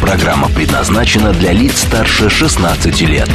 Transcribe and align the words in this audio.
Программа 0.00 0.48
предназначена 0.48 1.32
для 1.34 1.52
лиц 1.52 1.82
старше 1.82 2.30
16 2.30 3.02
лет. 3.02 3.28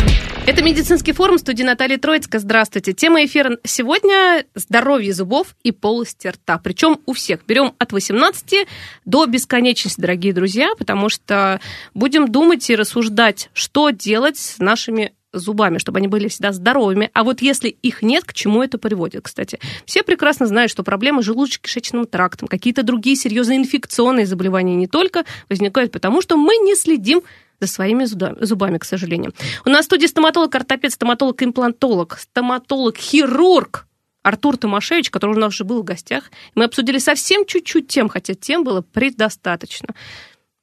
Это 0.47 0.63
медицинский 0.63 1.13
форум 1.13 1.37
студии 1.37 1.61
Натальи 1.61 1.97
Троицкая. 1.97 2.41
Здравствуйте. 2.41 2.93
Тема 2.93 3.23
эфира 3.23 3.57
сегодня– 3.63 4.45
здоровье 4.55 5.13
зубов 5.13 5.55
и 5.61 5.71
полости 5.71 6.27
рта. 6.27 6.57
Причем 6.57 6.99
у 7.05 7.13
всех. 7.13 7.45
Берем 7.45 7.73
от 7.77 7.91
18 7.91 8.67
до 9.05 9.27
бесконечности, 9.27 10.01
дорогие 10.01 10.33
друзья, 10.33 10.69
потому 10.77 11.09
что 11.09 11.61
будем 11.93 12.31
думать 12.31 12.67
и 12.71 12.75
рассуждать, 12.75 13.51
что 13.53 13.91
делать 13.91 14.37
с 14.37 14.57
нашими 14.57 15.13
зубами, 15.37 15.77
чтобы 15.77 15.99
они 15.99 16.07
были 16.07 16.27
всегда 16.27 16.51
здоровыми. 16.51 17.09
А 17.13 17.23
вот 17.23 17.41
если 17.41 17.69
их 17.69 18.01
нет, 18.01 18.23
к 18.25 18.33
чему 18.33 18.63
это 18.63 18.77
приводит, 18.77 19.23
кстати? 19.23 19.59
Все 19.85 20.03
прекрасно 20.03 20.47
знают, 20.47 20.71
что 20.71 20.83
проблемы 20.83 21.21
с 21.21 21.27
желудочно-кишечным 21.27 22.05
трактом, 22.05 22.47
какие-то 22.47 22.83
другие 22.83 23.15
серьезные 23.15 23.59
инфекционные 23.59 24.25
заболевания 24.25 24.75
не 24.75 24.87
только 24.87 25.25
возникают 25.49 25.91
потому, 25.91 26.21
что 26.21 26.37
мы 26.37 26.57
не 26.57 26.75
следим 26.75 27.21
за 27.59 27.67
своими 27.67 28.05
зубами, 28.05 28.77
к 28.77 28.85
сожалению. 28.85 29.33
У 29.65 29.69
нас 29.69 29.83
в 29.83 29.85
студии 29.85 30.07
стоматолог, 30.07 30.53
ортопед, 30.53 30.91
стоматолог, 30.91 31.41
имплантолог, 31.41 32.17
стоматолог, 32.19 32.97
хирург 32.97 33.87
Артур 34.25 34.57
Томашевич, 34.57 35.11
который 35.11 35.35
у 35.35 35.39
нас 35.39 35.53
уже 35.53 35.65
был 35.65 35.81
в 35.81 35.85
гостях. 35.85 36.31
Мы 36.55 36.63
обсудили 36.63 36.97
совсем 36.97 37.45
чуть-чуть 37.45 37.87
тем, 37.87 38.09
хотя 38.09 38.33
тем 38.33 38.63
было 38.63 38.81
предостаточно. 38.81 39.89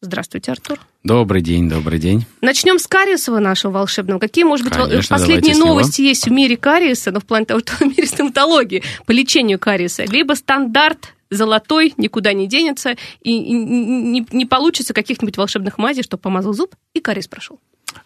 Здравствуйте, 0.04 0.50
Артур. 0.50 0.80
Добрый 1.04 1.42
день, 1.42 1.68
добрый 1.68 2.00
день. 2.00 2.26
Начнем 2.40 2.80
с 2.80 2.88
кариеса 2.88 3.38
нашего 3.38 3.70
волшебного. 3.70 4.18
Какие, 4.18 4.44
может 4.44 4.66
быть, 4.66 4.74
Конечно, 4.74 5.16
последние 5.16 5.56
новости 5.56 6.02
есть 6.02 6.26
в 6.26 6.32
мире 6.32 6.56
кариеса, 6.56 7.12
но 7.12 7.20
в 7.20 7.24
плане 7.24 7.46
того, 7.46 7.60
что 7.60 7.76
в 7.76 7.82
мире 7.82 8.06
стоматологии 8.08 8.82
по 9.06 9.12
лечению 9.12 9.60
кариеса? 9.60 10.04
Либо 10.04 10.34
стандарт 10.34 11.14
золотой, 11.30 11.94
никуда 11.96 12.32
не 12.32 12.48
денется, 12.48 12.96
и 13.20 13.38
не, 13.38 14.26
не 14.32 14.44
получится 14.44 14.92
каких-нибудь 14.92 15.36
волшебных 15.36 15.78
мазей, 15.78 16.02
чтобы 16.02 16.20
помазал 16.20 16.52
зуб, 16.52 16.74
и 16.94 17.00
кариес 17.00 17.28
прошел. 17.28 17.60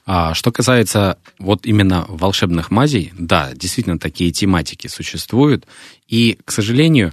А 0.04 0.34
что 0.34 0.52
касается 0.52 1.18
вот 1.38 1.64
именно 1.64 2.04
волшебных 2.08 2.70
мазей, 2.70 3.12
да, 3.18 3.52
действительно 3.54 3.98
такие 3.98 4.32
тематики 4.32 4.86
существуют, 4.86 5.66
и, 6.08 6.38
к 6.44 6.52
сожалению, 6.52 7.12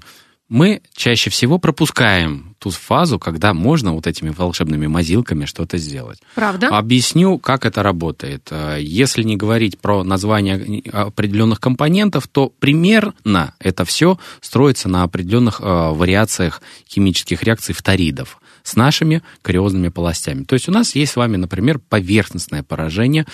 мы 0.54 0.84
чаще 0.96 1.32
всего 1.32 1.58
пропускаем 1.58 2.56
ту 2.60 2.70
фазу, 2.70 3.18
когда 3.18 3.56
можно 3.56 3.94
вот 3.94 4.06
этими 4.06 4.30
волшебными 4.30 4.86
мазилками 4.86 5.46
что-то 5.46 5.80
сделать. 5.80 6.20
Правда? 6.36 6.68
Объясню, 6.68 7.40
как 7.40 7.66
это 7.66 7.82
работает. 7.82 8.50
Э, 8.52 8.78
если 8.80 9.24
не 9.24 9.36
говорить 9.36 9.80
про 9.80 10.04
название 10.04 10.84
определенных 10.92 11.60
компонентов, 11.60 12.28
то 12.28 12.50
примерно 12.50 13.56
это 13.58 13.84
все 13.84 14.20
строится 14.42 14.90
на 14.90 15.02
определенных 15.02 15.60
э, 15.60 15.64
вариациях 15.64 16.62
химических 16.88 17.42
реакций 17.42 17.74
фторидов 17.74 18.40
с 18.62 18.76
нашими 18.76 19.24
кариозными 19.42 19.88
полостями. 19.90 20.44
То 20.44 20.54
есть 20.54 20.70
у 20.70 20.72
нас 20.72 20.94
есть 20.94 21.14
с 21.14 21.16
вами, 21.16 21.38
например, 21.38 21.80
поверхностное 21.80 22.62
поражение, 22.62 23.26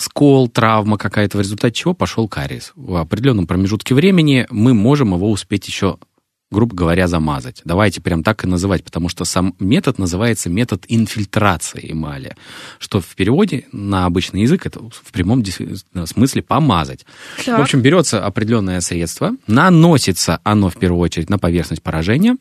скол, 0.00 0.48
травма 0.48 0.98
какая-то, 0.98 1.38
в 1.38 1.40
результате 1.40 1.74
чего 1.74 1.94
пошел 1.94 2.26
кариес. 2.26 2.72
В 2.74 2.96
определенном 2.96 3.46
промежутке 3.46 3.94
времени 3.94 4.46
мы 4.50 4.74
можем 4.74 5.14
его 5.14 5.30
успеть 5.30 5.68
еще 5.68 5.98
грубо 6.50 6.74
говоря, 6.74 7.06
замазать. 7.06 7.62
Давайте 7.64 8.00
прям 8.00 8.22
так 8.22 8.44
и 8.44 8.48
называть, 8.48 8.84
потому 8.84 9.08
что 9.08 9.24
сам 9.24 9.54
метод 9.60 9.98
называется 9.98 10.50
метод 10.50 10.84
инфильтрации 10.88 11.92
эмали, 11.92 12.36
что 12.78 13.00
в 13.00 13.14
переводе 13.14 13.66
на 13.72 14.06
обычный 14.06 14.42
язык 14.42 14.66
это 14.66 14.80
в 14.80 15.12
прямом 15.12 15.44
смысле 15.44 16.42
помазать. 16.42 17.06
Так. 17.44 17.58
В 17.58 17.62
общем, 17.62 17.82
берется 17.82 18.24
определенное 18.24 18.80
средство, 18.80 19.32
наносится 19.46 20.40
оно 20.42 20.70
в 20.70 20.76
первую 20.76 21.00
очередь 21.00 21.30
на 21.30 21.38
поверхность 21.38 21.82
поражения, 21.82 22.36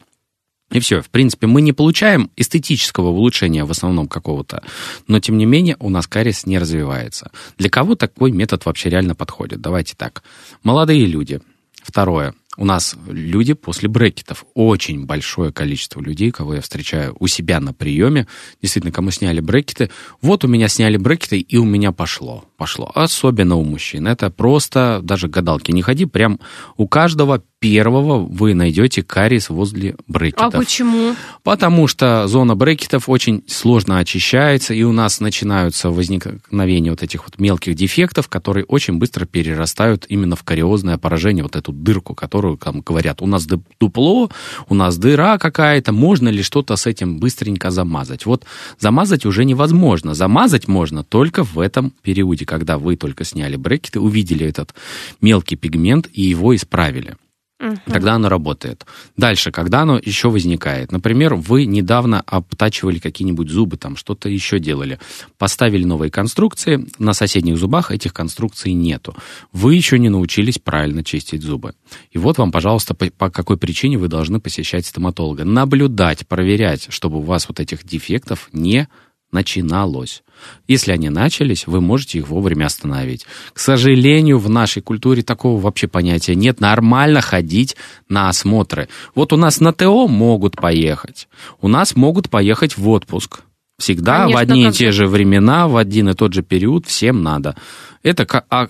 и 0.72 0.80
все. 0.80 1.02
В 1.02 1.10
принципе, 1.10 1.48
мы 1.48 1.62
не 1.62 1.74
получаем 1.74 2.30
эстетического 2.36 3.08
улучшения 3.08 3.64
в 3.66 3.72
основном 3.72 4.08
какого-то, 4.08 4.64
но 5.08 5.20
тем 5.20 5.38
не 5.38 5.46
менее 5.46 5.76
у 5.80 5.90
нас 5.90 6.06
кариес 6.06 6.46
не 6.46 6.60
развивается. 6.60 7.32
Для 7.58 7.70
кого 7.70 7.96
такой 7.96 8.32
метод 8.32 8.66
вообще 8.66 8.90
реально 8.90 9.16
подходит? 9.16 9.62
Давайте 9.62 9.96
так. 9.96 10.24
Молодые 10.64 11.06
люди. 11.06 11.42
Второе 11.82 12.36
у 12.60 12.66
нас 12.66 12.98
люди 13.08 13.54
после 13.54 13.88
брекетов. 13.88 14.46
Очень 14.54 15.06
большое 15.06 15.54
количество 15.54 16.02
людей, 16.02 16.30
кого 16.30 16.56
я 16.56 16.62
встречаю 16.62 17.16
у 17.18 17.26
себя 17.28 17.62
на 17.62 17.74
приеме, 17.74 18.28
действительно, 18.62 18.92
кому 18.92 19.12
сняли 19.12 19.40
брекеты. 19.40 19.90
Вот 20.22 20.44
у 20.44 20.50
меня 20.50 20.68
сняли 20.68 20.98
брекеты, 20.98 21.40
и 21.40 21.58
у 21.58 21.64
меня 21.64 21.94
пошло. 21.94 22.44
Пошло. 22.58 22.92
Особенно 22.94 23.56
у 23.56 23.64
мужчин. 23.64 24.08
Это 24.08 24.30
просто, 24.30 25.00
даже 25.02 25.30
гадалки 25.30 25.72
не 25.72 25.82
ходи, 25.82 26.04
прям 26.06 26.40
у 26.76 26.86
каждого 26.90 27.42
первого 27.60 28.20
вы 28.20 28.54
найдете 28.54 29.04
кариес 29.04 29.50
возле 29.50 29.96
брекетов. 30.08 30.56
А 30.56 30.58
почему? 30.58 31.16
Потому 31.44 31.88
что 31.88 32.28
зона 32.28 32.56
брекетов 32.56 33.10
очень 33.10 33.44
сложно 33.48 34.00
очищается, 34.00 34.74
и 34.74 34.84
у 34.84 34.92
нас 34.92 35.20
начинаются 35.20 35.90
возникновения 35.90 36.92
вот 36.92 37.04
этих 37.04 37.26
вот 37.26 37.38
мелких 37.40 37.76
дефектов, 37.76 38.28
которые 38.30 38.66
очень 38.66 38.96
быстро 38.96 39.26
перерастают 39.26 40.06
именно 40.08 40.36
в 40.36 40.44
кариозное 40.44 40.98
поражение, 40.98 41.44
вот 41.44 41.56
эту 41.56 41.72
дырку, 41.72 42.16
которую 42.16 42.49
там 42.58 42.82
говорят, 42.82 43.22
у 43.22 43.28
нас 43.28 43.48
дупло, 43.80 44.30
у 44.68 44.76
нас 44.76 44.98
дыра 44.98 45.38
какая-то, 45.38 45.92
можно 45.92 46.30
ли 46.30 46.44
что-то 46.44 46.76
с 46.76 46.86
этим 46.86 47.20
быстренько 47.20 47.72
замазать? 47.72 48.26
Вот 48.26 48.46
замазать 48.80 49.26
уже 49.26 49.46
невозможно. 49.46 50.14
Замазать 50.14 50.68
можно 50.68 51.04
только 51.04 51.44
в 51.44 51.60
этом 51.60 51.94
периоде, 52.02 52.46
когда 52.46 52.78
вы 52.78 52.96
только 52.96 53.24
сняли 53.24 53.56
брекеты, 53.56 54.00
увидели 54.00 54.46
этот 54.46 54.74
мелкий 55.22 55.56
пигмент 55.56 56.10
и 56.14 56.22
его 56.22 56.56
исправили. 56.56 57.16
Угу. 57.60 57.78
Тогда 57.88 58.14
оно 58.14 58.30
работает. 58.30 58.86
Дальше, 59.18 59.52
когда 59.52 59.82
оно 59.82 60.00
еще 60.02 60.30
возникает. 60.30 60.94
Например, 60.94 61.36
вы 61.36 61.66
недавно 61.66 62.22
обтачивали 62.26 63.00
какие-нибудь 63.00 63.50
зубы, 63.50 63.76
там 63.76 63.98
что-то 63.98 64.30
еще 64.30 64.60
делали. 64.60 64.98
Поставили 65.38 65.84
новые 65.84 66.10
конструкции, 66.10 66.88
на 67.00 67.14
соседних 67.14 67.58
зубах 67.58 67.92
этих 67.92 68.14
конструкций 68.14 68.72
нету. 68.72 69.14
Вы 69.52 69.76
еще 69.76 70.00
не 70.00 70.08
научились 70.08 70.58
правильно 70.58 71.04
чистить 71.04 71.44
зубы. 71.44 71.74
И 72.12 72.18
вот 72.18 72.38
вам, 72.38 72.54
пожалуйста, 72.54 72.94
по, 72.94 73.10
по 73.10 73.30
какой 73.30 73.58
причине 73.58 73.98
вы 73.98 74.08
должны 74.08 74.40
посещать 74.40 74.86
стоматолога. 74.86 75.44
Наблюдать, 75.44 76.26
проверять, 76.28 76.88
чтобы 76.90 77.18
у 77.18 77.24
вас 77.24 77.50
вот 77.50 77.60
этих 77.60 77.84
дефектов 77.84 78.50
не 78.54 78.88
начиналось. 79.32 80.24
Если 80.68 80.92
они 80.92 81.10
начались, 81.10 81.68
вы 81.68 81.82
можете 81.82 82.20
их 82.20 82.28
вовремя 82.28 82.66
остановить. 82.66 83.26
К 83.54 83.60
сожалению, 83.60 84.40
в 84.40 84.50
нашей 84.50 84.82
культуре 84.82 85.24
такого 85.24 85.60
вообще 85.60 85.88
понятия 85.88 86.36
нет. 86.36 86.60
Нормально 86.60 87.22
ходить 87.22 87.76
на 88.08 88.30
осмотры. 88.30 88.90
Вот 89.16 89.34
у 89.34 89.38
нас 89.38 89.60
на 89.60 89.74
ТО 89.74 90.08
могут 90.08 90.56
поехать. 90.56 91.28
У 91.62 91.68
нас 91.68 91.96
могут 91.96 92.30
поехать 92.30 92.78
в 92.78 92.88
отпуск. 92.90 93.42
Всегда 93.80 94.24
Конечно, 94.24 94.38
в 94.38 94.42
одни 94.42 94.68
и 94.68 94.72
те 94.72 94.92
же 94.92 95.08
времена, 95.08 95.68
в 95.68 95.78
один 95.78 96.10
и 96.10 96.14
тот 96.14 96.34
же 96.34 96.44
период 96.44 96.86
всем 96.86 97.24
надо. 97.24 97.56
Это 98.04 98.26
как... 98.26 98.46
А, 98.50 98.68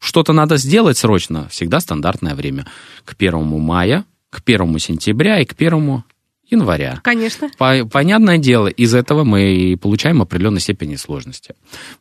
что-то 0.00 0.32
надо 0.32 0.56
сделать 0.56 0.98
срочно. 0.98 1.48
Всегда 1.48 1.78
стандартное 1.78 2.34
время. 2.34 2.66
К 3.04 3.14
первому 3.14 3.58
мая, 3.58 4.04
к 4.30 4.42
первому 4.42 4.78
сентября 4.78 5.40
и 5.40 5.44
к 5.44 5.54
первому 5.54 6.04
января. 6.50 7.00
Конечно. 7.02 7.50
По, 7.58 7.84
понятное 7.84 8.38
дело, 8.38 8.68
из 8.68 8.94
этого 8.94 9.24
мы 9.24 9.78
получаем 9.80 10.22
определенной 10.22 10.60
степени 10.60 10.96
сложности. 10.96 11.54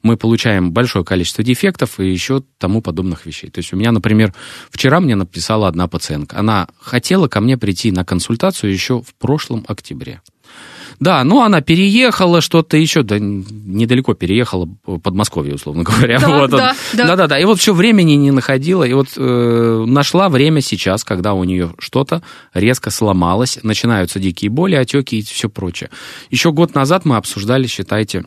Мы 0.04 0.18
получаем 0.18 0.72
большое 0.72 1.06
количество 1.06 1.44
дефектов 1.44 2.00
и 2.00 2.10
еще 2.10 2.44
тому 2.58 2.82
подобных 2.82 3.26
вещей. 3.26 3.50
То 3.50 3.60
есть 3.60 3.74
у 3.74 3.78
меня, 3.78 3.92
например, 3.92 4.34
вчера 4.70 5.00
мне 5.00 5.16
написала 5.16 5.68
одна 5.68 5.88
пациентка. 5.88 6.40
Она 6.40 6.68
хотела 6.80 7.28
ко 7.28 7.42
мне 7.42 7.58
прийти 7.58 7.92
на 7.92 8.04
консультацию 8.04 8.72
еще 8.72 9.02
в 9.02 9.14
прошлом 9.16 9.66
октябре. 9.68 10.22
Да, 11.00 11.24
ну 11.24 11.42
она 11.42 11.62
переехала, 11.62 12.42
что-то 12.42 12.76
еще, 12.76 13.04
да, 13.04 13.18
недалеко 13.20 14.14
переехала, 14.14 14.68
Подмосковье, 15.02 15.56
условно 15.56 15.84
говоря. 15.84 16.20
Да, 16.20 16.40
вот, 16.40 16.50
да, 16.52 16.76
да. 16.94 17.08
да, 17.08 17.16
да, 17.16 17.28
да. 17.28 17.40
И 17.40 17.46
вот 17.46 17.60
все 17.60 17.74
времени 17.74 18.14
не 18.14 18.32
находила, 18.32 18.84
и 18.84 18.94
вот 18.94 19.08
э, 19.16 19.86
нашла 19.88 20.30
время 20.30 20.62
сейчас, 20.62 21.04
когда 21.04 21.34
у 21.34 21.44
нее 21.44 21.74
что-то 21.80 22.22
резко 22.54 22.90
сломалось, 22.90 23.60
начинаются 23.64 24.20
дикие 24.20 24.52
боли, 24.52 24.76
отеки 24.76 25.20
и 25.20 25.22
все 25.22 25.50
прочее. 25.50 25.90
Еще 26.30 26.52
год 26.52 26.76
назад 26.76 27.06
мы 27.06 27.16
обсуждали, 27.16 27.68
считайте, 27.68 28.26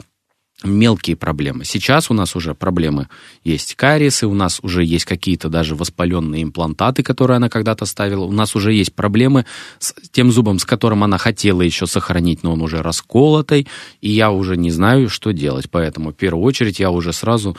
мелкие 0.64 1.16
проблемы. 1.16 1.64
Сейчас 1.64 2.10
у 2.10 2.14
нас 2.14 2.36
уже 2.36 2.54
проблемы 2.54 3.08
есть 3.44 3.74
кариесы, 3.74 4.26
у 4.26 4.34
нас 4.34 4.60
уже 4.62 4.84
есть 4.84 5.04
какие-то 5.04 5.48
даже 5.48 5.74
воспаленные 5.74 6.42
имплантаты, 6.42 7.02
которые 7.02 7.36
она 7.36 7.48
когда-то 7.48 7.84
ставила. 7.86 8.24
У 8.24 8.32
нас 8.32 8.54
уже 8.56 8.72
есть 8.72 8.94
проблемы 8.94 9.46
с 9.78 9.94
тем 10.10 10.32
зубом, 10.32 10.58
с 10.58 10.64
которым 10.64 11.04
она 11.04 11.18
хотела 11.18 11.62
еще 11.62 11.86
сохранить, 11.86 12.42
но 12.42 12.52
он 12.52 12.62
уже 12.62 12.82
расколотый, 12.82 13.66
и 14.00 14.10
я 14.10 14.30
уже 14.30 14.56
не 14.56 14.70
знаю, 14.70 15.08
что 15.08 15.32
делать. 15.32 15.70
Поэтому 15.70 16.10
в 16.10 16.14
первую 16.14 16.44
очередь 16.44 16.80
я 16.80 16.90
уже 16.90 17.12
сразу 17.12 17.56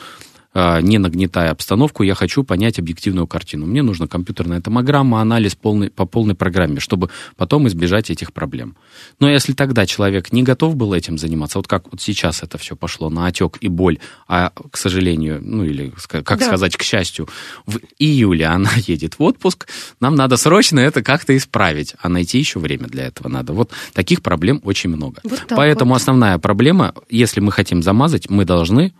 не 0.54 0.98
нагнетая 0.98 1.50
обстановку, 1.50 2.02
я 2.02 2.14
хочу 2.14 2.44
понять 2.44 2.78
объективную 2.78 3.26
картину. 3.26 3.66
Мне 3.66 3.82
нужна 3.82 4.06
компьютерная 4.06 4.60
томограмма, 4.60 5.20
анализ 5.20 5.54
полный, 5.54 5.90
по 5.90 6.06
полной 6.06 6.34
программе, 6.34 6.80
чтобы 6.80 7.10
потом 7.36 7.66
избежать 7.68 8.10
этих 8.10 8.32
проблем. 8.32 8.76
Но 9.18 9.28
если 9.28 9.52
тогда 9.52 9.84
человек 9.86 10.32
не 10.32 10.42
готов 10.42 10.76
был 10.76 10.94
этим 10.94 11.18
заниматься, 11.18 11.58
вот 11.58 11.66
как 11.66 11.90
вот 11.90 12.00
сейчас 12.00 12.42
это 12.42 12.58
все 12.58 12.76
пошло 12.76 13.10
на 13.10 13.26
отек 13.26 13.58
и 13.60 13.68
боль, 13.68 13.98
а, 14.28 14.52
к 14.70 14.76
сожалению, 14.76 15.40
ну 15.42 15.64
или, 15.64 15.92
как 16.08 16.38
да. 16.38 16.46
сказать, 16.46 16.76
к 16.76 16.82
счастью, 16.82 17.28
в 17.66 17.78
июле 17.98 18.46
она 18.46 18.70
едет 18.86 19.18
в 19.18 19.22
отпуск, 19.22 19.66
нам 20.00 20.14
надо 20.14 20.36
срочно 20.36 20.78
это 20.78 21.02
как-то 21.02 21.36
исправить, 21.36 21.94
а 22.00 22.08
найти 22.08 22.38
еще 22.38 22.60
время 22.60 22.86
для 22.86 23.06
этого 23.06 23.28
надо. 23.28 23.52
Вот 23.52 23.72
таких 23.92 24.22
проблем 24.22 24.60
очень 24.64 24.90
много. 24.90 25.20
Вот 25.24 25.46
Поэтому 25.48 25.92
вот. 25.92 26.00
основная 26.00 26.38
проблема, 26.38 26.94
если 27.10 27.40
мы 27.40 27.50
хотим 27.50 27.82
замазать, 27.82 28.30
мы 28.30 28.44
должны 28.44 28.92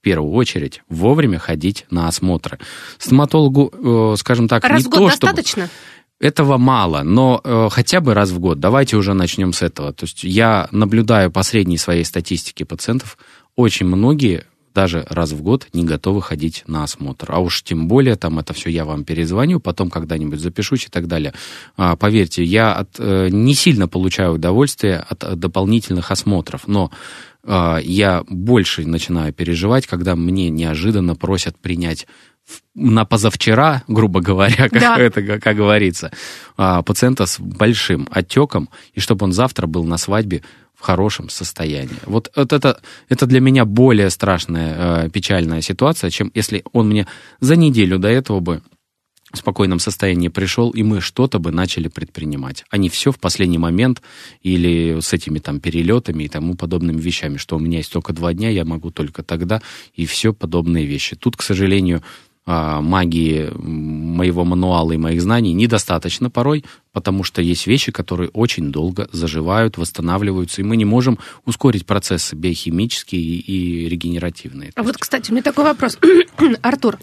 в 0.00 0.02
первую 0.02 0.32
очередь 0.32 0.82
вовремя 0.88 1.38
ходить 1.38 1.84
на 1.90 2.08
осмотры. 2.08 2.58
Стоматологу, 2.98 3.70
э, 3.72 4.16
скажем 4.16 4.48
так, 4.48 4.64
Раз 4.64 4.78
не 4.78 4.84
в 4.84 4.88
год 4.88 4.98
то, 4.98 5.06
достаточно? 5.08 5.66
Чтобы... 5.66 6.26
Этого 6.26 6.56
мало, 6.56 7.02
но 7.02 7.40
э, 7.44 7.68
хотя 7.70 8.00
бы 8.00 8.14
раз 8.14 8.30
в 8.30 8.38
год. 8.38 8.58
Давайте 8.60 8.96
уже 8.96 9.12
начнем 9.12 9.52
с 9.52 9.60
этого. 9.60 9.92
То 9.92 10.04
есть 10.04 10.24
я 10.24 10.68
наблюдаю 10.70 11.30
по 11.30 11.42
средней 11.42 11.76
своей 11.76 12.04
статистике 12.04 12.64
пациентов, 12.64 13.18
очень 13.56 13.86
многие 13.86 14.44
даже 14.74 15.04
раз 15.10 15.32
в 15.32 15.42
год 15.42 15.66
не 15.72 15.84
готовы 15.84 16.22
ходить 16.22 16.62
на 16.66 16.84
осмотр. 16.84 17.32
А 17.32 17.40
уж 17.40 17.62
тем 17.62 17.88
более, 17.88 18.16
там 18.16 18.38
это 18.38 18.54
все 18.54 18.70
я 18.70 18.84
вам 18.84 19.04
перезвоню, 19.04 19.60
потом 19.60 19.90
когда-нибудь 19.90 20.40
запишусь 20.40 20.86
и 20.86 20.88
так 20.88 21.08
далее. 21.08 21.34
А, 21.76 21.96
поверьте, 21.96 22.44
я 22.44 22.72
от, 22.72 22.90
э, 22.98 23.28
не 23.30 23.54
сильно 23.54 23.88
получаю 23.88 24.34
удовольствие 24.34 24.98
от, 24.98 25.24
от 25.24 25.38
дополнительных 25.38 26.10
осмотров, 26.10 26.68
но 26.68 26.90
я 27.44 28.22
больше 28.28 28.86
начинаю 28.86 29.32
переживать, 29.32 29.86
когда 29.86 30.14
мне 30.14 30.50
неожиданно 30.50 31.16
просят 31.16 31.58
принять 31.58 32.06
на 32.74 33.04
позавчера, 33.04 33.82
грубо 33.88 34.20
говоря, 34.20 34.68
как, 34.70 34.80
да. 34.80 34.98
это, 34.98 35.22
как, 35.22 35.42
как 35.42 35.56
говорится, 35.56 36.10
а, 36.56 36.82
пациента 36.82 37.26
с 37.26 37.38
большим 37.38 38.08
отеком, 38.10 38.68
и 38.94 39.00
чтобы 39.00 39.24
он 39.24 39.32
завтра 39.32 39.66
был 39.66 39.84
на 39.84 39.98
свадьбе 39.98 40.42
в 40.74 40.82
хорошем 40.82 41.28
состоянии. 41.28 41.96
Вот, 42.06 42.30
вот 42.34 42.52
это, 42.52 42.80
это 43.10 43.26
для 43.26 43.40
меня 43.40 43.66
более 43.66 44.08
страшная, 44.08 45.04
э, 45.04 45.10
печальная 45.10 45.60
ситуация, 45.60 46.08
чем 46.08 46.30
если 46.34 46.64
он 46.72 46.88
мне 46.88 47.06
за 47.40 47.56
неделю 47.56 47.98
до 47.98 48.08
этого 48.08 48.40
бы 48.40 48.62
спокойном 49.36 49.78
состоянии 49.78 50.28
пришел, 50.28 50.70
и 50.70 50.82
мы 50.82 51.00
что-то 51.00 51.38
бы 51.38 51.50
начали 51.50 51.88
предпринимать, 51.88 52.64
а 52.70 52.76
не 52.76 52.88
все 52.88 53.12
в 53.12 53.18
последний 53.18 53.58
момент 53.58 54.02
или 54.42 54.98
с 55.00 55.12
этими 55.12 55.38
там 55.38 55.60
перелетами 55.60 56.24
и 56.24 56.28
тому 56.28 56.54
подобными 56.54 57.00
вещами, 57.00 57.36
что 57.36 57.56
у 57.56 57.60
меня 57.60 57.78
есть 57.78 57.92
только 57.92 58.12
два 58.12 58.32
дня, 58.32 58.50
я 58.50 58.64
могу 58.64 58.90
только 58.90 59.22
тогда, 59.22 59.62
и 59.94 60.06
все 60.06 60.32
подобные 60.32 60.86
вещи. 60.86 61.16
Тут, 61.16 61.36
к 61.36 61.42
сожалению, 61.42 62.02
а, 62.46 62.80
магии 62.80 63.50
моего 63.54 64.44
мануала 64.44 64.92
и 64.92 64.96
моих 64.96 65.22
знаний 65.22 65.52
недостаточно 65.52 66.30
порой, 66.30 66.64
потому 66.92 67.22
что 67.22 67.42
есть 67.42 67.66
вещи, 67.66 67.92
которые 67.92 68.30
очень 68.30 68.72
долго 68.72 69.08
заживают, 69.12 69.78
восстанавливаются, 69.78 70.60
и 70.60 70.64
мы 70.64 70.76
не 70.76 70.84
можем 70.84 71.18
ускорить 71.44 71.86
процессы 71.86 72.34
биохимические 72.34 73.22
и 73.22 73.88
регенеративные. 73.88 74.72
А 74.74 74.82
вот, 74.82 74.96
кстати, 74.96 75.30
у 75.30 75.34
меня 75.34 75.42
такой 75.42 75.64
вопрос. 75.64 75.98
Артур, 76.62 76.98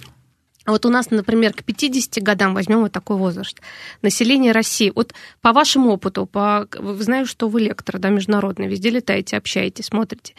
вот 0.71 0.85
у 0.85 0.89
нас, 0.89 1.09
например, 1.11 1.53
к 1.53 1.63
50 1.63 2.21
годам 2.21 2.53
возьмем 2.53 2.81
вот 2.81 2.91
такой 2.91 3.17
возраст. 3.17 3.59
Население 4.01 4.51
России. 4.51 4.91
Вот 4.93 5.13
по 5.41 5.53
вашему 5.53 5.91
опыту, 5.91 6.25
по... 6.25 6.67
знаете, 6.99 7.29
что 7.29 7.47
вы 7.47 7.61
лектор, 7.61 7.99
да, 7.99 8.09
международный, 8.09 8.67
везде 8.67 8.89
летаете, 8.89 9.37
общаетесь, 9.37 9.85
смотрите. 9.85 10.33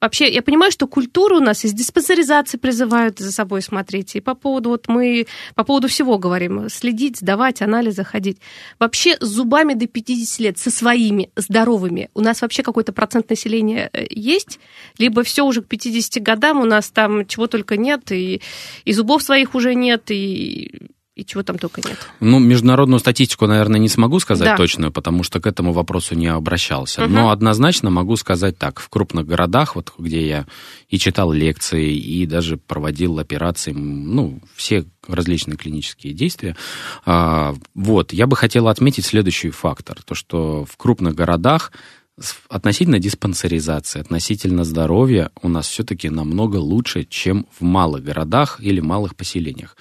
Вообще, 0.00 0.32
я 0.32 0.42
понимаю, 0.42 0.70
что 0.70 0.86
культура 0.86 1.36
у 1.36 1.40
нас 1.40 1.64
из 1.64 1.72
диспансеризации 1.72 2.58
призывают 2.58 3.18
за 3.18 3.32
собой 3.32 3.60
смотреть. 3.62 4.14
И 4.14 4.20
по 4.20 4.34
поводу, 4.34 4.70
вот 4.70 4.86
мы 4.88 5.26
по 5.54 5.64
поводу 5.64 5.88
всего 5.88 6.18
говорим, 6.18 6.68
следить, 6.68 7.18
сдавать, 7.18 7.60
анализы 7.60 8.04
ходить. 8.04 8.38
Вообще, 8.78 9.16
с 9.20 9.26
зубами 9.26 9.74
до 9.74 9.86
50 9.86 10.40
лет, 10.40 10.58
со 10.58 10.70
своими, 10.70 11.30
здоровыми, 11.34 12.08
у 12.14 12.20
нас 12.20 12.42
вообще 12.42 12.62
какой-то 12.62 12.92
процент 12.92 13.30
населения 13.30 13.90
э, 13.92 14.06
есть? 14.10 14.60
Либо 14.98 15.22
все 15.22 15.44
уже 15.44 15.62
к 15.62 15.66
50 15.66 16.22
годам 16.22 16.60
у 16.60 16.64
нас 16.64 16.90
там 16.90 17.26
чего 17.26 17.46
только 17.46 17.76
нет, 17.76 18.12
и, 18.12 18.40
и 18.84 18.92
зубов 18.92 19.22
своих 19.22 19.54
уже 19.54 19.71
нет, 19.74 20.10
и 20.10 20.90
и 21.14 21.26
чего 21.26 21.42
там 21.42 21.58
только 21.58 21.82
нет. 21.86 21.98
Ну, 22.20 22.38
международную 22.38 22.98
статистику, 22.98 23.46
наверное, 23.46 23.78
не 23.78 23.88
смогу 23.88 24.18
сказать 24.18 24.48
да. 24.48 24.56
точную, 24.56 24.90
потому 24.90 25.22
что 25.22 25.40
к 25.40 25.46
этому 25.46 25.74
вопросу 25.74 26.14
не 26.14 26.26
обращался. 26.26 27.04
Угу. 27.04 27.12
Но 27.12 27.30
однозначно 27.30 27.90
могу 27.90 28.16
сказать 28.16 28.56
так. 28.56 28.80
В 28.80 28.88
крупных 28.88 29.26
городах, 29.26 29.76
вот 29.76 29.92
где 29.98 30.26
я 30.26 30.46
и 30.88 30.98
читал 30.98 31.30
лекции, 31.30 31.94
и 31.94 32.24
даже 32.24 32.56
проводил 32.56 33.18
операции, 33.18 33.72
ну, 33.72 34.40
все 34.56 34.86
различные 35.06 35.58
клинические 35.58 36.14
действия. 36.14 36.56
А, 37.04 37.54
вот, 37.74 38.14
я 38.14 38.26
бы 38.26 38.34
хотел 38.34 38.68
отметить 38.68 39.04
следующий 39.04 39.50
фактор. 39.50 40.02
То, 40.02 40.14
что 40.14 40.64
в 40.64 40.78
крупных 40.78 41.14
городах 41.14 41.72
относительно 42.48 42.98
диспансеризации, 42.98 44.00
относительно 44.00 44.64
здоровья 44.64 45.30
у 45.40 45.48
нас 45.48 45.66
все-таки 45.66 46.10
намного 46.10 46.56
лучше, 46.56 47.04
чем 47.04 47.46
в 47.58 47.62
малых 47.62 48.04
городах 48.04 48.60
или 48.60 48.80
малых 48.80 49.16
поселениях. 49.16 49.76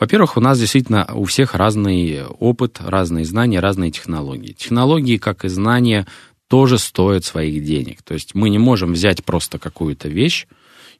Во-первых, 0.00 0.36
у 0.36 0.40
нас 0.40 0.58
действительно 0.58 1.06
у 1.14 1.24
всех 1.24 1.54
разный 1.54 2.24
опыт, 2.24 2.80
разные 2.80 3.24
знания, 3.24 3.60
разные 3.60 3.90
технологии. 3.90 4.52
Технологии, 4.52 5.18
как 5.18 5.44
и 5.44 5.48
знания, 5.48 6.06
тоже 6.48 6.78
стоят 6.78 7.24
своих 7.24 7.64
денег. 7.64 8.02
То 8.02 8.14
есть 8.14 8.34
мы 8.34 8.48
не 8.48 8.58
можем 8.58 8.92
взять 8.92 9.24
просто 9.24 9.58
какую-то 9.58 10.08
вещь, 10.08 10.46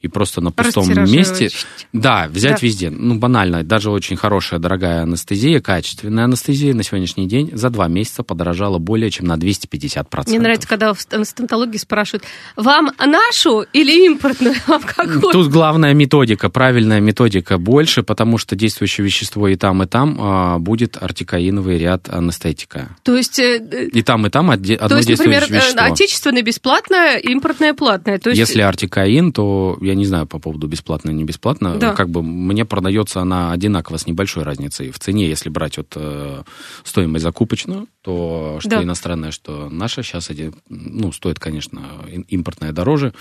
и 0.04 0.08
просто 0.08 0.42
на 0.42 0.52
пустом 0.52 0.86
месте... 1.10 1.48
Да, 1.94 2.28
взять 2.28 2.60
да. 2.60 2.66
везде. 2.66 2.90
Ну, 2.90 3.14
банально. 3.14 3.62
Даже 3.62 3.90
очень 3.90 4.16
хорошая, 4.16 4.60
дорогая 4.60 5.02
анестезия, 5.02 5.60
качественная 5.60 6.24
анестезия 6.24 6.74
на 6.74 6.82
сегодняшний 6.82 7.26
день 7.26 7.50
за 7.54 7.70
два 7.70 7.88
месяца 7.88 8.22
подорожала 8.22 8.76
более 8.78 9.10
чем 9.10 9.26
на 9.26 9.36
250%. 9.36 10.28
Мне 10.28 10.38
нравится, 10.40 10.68
когда 10.68 10.92
в 10.92 11.00
стоматологии 11.00 11.78
спрашивают, 11.78 12.24
вам 12.54 12.90
нашу 12.98 13.64
или 13.72 14.04
импортную? 14.06 14.54
Вам 14.66 14.82
какую? 14.82 15.32
Тут 15.32 15.48
главная 15.48 15.94
методика, 15.94 16.50
правильная 16.50 17.00
методика 17.00 17.56
больше, 17.56 18.02
потому 18.02 18.36
что 18.36 18.56
действующее 18.56 19.04
вещество 19.04 19.48
и 19.48 19.56
там, 19.56 19.82
и 19.82 19.86
там 19.86 20.18
а, 20.20 20.58
будет 20.58 20.98
артикаиновый 21.00 21.78
ряд 21.78 22.08
анестетика. 22.10 22.90
То 23.02 23.16
есть... 23.16 23.38
Э, 23.38 23.88
и 23.92 24.02
там, 24.02 24.26
и 24.26 24.30
там 24.30 24.50
одно 24.50 24.66
То 24.66 24.96
есть, 24.96 25.08
например, 25.08 25.44
э, 25.44 25.54
вещество. 25.54 25.84
отечественное 25.84 26.42
бесплатное, 26.42 27.16
импортное 27.16 27.72
платное. 27.72 28.18
То 28.18 28.30
есть... 28.30 28.38
Если 28.38 28.60
артикаин, 28.60 29.32
то 29.32 29.78
я 29.80 29.93
не 29.94 30.06
знаю 30.06 30.26
по 30.26 30.38
поводу 30.38 30.66
бесплатно 30.66 31.10
не 31.10 31.24
бесплатно. 31.24 31.76
Да. 31.76 31.94
Как 31.94 32.08
бы 32.08 32.22
мне 32.22 32.64
продается 32.64 33.20
она 33.20 33.52
одинаково 33.52 33.96
с 33.96 34.06
небольшой 34.06 34.42
разницей 34.42 34.90
в 34.90 34.98
цене, 34.98 35.28
если 35.28 35.48
брать 35.48 35.76
вот 35.78 35.92
э, 35.96 36.42
стоимость 36.82 37.22
закупочную, 37.22 37.86
то 38.02 38.58
что 38.60 38.70
да. 38.70 38.82
иностранное, 38.82 39.30
что 39.30 39.68
наша 39.70 40.02
сейчас 40.02 40.30
ну 40.68 41.12
стоит, 41.12 41.38
конечно, 41.38 41.82
импортное 42.28 42.72
дороже, 42.72 43.14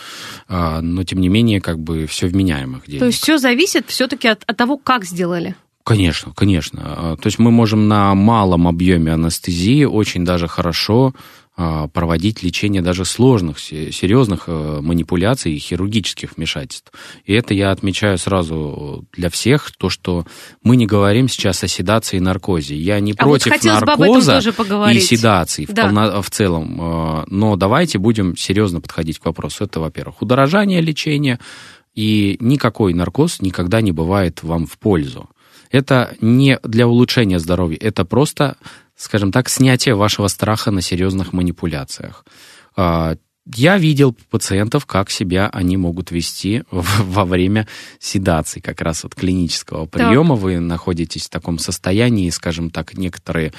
э, 0.50 0.80
но 0.82 1.04
тем 1.04 1.20
не 1.20 1.30
менее 1.30 1.62
как 1.62 1.80
бы 1.80 2.08
все 2.08 2.28
вменяемых 2.28 2.86
денег. 2.88 3.00
То 3.00 3.06
есть 3.08 3.22
все 3.22 3.38
зависит 3.38 3.90
все-таки 3.90 4.28
от, 4.28 4.44
от 4.46 4.58
того, 4.58 4.78
как 4.78 5.06
сделали. 5.06 5.56
Конечно, 5.84 6.32
конечно. 6.34 6.82
А, 6.84 7.16
то 7.18 7.28
есть 7.28 7.40
мы 7.40 7.52
можем 7.52 7.88
на 7.90 8.16
малом 8.16 8.68
объеме 8.68 9.14
анестезии 9.14 9.84
очень 9.84 10.24
даже 10.24 10.48
хорошо 10.48 11.14
проводить 11.56 12.42
лечение 12.42 12.82
даже 12.82 13.06
сложных, 13.06 13.60
серьезных 13.60 14.46
э, 14.48 14.80
манипуляций 14.82 15.54
и 15.54 15.60
хирургических 15.60 16.36
вмешательств. 16.36 16.92
И 17.26 17.34
это 17.34 17.54
я 17.54 17.70
отмечаю 17.70 18.18
сразу 18.18 19.06
для 19.14 19.30
всех, 19.30 19.72
то, 19.72 19.90
что 19.90 20.26
мы 20.64 20.76
не 20.76 20.88
говорим 20.88 21.30
сейчас 21.30 21.64
о 21.64 21.68
седации 21.68 22.18
и 22.18 22.20
наркозе. 22.20 22.76
Я 22.76 23.00
не 23.00 23.12
а 23.12 23.24
против 23.24 23.52
вот 23.52 23.64
наркоза 23.64 24.40
и 24.92 25.00
седации 25.00 25.68
да. 25.70 25.84
в, 25.84 25.94
полно, 25.94 26.22
в 26.24 26.30
целом, 26.32 26.82
э, 26.82 27.26
но 27.28 27.56
давайте 27.56 28.00
будем 28.00 28.36
серьезно 28.36 28.82
подходить 28.82 29.20
к 29.20 29.26
вопросу. 29.26 29.64
Это, 29.64 29.80
во-первых, 29.80 30.24
удорожание 30.24 30.82
лечения, 30.82 31.40
и 31.94 32.38
никакой 32.40 32.96
наркоз 32.96 33.42
никогда 33.42 33.82
не 33.82 33.92
бывает 33.92 34.42
вам 34.42 34.66
в 34.66 34.80
пользу. 34.80 35.30
Это 35.70 36.16
не 36.22 36.60
для 36.64 36.88
улучшения 36.88 37.40
здоровья, 37.40 37.78
это 37.80 38.06
просто 38.06 38.58
скажем 38.96 39.32
так, 39.32 39.50
снятие 39.50 39.96
вашего 39.96 40.28
страха 40.28 40.72
на 40.72 40.82
серьезных 40.82 41.34
манипуляциях. 41.34 42.26
А, 42.76 43.16
я 43.46 43.78
видел 43.78 44.16
пациентов, 44.30 44.86
как 44.86 45.10
себя 45.10 45.50
они 45.52 45.76
могут 45.76 46.12
вести 46.12 46.64
во 46.72 47.26
время 47.26 47.68
седации, 48.00 48.60
как 48.60 48.82
раз 48.82 49.04
вот 49.04 49.16
клинического 49.16 49.86
приема. 49.86 50.36
Так. 50.36 50.44
Вы 50.44 50.60
находитесь 50.60 51.26
в 51.26 51.30
таком 51.30 51.60
состоянии, 51.60 52.30
скажем 52.30 52.70
так, 52.70 52.94
некоторые 52.94 53.54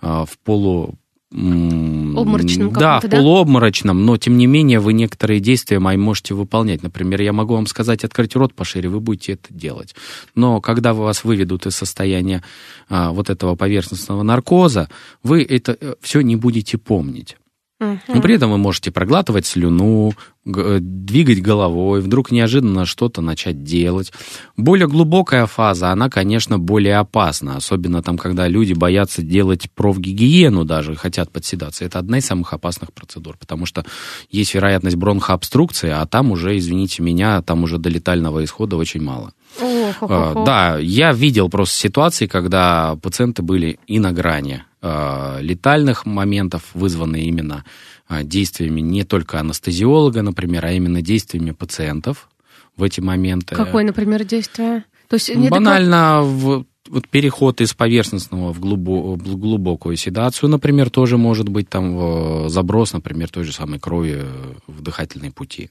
а, 0.00 0.26
в 0.26 0.38
полу 0.38 0.98
Обморочном 1.32 2.72
Да, 2.72 3.00
да? 3.00 3.08
полуобморочном, 3.08 4.04
но 4.04 4.16
тем 4.16 4.36
не 4.36 4.46
менее 4.46 4.80
вы 4.80 4.92
некоторые 4.92 5.38
действия 5.38 5.78
мои 5.78 5.96
можете 5.96 6.34
выполнять. 6.34 6.82
Например, 6.82 7.20
я 7.22 7.32
могу 7.32 7.54
вам 7.54 7.66
сказать, 7.66 8.02
открыть 8.02 8.34
рот 8.34 8.52
пошире, 8.52 8.88
вы 8.88 8.98
будете 8.98 9.34
это 9.34 9.54
делать. 9.54 9.94
Но 10.34 10.60
когда 10.60 10.92
вас 10.92 11.22
выведут 11.22 11.66
из 11.66 11.76
состояния 11.76 12.42
а, 12.88 13.12
вот 13.12 13.30
этого 13.30 13.54
поверхностного 13.54 14.24
наркоза, 14.24 14.88
вы 15.22 15.42
это 15.42 15.96
все 16.00 16.20
не 16.20 16.34
будете 16.34 16.78
помнить. 16.78 17.36
Но 17.80 18.20
при 18.20 18.34
этом 18.34 18.50
вы 18.50 18.58
можете 18.58 18.90
проглатывать 18.90 19.46
слюну, 19.46 20.12
э, 20.44 20.78
двигать 20.80 21.40
головой, 21.40 22.02
вдруг 22.02 22.30
неожиданно 22.30 22.84
что-то 22.84 23.22
начать 23.22 23.64
делать. 23.64 24.12
Более 24.56 24.86
глубокая 24.86 25.46
фаза, 25.46 25.90
она, 25.90 26.10
конечно, 26.10 26.58
более 26.58 26.96
опасна, 26.98 27.56
особенно 27.56 28.02
там, 28.02 28.18
когда 28.18 28.48
люди 28.48 28.74
боятся 28.74 29.22
делать 29.22 29.70
профгигиену 29.74 30.64
даже, 30.64 30.94
хотят 30.94 31.30
подседаться. 31.32 31.84
Это 31.86 31.98
одна 31.98 32.18
из 32.18 32.26
самых 32.26 32.52
опасных 32.52 32.92
процедур, 32.92 33.36
потому 33.38 33.64
что 33.64 33.84
есть 34.30 34.54
вероятность 34.54 34.96
бронхообструкции, 34.96 35.90
а 35.90 36.04
там 36.06 36.32
уже, 36.32 36.58
извините 36.58 37.02
меня, 37.02 37.40
там 37.40 37.62
уже 37.62 37.78
до 37.78 37.88
летального 37.88 38.44
исхода 38.44 38.76
очень 38.76 39.02
мало. 39.02 39.32
Ох, 39.60 40.02
ох, 40.02 40.10
А, 40.10 40.30
ох, 40.30 40.36
ох. 40.36 40.44
Да, 40.44 40.78
я 40.78 41.12
видел 41.12 41.48
просто 41.48 41.76
ситуации, 41.76 42.26
когда 42.26 42.96
пациенты 43.02 43.42
были 43.42 43.78
и 43.86 43.98
на 43.98 44.12
грани 44.12 44.64
летальных 44.82 46.06
моментов, 46.06 46.70
вызванные 46.74 47.24
именно 47.24 47.64
а, 48.08 48.22
действиями 48.24 48.80
не 48.80 49.04
только 49.04 49.38
анестезиолога, 49.38 50.22
например, 50.22 50.64
а 50.66 50.72
именно 50.72 51.02
действиями 51.02 51.52
пациентов 51.52 52.28
в 52.76 52.82
эти 52.82 53.00
моменты. 53.00 53.54
Какое, 53.54 53.84
например, 53.84 54.24
действие? 54.24 54.84
То 55.08 55.14
есть 55.14 55.34
Банально 55.36 56.22
в- 56.22 56.64
вот 56.90 57.08
переход 57.08 57.60
из 57.60 57.72
поверхностного 57.72 58.52
в, 58.52 58.58
глубо- 58.60 59.16
в 59.16 59.36
глубокую 59.36 59.96
седацию, 59.96 60.48
например, 60.50 60.90
тоже 60.90 61.16
может 61.16 61.48
быть 61.48 61.68
там 61.68 61.96
э, 61.98 62.48
заброс, 62.48 62.92
например, 62.92 63.28
той 63.30 63.44
же 63.44 63.52
самой 63.52 63.78
крови 63.78 64.16
э, 64.16 64.52
в 64.66 64.82
дыхательные 64.82 65.30
пути. 65.30 65.70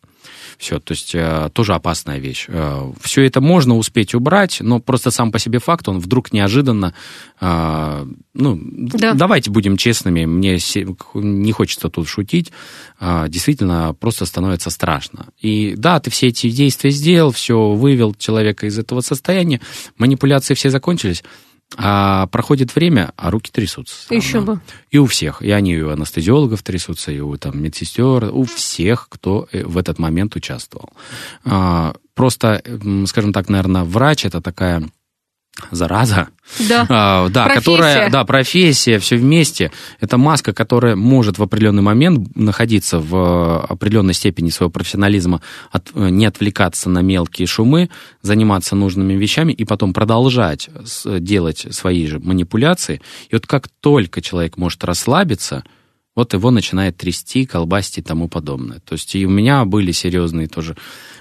Все, 0.57 0.79
то 0.79 0.93
есть 0.93 1.13
э, 1.13 1.49
тоже 1.53 1.73
опасная 1.73 2.19
вещь. 2.19 2.47
Все 3.01 3.23
это 3.23 3.41
можно 3.41 3.77
успеть 3.77 4.15
убрать, 4.15 4.57
но 4.61 4.79
просто 4.79 5.11
сам 5.11 5.31
по 5.31 5.39
себе 5.39 5.59
факт, 5.59 5.87
он 5.89 5.99
вдруг 5.99 6.31
неожиданно, 6.33 6.93
ну, 7.41 8.59
Да. 8.61 9.13
давайте 9.13 9.49
будем 9.51 9.77
честными, 9.77 10.25
мне 10.25 10.57
не 11.13 11.51
хочется 11.51 11.89
тут 11.89 12.07
шутить, 12.07 12.51
действительно 13.27 13.95
просто 13.99 14.25
становится 14.25 14.69
страшно. 14.69 15.27
И 15.39 15.73
да, 15.77 15.99
ты 15.99 16.09
все 16.09 16.27
эти 16.27 16.49
действия 16.49 16.91
сделал, 16.91 17.31
все, 17.31 17.71
вывел 17.71 18.13
человека 18.13 18.67
из 18.67 18.77
этого 18.77 19.01
состояния, 19.01 19.61
манипуляции 19.97 20.53
все 20.53 20.69
закончились, 20.69 21.08
а 21.77 22.25
проходит 22.27 22.73
время, 22.73 23.11
а 23.15 23.29
руки 23.29 23.51
трясутся. 23.51 24.13
Еще 24.13 24.41
бы. 24.41 24.59
И 24.89 24.97
у 24.97 25.05
всех. 25.05 25.43
И 25.43 25.51
они 25.51 25.73
и 25.75 25.81
у 25.81 25.91
анестезиологов 25.91 26.63
трясутся, 26.63 27.11
и 27.11 27.19
у 27.19 27.37
там, 27.37 27.61
медсестер, 27.61 28.29
у 28.33 28.43
всех, 28.43 29.07
кто 29.07 29.47
э, 29.51 29.63
в 29.63 29.77
этот 29.77 29.99
момент 29.99 30.35
участвовал. 30.35 30.89
А, 31.45 31.93
Просто, 32.19 32.61
скажем 33.05 33.31
так, 33.31 33.47
наверное, 33.47 33.85
врач 33.85 34.25
это 34.25 34.41
такая 34.41 34.83
зараза, 35.71 36.27
Да. 36.67 36.85
а, 36.89 37.29
да, 37.29 37.45
Профессия. 37.45 37.59
которая, 37.59 38.09
да, 38.09 38.23
профессия, 38.25 38.99
все 38.99 39.15
вместе. 39.17 39.71
Это 39.99 40.17
маска, 40.17 40.53
которая 40.53 40.95
может 40.95 41.37
в 41.37 41.43
определенный 41.43 41.81
момент 41.83 42.35
находиться 42.35 42.99
в 42.99 43.59
определенной 43.65 44.13
степени 44.13 44.49
своего 44.49 44.71
профессионализма, 44.71 45.41
от- 45.71 45.91
э, 45.93 46.09
не 46.09 46.25
отвлекаться 46.25 46.89
на 46.89 46.99
мелкие 47.01 47.47
шумы, 47.47 47.89
заниматься 48.21 48.75
нужными 48.75 49.13
вещами 49.13 49.53
и 49.53 49.63
потом 49.65 49.93
продолжать 49.93 50.69
делать 51.05 51.65
свои 51.71 52.07
же 52.07 52.19
манипуляции. 52.19 53.01
И 53.29 53.35
вот 53.35 53.45
как 53.47 53.67
только 53.81 54.21
человек 54.21 54.57
может 54.57 54.83
расслабиться, 54.83 55.63
вот 56.15 56.33
его 56.33 56.51
начинает 56.51 56.97
трясти, 56.97 57.45
колбасить 57.45 57.99
и 57.99 58.01
тому 58.01 58.27
подобное. 58.27 58.79
То 58.79 58.93
есть 58.93 59.15
и 59.15 59.25
у 59.25 59.29
меня 59.29 59.63
были 59.65 59.91
серьезные 59.91 60.47
тоже 60.47 60.75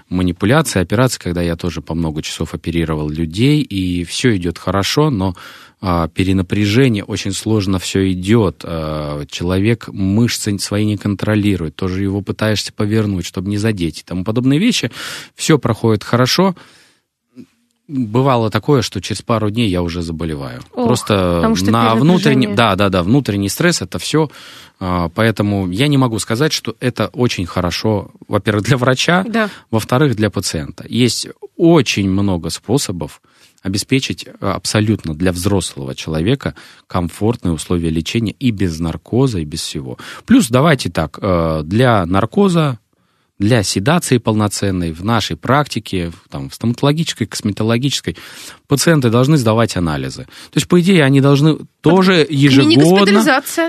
манипуляции, 0.09 0.81
операции, 0.81 1.21
когда 1.21 1.43
я 1.43 1.57
тоже 1.57 1.83
по 1.83 1.95
много 1.95 2.23
часов 2.23 2.55
оперировал 2.55 3.09
людей, 3.09 3.63
и 3.63 4.05
все 4.05 4.37
идет 4.37 4.59
хорошо, 4.59 5.11
но 5.11 5.37
а, 5.81 6.09
перенапряжение 6.09 7.05
очень 7.05 7.33
сложно 7.33 7.79
все 7.79 8.11
идет. 8.11 8.63
А, 8.65 9.25
человек 9.27 9.89
мышцы 9.89 10.59
свои 10.59 10.85
не 10.85 10.97
контролирует, 10.97 11.77
тоже 11.77 12.03
его 12.03 12.23
пытаешься 12.23 12.73
повернуть, 12.73 13.27
чтобы 13.27 13.51
не 13.51 13.59
задеть 13.59 14.01
и 14.01 14.05
тому 14.05 14.25
подобные 14.25 14.59
вещи. 14.59 14.91
Все 15.35 15.59
проходит 15.59 16.03
хорошо. 16.03 16.57
Бывало 17.89 18.51
такое, 18.51 18.83
что 18.83 19.01
через 19.01 19.23
пару 19.23 19.49
дней 19.49 19.71
я 19.71 19.81
уже 19.83 20.03
заболеваю. 20.03 20.61
Ох, 20.75 20.85
Просто 20.87 21.41
на 21.71 21.95
внутренний, 21.95 22.49
да, 22.55 22.77
да, 22.77 22.91
да, 22.91 23.03
внутренний 23.03 23.49
стресс 23.49 23.81
это 23.81 23.99
все. 23.99 24.31
Поэтому 24.79 25.71
я 25.71 25.89
не 25.89 25.97
могу 25.97 26.19
сказать, 26.19 26.53
что 26.53 26.77
это 26.81 27.09
очень 27.09 27.47
хорошо, 27.47 28.11
во-первых, 28.29 28.65
для 28.65 28.77
врача, 28.77 29.25
Да. 29.27 29.49
во-вторых, 29.71 30.17
для 30.17 30.29
пациента. 30.31 30.85
Есть 30.89 31.29
очень 31.57 32.11
много 32.11 32.51
способов 32.51 33.23
обеспечить 33.63 34.27
э, 34.27 34.33
абсолютно 34.47 35.15
для 35.15 35.33
взрослого 35.33 35.95
человека 35.95 36.55
комфортные 36.87 37.53
условия 37.53 37.91
лечения 37.91 38.33
и 38.39 38.53
без 38.53 38.79
наркоза, 38.79 39.41
и 39.41 39.45
без 39.45 39.63
всего. 39.63 39.99
Плюс, 40.27 40.49
давайте 40.49 40.91
так, 40.91 41.19
э, 41.21 41.63
для 41.65 42.07
наркоза, 42.07 42.79
для 43.39 43.63
седации 43.63 44.19
полноценной 44.19 44.93
в 44.93 45.05
нашей 45.05 45.37
практике, 45.37 46.11
в- 46.11 46.29
там, 46.29 46.51
в 46.51 46.55
стоматологической, 46.55 47.27
косметологической, 47.27 48.17
пациенты 48.67 49.11
должны 49.11 49.37
сдавать 49.37 49.77
анализы. 49.77 50.25
То 50.25 50.57
есть, 50.57 50.67
по 50.69 50.81
идее, 50.81 51.05
они 51.05 51.21
должны 51.21 51.59
тоже 51.81 52.27
ежегодно... 52.29 53.21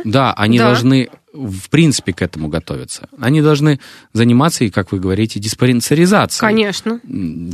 Да, 0.04 0.34
они 0.34 0.58
Да. 0.58 0.66
должны 0.66 1.10
в 1.34 1.70
принципе 1.70 2.14
к 2.14 2.22
этому 2.22 2.48
готовиться. 2.48 3.08
Они 3.20 3.42
должны 3.42 3.80
заниматься, 4.14 4.64
и, 4.64 4.70
как 4.70 4.92
вы 4.92 5.00
говорите, 5.00 5.40
диспансеризацией. 5.40 6.40
Конечно. 6.48 7.00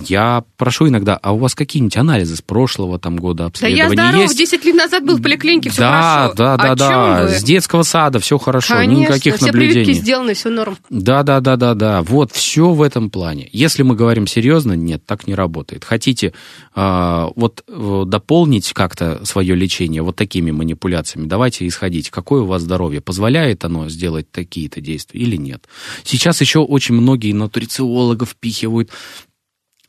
Я 0.07 0.43
прошу 0.57 0.87
иногда, 0.87 1.17
а 1.21 1.33
у 1.33 1.37
вас 1.37 1.55
какие-нибудь 1.55 1.97
анализы 1.97 2.35
с 2.37 2.41
прошлого 2.41 2.99
там 2.99 3.17
года 3.17 3.43
Да 3.43 3.45
обследования 3.47 3.81
я 3.81 3.89
здоров, 3.89 4.21
есть? 4.23 4.37
10 4.37 4.65
лет 4.65 4.75
назад 4.75 5.05
был 5.05 5.17
в 5.17 5.21
поликлинике, 5.21 5.69
все 5.69 5.81
да, 5.81 6.01
хорошо. 6.01 6.33
да, 6.35 6.57
да, 6.57 6.71
О 6.71 6.75
да. 6.75 7.23
вы? 7.23 7.29
С 7.29 7.43
детского 7.43 7.83
сада 7.83 8.19
все 8.19 8.37
хорошо, 8.37 8.75
Конечно, 8.75 9.01
никаких 9.01 9.35
все 9.35 9.47
наблюдений. 9.47 9.73
прививки 9.73 9.99
сделаны, 9.99 10.33
все 10.33 10.49
норм. 10.49 10.77
Да, 10.89 11.23
да, 11.23 11.41
да, 11.41 11.57
да, 11.57 11.73
да. 11.73 12.01
Вот 12.01 12.31
все 12.31 12.71
в 12.71 12.81
этом 12.81 13.09
плане. 13.09 13.49
Если 13.51 13.83
мы 13.83 13.95
говорим 13.95 14.25
серьезно, 14.27 14.73
нет, 14.73 15.05
так 15.05 15.27
не 15.27 15.35
работает. 15.35 15.83
Хотите 15.83 16.33
а, 16.73 17.29
вот 17.35 17.63
э, 17.67 18.03
дополнить 18.07 18.71
как-то 18.73 19.25
свое 19.25 19.55
лечение 19.55 20.01
вот 20.01 20.15
такими 20.15 20.51
манипуляциями, 20.51 21.27
давайте 21.27 21.67
исходить, 21.67 22.09
какое 22.09 22.41
у 22.41 22.45
вас 22.45 22.61
здоровье, 22.61 23.01
позволяет 23.01 23.64
оно 23.65 23.89
сделать 23.89 24.31
такие-то 24.31 24.81
действия 24.81 25.21
или 25.21 25.35
нет. 25.35 25.67
Сейчас 26.03 26.41
еще 26.41 26.59
очень 26.59 26.95
многие 26.95 27.33
нутрициологов 27.33 28.31
впихивают 28.31 28.91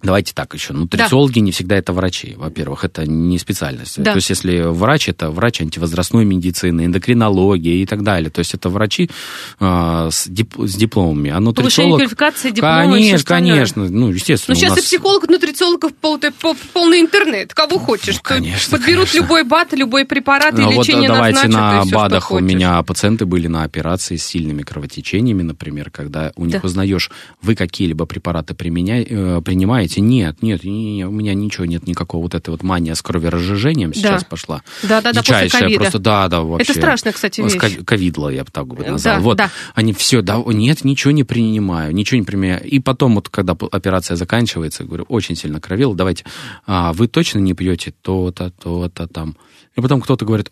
Давайте 0.02 0.32
так 0.34 0.52
еще. 0.54 0.72
Нутрициологи 0.72 1.38
не 1.38 1.52
всегда 1.52 1.76
это 1.76 1.92
врачи, 1.92 2.34
во-первых, 2.36 2.84
это 2.84 3.06
не 3.06 3.38
специальность. 3.38 4.00
Да. 4.02 4.12
То 4.12 4.16
есть, 4.16 4.28
если 4.30 4.60
врач, 4.60 5.08
это 5.08 5.30
врач 5.30 5.60
антивозрастной 5.62 6.24
медицины, 6.24 6.84
эндокринологии 6.84 7.80
и 7.80 7.86
так 7.86 8.02
далее. 8.02 8.30
То 8.30 8.40
есть, 8.40 8.54
это 8.54 8.68
врачи 8.68 9.10
а, 9.58 10.10
с, 10.10 10.28
дип- 10.28 10.66
с 10.66 10.74
дипломами. 10.74 11.30
А 11.30 11.34
Повышение 11.40 11.40
нутрициолог... 11.46 11.96
квалификации, 11.98 12.50
дипломы 12.50 12.92
Конечно, 12.92 13.16
остальное. 13.16 13.52
конечно. 13.52 13.88
Ну, 13.88 14.10
естественно, 14.10 14.54
Ну, 14.54 14.60
сейчас 14.60 14.70
нас... 14.70 14.78
и 14.80 14.82
психологов, 14.82 15.30
нутрициологов 15.30 15.94
пол- 15.94 16.20
пол- 16.40 16.56
полный 16.72 17.00
интернет. 17.00 17.54
Кого 17.54 17.78
хочешь. 17.78 18.16
Ну, 18.16 18.20
конечно, 18.22 18.76
Подберут 18.78 19.08
конечно. 19.10 19.16
любой 19.24 19.44
бат, 19.44 19.72
любой 19.72 20.04
препарат, 20.04 20.54
и 20.58 20.62
Ну, 20.62 20.72
вот 20.72 20.86
лечение 20.86 21.08
давайте 21.08 21.48
назначат, 21.48 21.90
на 21.90 21.96
БАДах 21.98 22.30
у 22.32 22.38
меня 22.40 22.82
пациенты 22.82 23.24
были 23.26 23.46
на 23.46 23.62
операции 23.64 24.16
с 24.16 24.24
сильными 24.26 24.62
кровотечениями, 24.62 25.42
например, 25.42 25.90
когда 25.90 26.32
у 26.36 26.44
них 26.44 26.60
Да. 26.60 26.66
узнаешь, 26.66 27.10
вы 27.42 27.54
какие-либо 27.54 28.06
препараты 28.06 28.54
применяй- 28.54 29.06
э, 29.08 29.40
принимаете? 29.86 30.00
Нет, 30.00 30.42
нет, 30.42 30.64
не- 30.64 30.96
не- 30.96 31.06
у 31.06 31.10
меня 31.10 31.34
ничего 31.34 31.64
нет, 31.64 31.86
никакого 31.86 32.22
вот 32.22 32.34
этой 32.34 32.50
вот 32.50 32.62
мания 32.62 32.94
с 32.94 33.02
кроверазжижением 33.02 33.94
сейчас 33.94 34.24
пошла. 34.24 34.62
Да-да-да, 34.82 35.20
после 35.20 35.22
Дичайшая 35.22 35.60
ковида. 35.62 35.80
просто, 35.80 35.98
да, 35.98 36.28
да, 36.28 36.40
вообще. 36.42 36.72
Это 36.72 36.80
страшная, 36.80 37.12
кстати, 37.12 37.40
вещь. 37.40 37.56
ко- 37.56 37.84
Ковидло, 37.84 38.28
я 38.28 38.44
бы 38.44 38.50
так 38.50 38.66
бы 38.66 38.84
Да, 38.84 38.92
назвал. 38.92 39.20
вот, 39.20 39.36
да. 39.38 39.50
они 39.74 39.92
все, 39.92 40.22
да, 40.22 40.42
нет, 40.46 40.84
ничего 40.84 41.10
не 41.12 41.24
принимаю, 41.24 41.94
ничего 41.94 42.18
не 42.18 42.24
применяю. 42.24 42.62
И 42.64 42.78
потом, 42.78 43.14
вот, 43.16 43.28
когда 43.28 43.56
операция 43.70 44.16
заканчивается, 44.16 44.84
говорю, 44.84 45.04
очень 45.08 45.36
сильно 45.36 45.60
кровило, 45.60 45.94
давайте, 45.94 46.24
а, 46.66 46.92
вы 46.92 47.08
точно 47.08 47.38
не 47.38 47.54
пьете 47.54 47.92
то-то, 48.02 48.50
то-то 48.50 49.06
там. 49.06 49.36
И 49.76 49.80
потом 49.80 50.00
кто-то 50.00 50.24
говорит, 50.24 50.50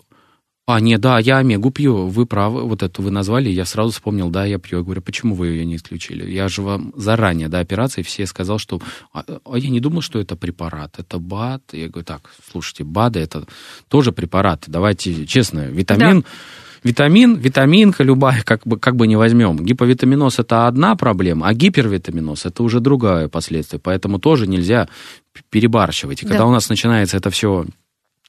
а, 0.66 0.80
нет, 0.80 1.00
да, 1.00 1.18
я 1.18 1.38
омегу 1.38 1.70
пью, 1.70 2.06
вы 2.06 2.24
правы, 2.24 2.62
вот 2.62 2.82
эту 2.82 3.02
вы 3.02 3.10
назвали, 3.10 3.50
я 3.50 3.66
сразу 3.66 3.90
вспомнил, 3.90 4.30
да, 4.30 4.46
я 4.46 4.58
пью. 4.58 4.78
Я 4.78 4.84
говорю, 4.84 5.02
почему 5.02 5.34
вы 5.34 5.48
ее 5.48 5.66
не 5.66 5.76
исключили? 5.76 6.30
Я 6.30 6.48
же 6.48 6.62
вам 6.62 6.94
заранее 6.96 7.48
до 7.48 7.60
операции 7.60 8.02
все 8.02 8.26
сказал, 8.26 8.58
что... 8.58 8.80
А, 9.12 9.24
а 9.44 9.58
я 9.58 9.68
не 9.68 9.80
думал, 9.80 10.00
что 10.00 10.18
это 10.18 10.36
препарат, 10.36 10.94
это 10.98 11.18
БАД. 11.18 11.62
Я 11.72 11.88
говорю, 11.88 12.04
так, 12.04 12.30
слушайте, 12.50 12.84
БАДы 12.84 13.20
это 13.20 13.44
тоже 13.88 14.12
препараты, 14.12 14.70
давайте 14.70 15.26
честно, 15.26 15.66
витамин... 15.66 16.24
Витамин, 16.82 17.36
витаминка 17.36 18.04
любая, 18.04 18.42
как 18.42 18.66
бы, 18.66 18.78
как 18.78 18.94
бы 18.94 19.06
не 19.06 19.16
возьмем. 19.16 19.56
Гиповитаминоз 19.56 20.38
это 20.38 20.66
одна 20.66 20.96
проблема, 20.96 21.48
а 21.48 21.54
гипервитаминоз 21.54 22.44
это 22.44 22.62
уже 22.62 22.80
другое 22.80 23.28
последствие. 23.28 23.80
Поэтому 23.80 24.18
тоже 24.18 24.46
нельзя 24.46 24.88
перебарщивать. 25.48 26.22
И 26.22 26.26
Да. 26.26 26.32
когда 26.32 26.44
у 26.44 26.52
нас 26.52 26.68
начинается 26.68 27.16
это 27.16 27.30
все 27.30 27.64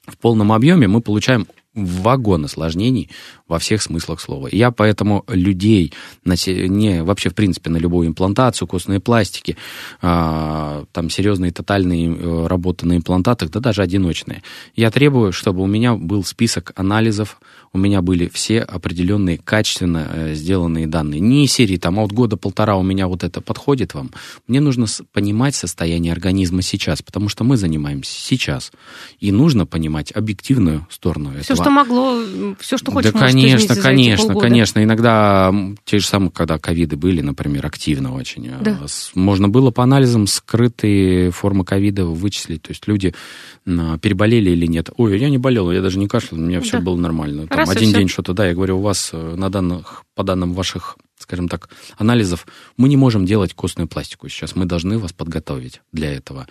в 0.08 0.18
полном 0.18 0.54
объеме, 0.54 0.88
мы 0.88 1.02
получаем 1.02 1.48
вагон 1.76 2.46
осложнений 2.46 3.10
во 3.48 3.60
всех 3.60 3.82
смыслах 3.82 4.20
слова. 4.22 4.48
Я 4.52 4.72
поэтому 4.72 5.24
людей, 5.28 5.94
на, 6.24 6.36
не, 6.48 7.04
вообще, 7.04 7.30
в 7.30 7.36
принципе, 7.36 7.70
на 7.70 7.78
любую 7.78 8.08
имплантацию, 8.08 8.68
костные 8.68 9.00
пластики, 9.00 9.58
а, 10.02 10.86
там 10.92 11.10
серьезные 11.10 11.52
тотальные 11.52 12.16
э, 12.16 12.48
работы 12.48 12.86
на 12.88 12.98
имплантатах, 12.98 13.52
да 13.52 13.60
даже 13.60 13.82
одиночные, 13.82 14.42
я 14.76 14.90
требую, 14.90 15.32
чтобы 15.32 15.62
у 15.62 15.68
меня 15.68 15.96
был 15.96 16.24
список 16.24 16.72
анализов, 16.76 17.40
у 17.76 17.78
меня 17.78 18.02
были 18.02 18.30
все 18.30 18.62
определенные 18.62 19.38
качественно 19.38 20.10
э, 20.10 20.34
сделанные 20.34 20.88
данные. 20.88 21.20
Не 21.20 21.46
серии, 21.46 21.76
там, 21.76 22.00
а 22.00 22.04
вот 22.04 22.14
года 22.14 22.38
полтора 22.38 22.78
у 22.78 22.84
меня 22.84 23.08
вот 23.08 23.24
это 23.26 23.42
подходит 23.42 23.94
вам. 23.94 24.12
Мне 24.48 24.62
нужно 24.62 24.86
понимать 25.12 25.56
состояние 25.56 26.14
организма 26.14 26.62
сейчас, 26.62 27.02
потому 27.02 27.28
что 27.28 27.44
мы 27.44 27.58
занимаемся 27.58 28.14
сейчас. 28.18 28.72
И 29.20 29.32
нужно 29.34 29.66
понимать 29.66 30.14
объективную 30.14 30.88
сторону 30.90 31.32
все, 31.32 31.54
этого. 31.54 31.58
Что 31.66 31.72
могло, 31.72 32.56
все, 32.60 32.78
что 32.78 32.92
хочешь, 32.92 33.12
Да, 33.12 33.20
конечно, 33.20 33.76
конечно, 33.76 34.36
конечно. 34.36 34.84
Иногда 34.84 35.54
те 35.84 36.00
же 36.00 36.06
самые, 36.06 36.32
когда 36.32 36.58
ковиды 36.60 36.96
были, 36.96 37.22
например, 37.22 37.66
активно 37.66 38.14
очень. 38.16 38.48
э, 38.48 38.58
Да. 38.62 38.80
Можно 39.16 39.50
было 39.50 39.72
по 39.72 39.84
анализам 39.84 40.28
скрытые 40.28 41.32
формы 41.32 41.66
ковида 41.66 42.06
вычислить. 42.06 42.62
То 42.62 42.72
есть 42.72 42.88
люди 42.88 43.14
м, 43.66 44.00
переболели 44.00 44.52
или 44.52 44.68
нет. 44.68 44.90
Ой, 44.98 45.20
я 45.20 45.30
не 45.30 45.38
болел, 45.40 45.72
я 45.72 45.82
даже 45.82 45.98
не 45.98 46.08
кашлял, 46.08 46.40
у 46.40 46.44
меня 46.44 46.62
все 46.62 46.78
Да. 46.78 46.84
было 46.84 46.96
нормально. 46.98 47.48
Там 47.48 47.58
Раз 47.60 47.70
один 47.70 47.92
день 47.92 48.08
что-то, 48.10 48.34
да, 48.34 48.48
я 48.48 48.54
говорю, 48.54 48.78
у 48.78 48.82
вас 48.82 49.10
э, 49.12 49.36
на 49.36 49.50
данных, 49.50 50.04
по 50.14 50.24
данным 50.24 50.54
ваших, 50.54 50.98
скажем 51.18 51.50
так, 51.50 51.70
анализов, 51.98 52.46
мы 52.78 52.90
не 52.90 52.98
можем 52.98 53.26
делать 53.26 53.54
костную 53.54 53.88
пластику 53.88 54.30
сейчас. 54.30 54.56
Мы 54.56 54.66
должны 54.66 55.00
вас 55.00 55.14
подготовить 55.14 55.82
для 55.92 56.14
этого. 56.14 56.48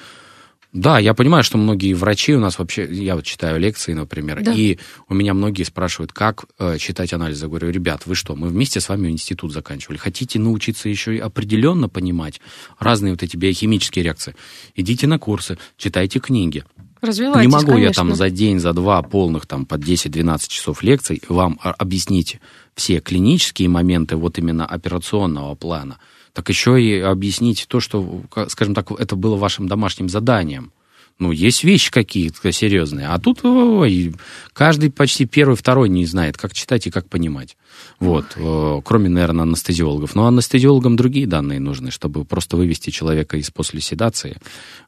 Да, 0.75 0.99
я 0.99 1.15
понимаю, 1.15 1.45
что 1.45 1.57
многие 1.57 1.95
врачи 1.95 2.35
у 2.35 2.41
нас 2.41 2.59
вообще, 2.59 2.85
я 2.91 3.15
вот 3.15 3.25
читаю 3.25 3.61
лекции, 3.61 3.93
например, 3.93 4.43
Да. 4.43 4.53
и 4.53 4.79
у 5.09 5.15
меня 5.15 5.33
многие 5.33 5.63
спрашивают, 5.63 6.13
как 6.13 6.47
э, 6.59 6.79
читать 6.79 7.13
анализы. 7.13 7.45
Я 7.45 7.49
говорю, 7.49 7.71
ребят, 7.71 8.07
вы 8.07 8.17
что, 8.17 8.35
мы 8.35 8.49
вместе 8.49 8.81
с 8.81 8.89
вами 8.89 9.09
институт 9.09 9.53
заканчивали. 9.53 9.99
Хотите 9.99 10.41
научиться 10.41 10.89
еще 10.89 11.15
и 11.15 11.21
определенно 11.21 11.89
понимать 11.89 12.41
разные 12.81 13.13
вот 13.13 13.23
эти 13.23 13.37
биохимические 13.37 14.05
реакции? 14.05 14.35
Идите 14.75 15.07
на 15.07 15.21
курсы, 15.21 15.59
читайте 15.77 16.19
книги. 16.19 16.65
Развивайтесь, 17.01 17.47
Не 17.47 17.53
могу 17.53 17.73
я 17.73 17.85
конечно. 17.89 18.03
там 18.03 18.15
за 18.17 18.31
день, 18.31 18.59
за 18.59 18.73
два 18.73 19.01
полных, 19.03 19.47
там, 19.47 19.67
по 19.67 19.77
10-12 19.77 20.49
часов 20.49 20.83
лекций 20.83 21.23
вам 21.29 21.61
объяснить 21.63 22.41
все 22.75 22.99
клинические 22.99 23.69
моменты 23.69 24.17
вот 24.17 24.39
именно 24.39 24.67
операционного 24.67 25.55
плана. 25.55 25.99
Так 26.35 26.49
еще 26.51 26.83
и 26.83 26.99
объяснить 26.99 27.65
то, 27.69 27.81
что, 27.81 28.23
ка- 28.31 28.49
скажем 28.49 28.75
так, 28.75 28.91
это 28.91 29.17
было 29.17 29.37
вашим 29.37 29.69
домашним 29.69 30.09
заданием. 30.09 30.73
Ну, 31.21 31.31
есть 31.31 31.63
вещи 31.63 31.93
какие-то 31.93 32.51
серьезные, 32.51 33.07
а 33.07 33.21
тут 33.21 33.45
ой, 33.45 34.13
каждый 34.53 34.91
почти 34.91 35.27
первый, 35.27 35.55
второй 35.55 35.89
не 35.89 36.07
знает, 36.07 36.37
как 36.37 36.53
читать 36.53 36.89
и 36.89 36.91
как 36.91 37.09
понимать. 37.09 37.57
Вот, 38.01 38.25
э, 38.35 38.81
кроме, 38.85 39.09
наверное, 39.09 39.45
анестезиологов. 39.45 40.17
Но 40.17 40.27
анестезиологам 40.27 40.97
другие 40.97 41.29
данные 41.29 41.61
нужны, 41.61 41.93
чтобы 41.93 42.25
просто 42.25 42.57
вывести 42.57 42.91
человека 42.91 43.37
из 43.37 43.49
после 43.53 43.81
седации, 43.81 44.39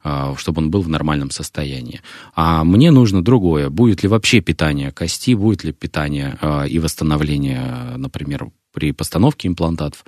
а, 0.02 0.34
чтобы 0.36 0.62
он 0.62 0.70
был 0.72 0.82
в 0.82 0.88
нормальном 0.88 1.30
состоянии. 1.30 2.00
А 2.34 2.64
мне 2.64 2.90
нужно 2.90 3.22
другое. 3.22 3.70
Будет 3.70 4.02
ли 4.02 4.08
вообще 4.08 4.40
питание 4.40 4.90
кости, 4.90 5.34
будет 5.34 5.62
ли 5.62 5.72
питание 5.72 6.36
а, 6.40 6.64
и 6.64 6.80
восстановление, 6.80 7.94
например, 7.96 8.48
при 8.76 8.92
постановке 8.92 9.48
имплантатов, 9.48 10.04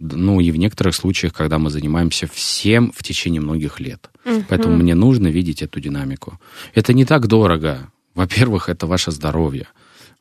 ну 0.00 0.40
и 0.40 0.50
в 0.50 0.56
некоторых 0.56 0.94
случаях, 0.94 1.34
когда 1.34 1.58
мы 1.58 1.68
занимаемся 1.68 2.26
всем 2.26 2.90
в 2.96 3.02
течение 3.02 3.42
многих 3.42 3.78
лет. 3.78 4.08
Поэтому 4.48 4.76
мне 4.78 4.94
нужно 4.94 5.26
видеть 5.28 5.60
эту 5.60 5.80
динамику. 5.80 6.40
Это 6.74 6.94
не 6.94 7.04
так 7.04 7.26
дорого. 7.26 7.90
Во-первых, 8.14 8.70
это 8.70 8.86
ваше 8.86 9.10
здоровье. 9.10 9.66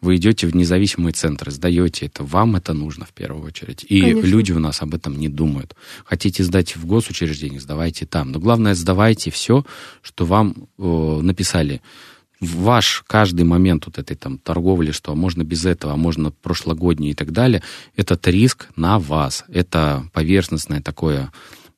Вы 0.01 0.17
идете 0.17 0.45
в 0.45 0.53
независимые 0.53 1.13
центры, 1.13 1.51
сдаете 1.51 2.07
это, 2.07 2.25
вам 2.25 2.57
это 2.57 2.73
нужно 2.73 3.05
в 3.05 3.13
первую 3.13 3.45
очередь. 3.45 3.85
И 3.87 4.01
Конечно. 4.01 4.27
люди 4.27 4.51
у 4.51 4.59
нас 4.59 4.81
об 4.81 4.93
этом 4.93 5.17
не 5.17 5.29
думают. 5.29 5.73
Хотите 6.03 6.43
сдать 6.43 6.75
в 6.75 6.85
госучреждение, 6.85 7.61
сдавайте 7.61 8.05
там. 8.05 8.33
Но 8.33 8.39
главное, 8.39 8.75
сдавайте 8.75 9.31
все, 9.31 9.65
что 10.01 10.25
вам 10.25 10.67
э, 10.77 11.19
написали. 11.21 11.81
Ваш 12.41 13.03
каждый 13.07 13.43
момент 13.45 13.85
вот 13.85 13.97
этой 13.97 14.15
там 14.15 14.37
торговли, 14.37 14.91
что 14.91 15.15
можно 15.15 15.43
без 15.43 15.65
этого, 15.65 15.93
а 15.93 15.97
можно 15.97 16.31
прошлогоднее 16.31 17.11
и 17.11 17.15
так 17.15 17.31
далее, 17.31 17.63
этот 17.95 18.27
риск 18.27 18.67
на 18.75 18.99
вас. 18.99 19.45
Это 19.47 20.07
поверхностное 20.13 20.81
такое 20.81 21.31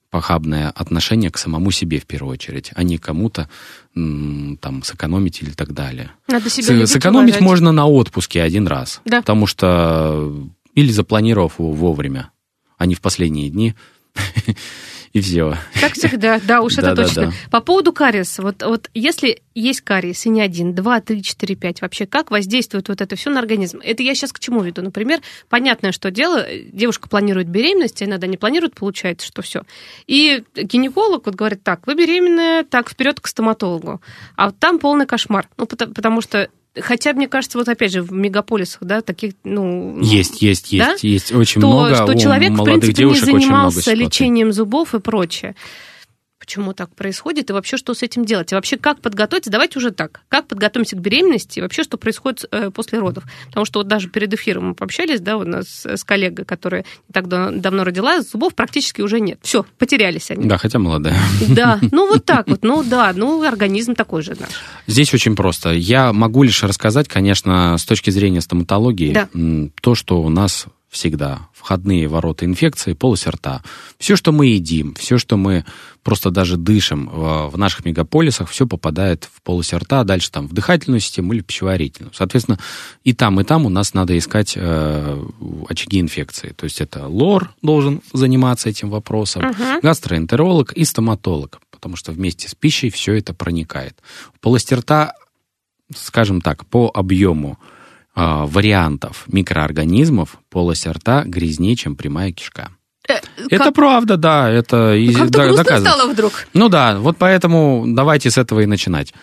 похабное 0.09 0.69
отношение 0.69 1.29
к 1.29 1.37
самому 1.37 1.69
себе 1.71 1.99
в 1.99 2.05
первую 2.05 2.33
очередь, 2.33 2.71
а 2.75 2.83
не 2.83 2.97
кому-то 2.97 3.49
там 3.93 4.81
сэкономить 4.83 5.41
или 5.41 5.51
так 5.51 5.73
далее. 5.73 6.11
Надо 6.27 6.49
себя 6.49 6.87
С- 6.87 6.91
сэкономить 6.91 7.35
уважать. 7.35 7.41
можно 7.41 7.71
на 7.71 7.85
отпуске 7.87 8.41
один 8.41 8.67
раз. 8.67 9.01
Да. 9.05 9.19
Потому 9.21 9.47
что 9.47 10.33
или 10.73 10.91
запланировав 10.91 11.59
его 11.59 11.71
вовремя, 11.71 12.31
а 12.77 12.85
не 12.85 12.95
в 12.95 13.01
последние 13.01 13.49
дни. 13.49 13.75
И 15.17 15.21
все. 15.21 15.57
Так 15.81 15.93
всегда, 15.93 16.39
да, 16.39 16.61
уж 16.61 16.77
это 16.77 16.95
точно. 16.95 17.33
По 17.49 17.59
поводу 17.59 17.91
кариеса, 17.91 18.43
вот, 18.43 18.61
вот 18.61 18.91
если 18.93 19.41
есть 19.55 19.81
кариес, 19.81 20.27
и 20.27 20.29
не 20.29 20.41
один, 20.41 20.75
два, 20.75 21.01
три, 21.01 21.23
четыре, 21.23 21.55
пять, 21.55 21.81
вообще 21.81 22.05
как 22.05 22.29
воздействует 22.29 22.87
вот 22.87 23.01
это 23.01 23.15
все 23.15 23.31
на 23.31 23.39
организм? 23.39 23.79
Это 23.83 24.03
я 24.03 24.13
сейчас 24.13 24.31
к 24.31 24.39
чему 24.39 24.61
веду? 24.61 24.83
Например, 24.83 25.19
понятное, 25.49 25.91
что 25.91 26.11
дело, 26.11 26.45
девушка 26.71 27.09
планирует 27.09 27.47
беременность, 27.47 27.99
а 28.03 28.05
иногда 28.05 28.27
не 28.27 28.37
планирует, 28.37 28.75
получается, 28.75 29.25
что 29.25 29.41
все. 29.41 29.63
И 30.05 30.43
гинеколог 30.55 31.25
вот 31.25 31.33
говорит, 31.33 31.63
так, 31.63 31.87
вы 31.87 31.95
беременная, 31.95 32.63
так, 32.63 32.87
вперед 32.87 33.19
к 33.19 33.25
стоматологу. 33.25 33.99
А 34.35 34.47
вот 34.47 34.59
там 34.59 34.77
полный 34.77 35.07
кошмар. 35.07 35.49
Ну, 35.57 35.65
потому, 35.65 35.93
потому 35.93 36.21
что 36.21 36.47
Хотя, 36.81 37.13
мне 37.13 37.27
кажется, 37.27 37.57
вот 37.57 37.67
опять 37.67 37.91
же, 37.91 38.01
в 38.01 38.11
мегаполисах, 38.11 38.83
да, 38.83 39.01
таких, 39.01 39.33
ну... 39.43 39.99
Есть, 40.01 40.41
есть, 40.41 40.77
Да? 40.77 40.91
есть, 40.91 41.03
есть 41.03 41.31
очень 41.31 41.61
то, 41.61 41.67
много. 41.67 41.95
что 41.95 42.05
у 42.05 42.15
человек, 42.15 42.51
в 42.51 42.63
принципе, 42.63 43.05
не 43.05 43.19
занимался 43.19 43.93
лечением 43.93 44.51
зубов 44.51 44.93
и 44.95 44.99
прочее. 44.99 45.55
Почему 46.39 46.73
так 46.73 46.93
происходит 46.95 47.49
и 47.49 47.53
вообще 47.53 47.77
что 47.77 47.93
с 47.95 48.03
этим 48.03 48.23
делать? 48.23 48.51
И 48.51 48.55
вообще 48.55 48.77
как 48.77 49.01
подготовиться? 49.01 49.49
Давайте 49.49 49.79
уже 49.79 49.89
так. 49.91 50.21
Как 50.29 50.47
подготовимся 50.47 50.95
к 50.95 50.99
беременности 50.99 51.57
и 51.59 51.61
вообще 51.63 51.83
что 51.83 51.97
происходит 51.97 52.45
э, 52.51 52.69
после 52.69 52.99
родов? 52.99 53.23
Потому 53.47 53.65
что 53.65 53.79
вот 53.79 53.87
даже 53.87 54.07
перед 54.07 54.31
эфиром 54.33 54.69
мы 54.69 54.75
пообщались, 54.75 55.19
да, 55.19 55.37
у 55.37 55.43
нас 55.43 55.83
с 55.85 56.03
коллегой, 56.03 56.45
которая 56.45 56.85
не 57.09 57.13
так 57.13 57.27
да- 57.27 57.49
давно 57.51 57.83
родила, 57.83 58.21
зубов 58.21 58.53
практически 58.53 59.01
уже 59.01 59.19
нет. 59.19 59.39
Все, 59.41 59.65
потерялись 59.79 60.29
они. 60.29 60.47
Да, 60.47 60.57
хотя 60.57 60.77
молодая. 60.79 61.19
Да, 61.49 61.79
ну 61.91 62.07
вот 62.07 62.23
так 62.25 62.47
вот, 62.47 62.63
ну 62.63 62.83
да, 62.83 63.11
ну 63.15 63.41
организм 63.43 63.95
такой 63.95 64.21
же 64.21 64.35
наш. 64.39 64.49
Здесь 64.85 65.13
очень 65.15 65.35
просто. 65.35 65.71
Я 65.71 66.13
могу 66.13 66.43
лишь 66.43 66.61
рассказать, 66.63 67.07
конечно, 67.07 67.77
с 67.79 67.85
точки 67.85 68.11
зрения 68.11 68.41
стоматологии, 68.41 69.11
Да. 69.13 69.27
то, 69.81 69.95
что 69.95 70.21
у 70.21 70.29
нас 70.29 70.67
всегда 70.89 71.49
входные 71.53 72.07
ворота 72.07 72.45
инфекции, 72.45 72.93
полость 72.93 73.27
рта. 73.27 73.61
Все, 73.97 74.15
что 74.15 74.31
мы 74.31 74.47
едим, 74.47 74.95
все, 74.95 75.17
что 75.17 75.35
мы 75.37 75.65
просто 76.01 76.31
даже 76.31 76.55
дышим 76.55 77.09
в, 77.09 77.49
в 77.49 77.57
наших 77.57 77.83
мегаполисах, 77.85 78.49
все 78.49 78.65
попадает 78.65 79.29
в 79.31 79.41
полость 79.41 79.73
рта, 79.73 80.01
а 80.01 80.03
дальше 80.03 80.31
там 80.31 80.47
в 80.47 80.53
дыхательную 80.53 81.01
систему 81.01 81.33
или 81.33 81.41
пищеварительную. 81.41 82.13
Соответственно, 82.13 82.59
и 83.03 83.13
там, 83.13 83.39
и 83.41 83.43
там 83.43 83.65
у 83.65 83.69
нас 83.69 83.93
надо 83.93 84.17
искать 84.17 84.53
э, 84.55 85.25
очаги 85.67 85.99
инфекции. 85.99 86.53
То 86.55 86.63
есть 86.63 86.79
это 86.79 87.07
лор 87.07 87.53
должен 87.61 88.01
заниматься 88.13 88.69
этим 88.69 88.89
вопросом, 88.89 89.53
гастроэнтеролог 89.81 90.71
и 90.73 90.85
стоматолог, 90.85 91.59
потому 91.69 91.97
что 91.97 92.13
вместе 92.13 92.47
с 92.47 92.55
пищей 92.55 92.89
все 92.89 93.13
это 93.13 93.33
проникает. 93.33 93.97
В 94.33 94.39
полости 94.39 94.73
рта 94.73 95.13
скажем 95.95 96.41
так, 96.41 96.65
по 96.65 96.91
объему 96.93 97.57
а, 98.19 98.47
вариантов 98.47 99.25
микроорганизмов 99.27 100.39
полость 100.49 100.87
рта 100.87 101.23
грязнее, 101.23 101.75
чем 101.75 101.95
прямая 101.95 102.31
кишка. 102.31 102.71
Это 103.07 103.65
как, 103.65 103.75
правда, 103.75 104.17
да, 104.17 104.49
это 104.49 104.95
и 104.95 105.13
как-то 105.13 105.31
да- 105.31 105.55
доказано. 105.55 105.91
стало 105.91 106.11
вдруг. 106.11 106.47
Ну 106.53 106.67
да, 106.67 106.97
вот 106.97 107.17
поэтому 107.17 107.85
давайте 107.87 108.31
с 108.31 108.39
этого 108.39 108.61
и 108.61 108.65
начинать. 108.65 109.13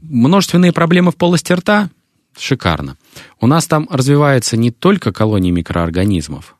Множественные 0.00 0.72
проблемы 0.72 1.10
в 1.12 1.16
полости 1.16 1.52
рта 1.52 1.90
шикарно. 2.38 2.96
У 3.38 3.46
нас 3.46 3.66
там 3.66 3.86
развивается 3.90 4.56
не 4.56 4.70
только 4.70 5.12
колонии 5.12 5.50
микроорганизмов. 5.50 6.55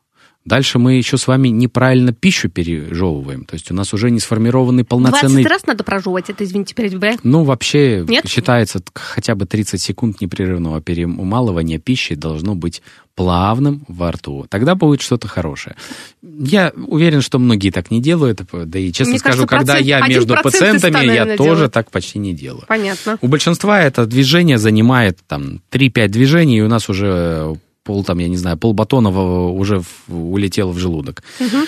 Дальше 0.47 0.79
мы 0.79 0.93
еще 0.93 1.17
с 1.17 1.27
вами 1.27 1.49
неправильно 1.49 2.13
пищу 2.13 2.47
пережевываем. 2.49 3.43
То 3.43 3.55
есть 3.55 3.69
у 3.69 3.73
нас 3.73 3.93
уже 3.93 4.09
не 4.09 4.21
сформированный 4.21 4.83
20 4.83 4.89
полноценный 4.89 5.45
раз 5.45 5.65
надо 5.65 5.83
прожевывать 5.83 6.29
это, 6.29 6.45
извините, 6.45 6.73
перебиваю. 6.73 7.17
ну, 7.23 7.43
вообще, 7.43 8.05
Нет? 8.07 8.25
считается, 8.29 8.79
хотя 8.93 9.35
бы 9.35 9.45
30 9.45 9.81
секунд 9.81 10.21
непрерывного 10.21 10.79
перемалывания 10.81 11.79
пищи 11.79 12.15
должно 12.15 12.55
быть 12.55 12.81
плавным 13.13 13.83
во 13.89 14.11
рту. 14.11 14.45
Тогда 14.47 14.75
будет 14.75 15.01
что-то 15.01 15.27
хорошее. 15.27 15.75
Я 16.21 16.71
уверен, 16.75 17.21
что 17.21 17.39
многие 17.39 17.71
так 17.71 17.91
не 17.91 17.99
делают. 17.99 18.41
Да 18.53 18.79
и 18.79 18.91
честно 18.93 19.11
Мне 19.11 19.19
скажу, 19.19 19.45
кажется, 19.47 19.57
когда 19.57 19.73
процент- 19.73 19.87
я 19.87 20.07
между 20.07 20.35
пациентами, 20.35 20.93
я 20.93 21.03
наверное, 21.25 21.37
тоже 21.37 21.67
так 21.67 21.91
почти 21.91 22.19
не 22.19 22.33
делаю. 22.33 22.63
Понятно. 22.67 23.17
У 23.19 23.27
большинства 23.27 23.81
это 23.81 24.05
движение 24.05 24.59
занимает 24.59 25.17
там 25.27 25.61
3-5 25.71 26.07
движений, 26.07 26.59
и 26.59 26.61
у 26.61 26.69
нас 26.69 26.87
уже 26.89 27.57
пол, 27.87 28.03
там, 28.03 28.19
я 28.19 28.27
не 28.27 28.37
знаю, 28.37 28.57
пол 28.57 28.73
батонова 28.73 29.49
уже 29.49 29.79
в- 29.79 30.33
улетело 30.33 30.71
в 30.73 30.77
желудок. 30.77 31.23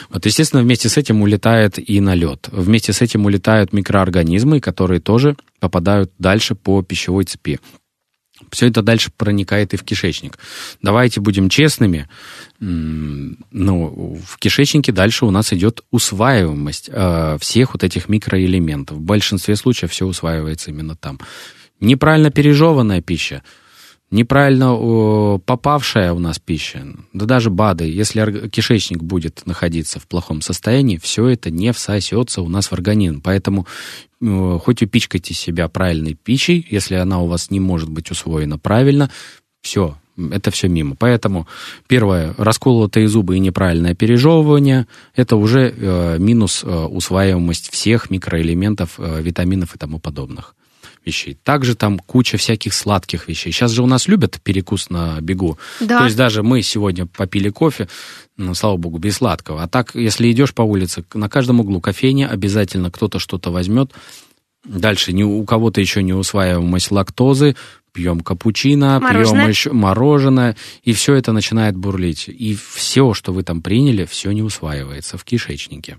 Вот, 0.10 0.25
естественно, 0.25 0.62
вместе 0.63 0.88
с 0.89 0.97
этим 0.97 1.21
улетает 1.21 1.79
и 1.79 2.01
налет. 2.01 2.49
Вместе 2.51 2.91
с 2.91 3.01
этим 3.01 3.25
улетают 3.25 3.73
микроорганизмы, 3.73 4.60
которые 4.60 4.99
тоже 4.99 5.36
попадают 5.60 6.12
дальше 6.19 6.55
по 6.55 6.82
пищевой 6.84 7.23
цепи. 7.23 7.60
все 8.51 8.67
это 8.67 8.82
дальше 8.82 9.12
проникает 9.15 9.73
и 9.73 9.77
в 9.77 9.84
кишечник. 9.84 10.38
Давайте 10.82 11.19
будем 11.21 11.49
честными. 11.49 12.08
Ну, 12.60 14.17
в 14.25 14.38
кишечнике 14.39 14.91
дальше 14.91 15.25
у 15.25 15.32
нас 15.32 15.53
идет 15.53 15.82
усваиваемость 15.91 16.89
э, 16.91 17.38
всех 17.39 17.73
вот 17.73 17.84
этих 17.84 18.10
микроэлементов. 18.10 18.97
В 18.97 19.01
большинстве 19.01 19.55
случаев 19.55 19.91
все 19.91 20.05
усваивается 20.05 20.71
именно 20.71 20.95
там. 20.95 21.19
Неправильно 21.79 22.29
пережеванная 22.32 23.01
пища 23.01 23.41
неправильно 24.12 25.39
попавшая 25.45 26.13
у 26.13 26.19
нас 26.19 26.39
пища, 26.39 26.86
да 27.13 27.26
даже 27.26 27.50
БАДы, 27.50 27.86
если 27.86 28.50
кишечник 28.50 29.04
будет 29.04 29.45
находиться 29.45 30.00
в 30.00 30.08
плохом 30.08 30.41
состоянии, 30.41 30.98
все 30.98 31.28
это 31.28 31.50
не 31.52 31.72
всосется 31.74 32.41
у 32.41 32.50
нас 32.50 32.67
в 32.67 32.74
организм. 32.74 33.22
Поэтому 33.22 33.67
хоть 34.19 34.82
упичкайте 34.82 35.34
себя 35.34 35.67
правильной 35.67 36.15
пищей, 36.15 36.65
если 36.69 36.95
она 36.95 37.22
у 37.22 37.28
вас 37.28 37.52
не 37.52 37.60
может 37.60 37.89
быть 37.89 38.12
усвоена 38.12 38.58
правильно, 38.58 39.10
все, 39.62 39.98
это 40.32 40.52
все 40.52 40.67
мимо. 40.67 40.95
Поэтому 40.98 41.48
первое, 41.88 42.34
расколотые 42.38 43.08
зубы 43.08 43.38
и 43.38 43.39
неправильное 43.39 43.95
пережевывание, 43.95 44.88
это 45.15 45.36
уже 45.36 45.74
э, 45.76 46.17
минус 46.19 46.63
э, 46.63 46.67
усваиваемость 46.67 47.72
всех 47.72 48.10
микроэлементов, 48.10 48.95
э, 48.98 49.22
витаминов 49.22 49.76
и 49.76 49.78
тому 49.78 50.00
подобных 50.00 50.56
вещей. 51.05 51.38
Также 51.43 51.75
там 51.75 51.99
куча 51.99 52.38
всяких 52.38 52.73
сладких 52.73 53.27
вещей. 53.27 53.51
Сейчас 53.51 53.71
же 53.71 53.83
у 53.83 53.88
нас 53.88 54.07
любят 54.07 54.39
перекус 54.43 54.89
на 54.89 55.19
бегу. 55.21 55.57
Да. 55.79 55.99
То 55.99 56.05
есть 56.05 56.17
даже 56.17 56.43
мы 56.43 56.62
сегодня 56.62 57.05
попили 57.05 57.49
кофе, 57.49 57.88
ну, 58.38 58.53
слава 58.53 58.77
богу, 58.77 58.97
без 58.97 59.17
сладкого. 59.17 59.63
А 59.63 59.67
так, 59.67 59.95
если 59.95 60.31
идешь 60.31 60.53
по 60.53 60.62
улице, 60.62 61.03
на 61.13 61.29
каждом 61.29 61.59
углу 61.59 61.81
кофейня, 61.81 62.29
обязательно 62.29 62.91
кто-то 62.91 63.19
что-то 63.19 63.51
возьмет. 63.51 63.91
Дальше 64.65 65.13
не, 65.13 65.23
у 65.23 65.43
кого-то 65.45 65.79
еще 65.79 66.03
не 66.03 66.13
усваиваемость 66.13 66.91
лактозы, 66.91 67.55
пьем 67.93 68.19
капучино, 68.19 68.99
мороженое. 68.99 69.41
пьем 69.41 69.49
еще 69.49 69.71
мороженое, 69.71 70.55
и 70.83 70.93
все 70.93 71.15
это 71.15 71.31
начинает 71.31 71.75
бурлить. 71.75 72.27
И 72.27 72.55
все, 72.55 73.13
что 73.13 73.31
вы 73.31 73.43
там 73.43 73.62
приняли, 73.62 74.05
все 74.05 74.31
не 74.31 74.43
усваивается 74.43 75.17
в 75.17 75.23
кишечнике. 75.23 75.97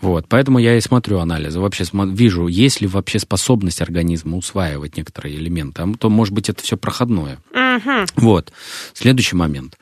Вот, 0.00 0.26
поэтому 0.28 0.58
я 0.58 0.76
и 0.76 0.80
смотрю 0.80 1.18
анализы, 1.18 1.60
вообще 1.60 1.84
вижу, 1.92 2.46
есть 2.46 2.80
ли 2.80 2.86
вообще 2.86 3.18
способность 3.18 3.80
организма 3.80 4.36
усваивать 4.36 4.96
некоторые 4.96 5.36
элементы, 5.36 5.82
а 5.82 5.92
то, 5.98 6.10
может 6.10 6.34
быть, 6.34 6.48
это 6.48 6.62
все 6.62 6.76
проходное. 6.76 7.38
Угу. 7.52 8.06
Вот, 8.16 8.52
следующий 8.94 9.36
момент. 9.36 9.76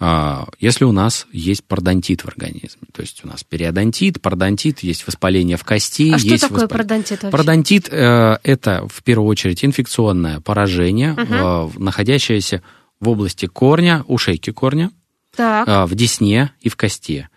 А, 0.00 0.48
если 0.60 0.84
у 0.84 0.92
нас 0.92 1.26
есть 1.32 1.64
пародонтит 1.64 2.22
в 2.22 2.28
организме, 2.28 2.88
то 2.92 3.00
есть 3.02 3.24
у 3.24 3.28
нас 3.28 3.44
периодонтит, 3.44 4.20
пародонтит, 4.20 4.80
есть 4.80 5.06
воспаление 5.06 5.56
в 5.56 5.64
кости. 5.64 6.10
А 6.12 6.16
есть 6.16 6.38
что 6.38 6.48
такое 6.48 6.62
воспал... 6.62 6.68
пародонтит 6.68 7.22
вообще? 7.22 7.30
Пародонтит 7.30 7.88
э, 7.90 8.38
это, 8.42 8.86
в 8.88 9.02
первую 9.02 9.28
очередь, 9.28 9.64
инфекционное 9.64 10.40
поражение, 10.40 11.12
угу. 11.12 11.22
э, 11.32 11.70
находящееся 11.78 12.62
в 13.00 13.08
области 13.08 13.46
корня, 13.46 14.04
у 14.06 14.18
шейки 14.18 14.50
корня, 14.50 14.90
так. 15.36 15.68
Э, 15.68 15.84
в 15.86 15.94
десне 15.94 16.52
и 16.60 16.68
в 16.68 16.76
кости. 16.76 17.28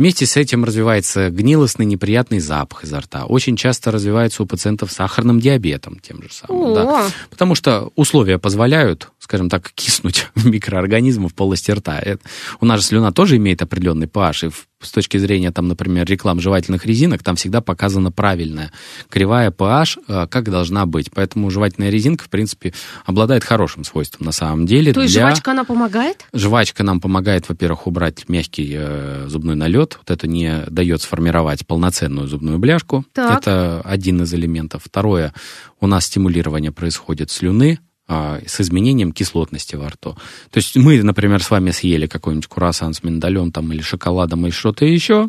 Вместе 0.00 0.24
с 0.24 0.38
этим 0.38 0.64
развивается 0.64 1.28
гнилостный 1.28 1.84
неприятный 1.84 2.38
запах 2.38 2.84
изо 2.84 3.00
рта. 3.00 3.26
Очень 3.26 3.54
часто 3.54 3.90
развивается 3.90 4.42
у 4.42 4.46
пациентов 4.46 4.90
с 4.90 4.94
сахарным 4.94 5.40
диабетом 5.40 5.98
тем 5.98 6.22
же 6.22 6.30
самым. 6.32 6.72
Да. 6.72 7.06
Потому 7.28 7.54
что 7.54 7.90
условия 7.96 8.38
позволяют, 8.38 9.10
скажем 9.18 9.50
так, 9.50 9.70
киснуть 9.74 10.28
микроорганизмы 10.36 11.28
в 11.28 11.34
полости 11.34 11.70
рта. 11.70 11.98
Это, 11.98 12.22
у 12.62 12.64
нас 12.64 12.80
же 12.80 12.86
слюна 12.86 13.12
тоже 13.12 13.36
имеет 13.36 13.60
определенный 13.60 14.06
pH, 14.06 14.46
и 14.46 14.48
в 14.48 14.69
с 14.80 14.90
точки 14.90 15.18
зрения, 15.18 15.50
там, 15.50 15.68
например, 15.68 16.06
реклам 16.06 16.40
жевательных 16.40 16.86
резинок, 16.86 17.22
там 17.22 17.36
всегда 17.36 17.60
показана 17.60 18.10
правильная 18.10 18.72
кривая 19.08 19.50
pH, 19.50 19.98
э, 20.08 20.26
как 20.28 20.50
должна 20.50 20.86
быть. 20.86 21.10
Поэтому 21.12 21.50
жевательная 21.50 21.90
резинка, 21.90 22.24
в 22.24 22.30
принципе, 22.30 22.72
обладает 23.04 23.44
хорошим 23.44 23.84
свойством 23.84 24.26
на 24.26 24.32
самом 24.32 24.66
деле. 24.66 24.92
То 24.92 25.02
есть 25.02 25.14
для... 25.14 25.28
жвачка, 25.28 25.50
она 25.50 25.64
помогает? 25.64 26.24
Жвачка 26.32 26.82
нам 26.82 27.00
помогает, 27.00 27.48
во-первых, 27.48 27.86
убрать 27.86 28.28
мягкий 28.28 28.74
э, 28.76 29.26
зубной 29.28 29.56
налет. 29.56 29.98
Вот 29.98 30.10
это 30.10 30.26
не 30.26 30.64
дает 30.68 31.02
сформировать 31.02 31.66
полноценную 31.66 32.26
зубную 32.26 32.58
бляшку. 32.58 33.04
Так. 33.12 33.40
Это 33.40 33.82
один 33.84 34.22
из 34.22 34.32
элементов. 34.32 34.82
Второе, 34.84 35.34
у 35.80 35.86
нас 35.86 36.06
стимулирование 36.06 36.72
происходит 36.72 37.30
слюны, 37.30 37.80
с 38.10 38.60
изменением 38.60 39.12
кислотности 39.12 39.76
во 39.76 39.88
рту. 39.88 40.16
То 40.50 40.58
есть 40.58 40.76
мы, 40.76 41.02
например, 41.02 41.42
с 41.42 41.50
вами 41.50 41.70
съели 41.70 42.06
какой-нибудь 42.06 42.48
курасан 42.48 42.92
с 42.92 43.04
миндалем 43.04 43.52
там, 43.52 43.72
или 43.72 43.82
шоколадом, 43.82 44.46
или 44.46 44.52
что-то 44.52 44.84
еще. 44.84 45.28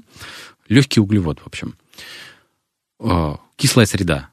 Легкий 0.68 1.00
углевод, 1.00 1.40
в 1.40 1.48
общем. 1.48 1.76
А, 3.00 3.38
кислая 3.56 3.86
среда. 3.86 4.30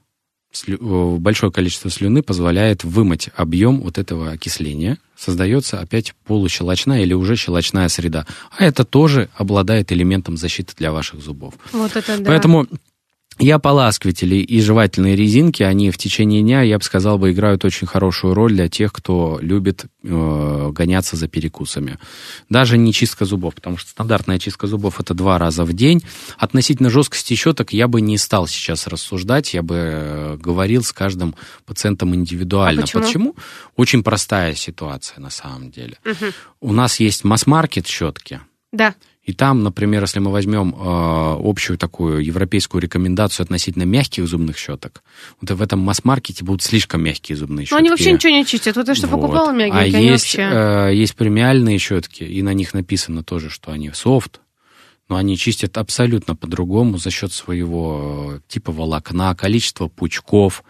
Большое 0.79 1.51
количество 1.51 1.91
слюны 1.91 2.23
позволяет 2.23 2.83
вымыть 2.83 3.29
объем 3.35 3.81
вот 3.81 3.99
этого 3.99 4.31
окисления. 4.31 4.97
Создается 5.15 5.79
опять 5.79 6.15
полущелочная 6.25 7.03
или 7.03 7.13
уже 7.13 7.35
щелочная 7.35 7.87
среда. 7.87 8.25
А 8.57 8.65
это 8.65 8.83
тоже 8.83 9.29
обладает 9.35 9.91
элементом 9.91 10.37
защиты 10.37 10.73
для 10.75 10.91
ваших 10.91 11.21
зубов. 11.21 11.53
Вот 11.71 11.95
это 11.95 12.17
да. 12.17 12.25
Поэтому 12.25 12.65
я 13.39 13.57
поласкиватели 13.57 14.35
и 14.35 14.61
жевательные 14.61 15.15
резинки, 15.15 15.63
они 15.63 15.91
в 15.91 15.97
течение 15.97 16.41
дня, 16.41 16.61
я 16.61 16.77
бы 16.77 16.83
сказал, 16.83 17.17
бы, 17.17 17.31
играют 17.31 17.63
очень 17.65 17.87
хорошую 17.87 18.33
роль 18.33 18.53
для 18.53 18.67
тех, 18.67 18.91
кто 18.91 19.39
любит 19.41 19.85
э, 20.03 20.69
гоняться 20.71 21.15
за 21.15 21.27
перекусами. 21.27 21.97
Даже 22.49 22.77
не 22.77 22.93
чистка 22.93 23.25
зубов, 23.25 23.55
потому 23.55 23.77
что 23.77 23.91
стандартная 23.91 24.39
чистка 24.39 24.67
зубов 24.67 24.99
это 24.99 25.13
два 25.13 25.37
раза 25.37 25.63
в 25.63 25.73
день. 25.73 26.03
Относительно 26.37 26.89
жесткости 26.89 27.33
щеток 27.33 27.71
я 27.71 27.87
бы 27.87 28.01
не 28.01 28.17
стал 28.17 28.45
сейчас 28.45 28.87
рассуждать, 28.87 29.53
я 29.53 29.61
бы 29.61 29.75
э, 29.75 30.37
говорил 30.37 30.83
с 30.83 30.91
каждым 30.91 31.33
пациентом 31.65 32.13
индивидуально. 32.13 32.81
А 32.81 32.83
почему? 32.83 33.03
почему? 33.03 33.35
Очень 33.77 34.03
простая 34.03 34.53
ситуация 34.53 35.19
на 35.19 35.29
самом 35.29 35.71
деле. 35.71 35.97
Угу. 36.05 36.69
У 36.69 36.73
нас 36.73 36.99
есть 36.99 37.23
масс-маркет 37.23 37.87
щетки. 37.87 38.41
Да. 38.71 38.95
И 39.29 39.33
там, 39.33 39.61
например, 39.61 40.01
если 40.01 40.17
мы 40.17 40.31
возьмем 40.31 40.73
э, 40.73 41.37
общую 41.47 41.77
такую 41.77 42.25
европейскую 42.25 42.81
рекомендацию 42.81 43.43
относительно 43.43 43.83
мягких 43.83 44.27
зубных 44.27 44.57
щеток, 44.57 45.03
вот 45.39 45.51
в 45.51 45.61
этом 45.61 45.77
масс-маркете 45.81 46.43
будут 46.43 46.63
слишком 46.63 47.03
мягкие 47.03 47.37
зубные 47.37 47.67
щетки. 47.67 47.73
Но 47.73 47.77
они 47.77 47.89
вообще 47.91 48.11
ничего 48.11 48.33
не 48.33 48.43
чистят. 48.43 48.75
Вот 48.75 48.87
я 48.87 48.95
что 48.95 49.05
вот. 49.05 49.21
покупала 49.21 49.51
мягкие, 49.51 49.81
а 49.81 49.85
есть, 49.85 50.35
вообще... 50.35 50.89
э, 50.91 50.95
есть 50.95 51.15
премиальные 51.15 51.77
щетки, 51.77 52.23
и 52.23 52.41
на 52.41 52.55
них 52.55 52.73
написано 52.73 53.23
тоже, 53.23 53.51
что 53.51 53.71
они 53.71 53.91
софт, 53.93 54.41
но 55.09 55.15
они 55.15 55.37
чистят 55.37 55.77
абсолютно 55.77 56.35
по-другому 56.35 56.97
за 56.97 57.11
счет 57.11 57.31
своего 57.31 58.33
э, 58.33 58.39
типа 58.47 58.71
волокна, 58.71 59.35
количества 59.35 59.89
пучков, 59.89 60.63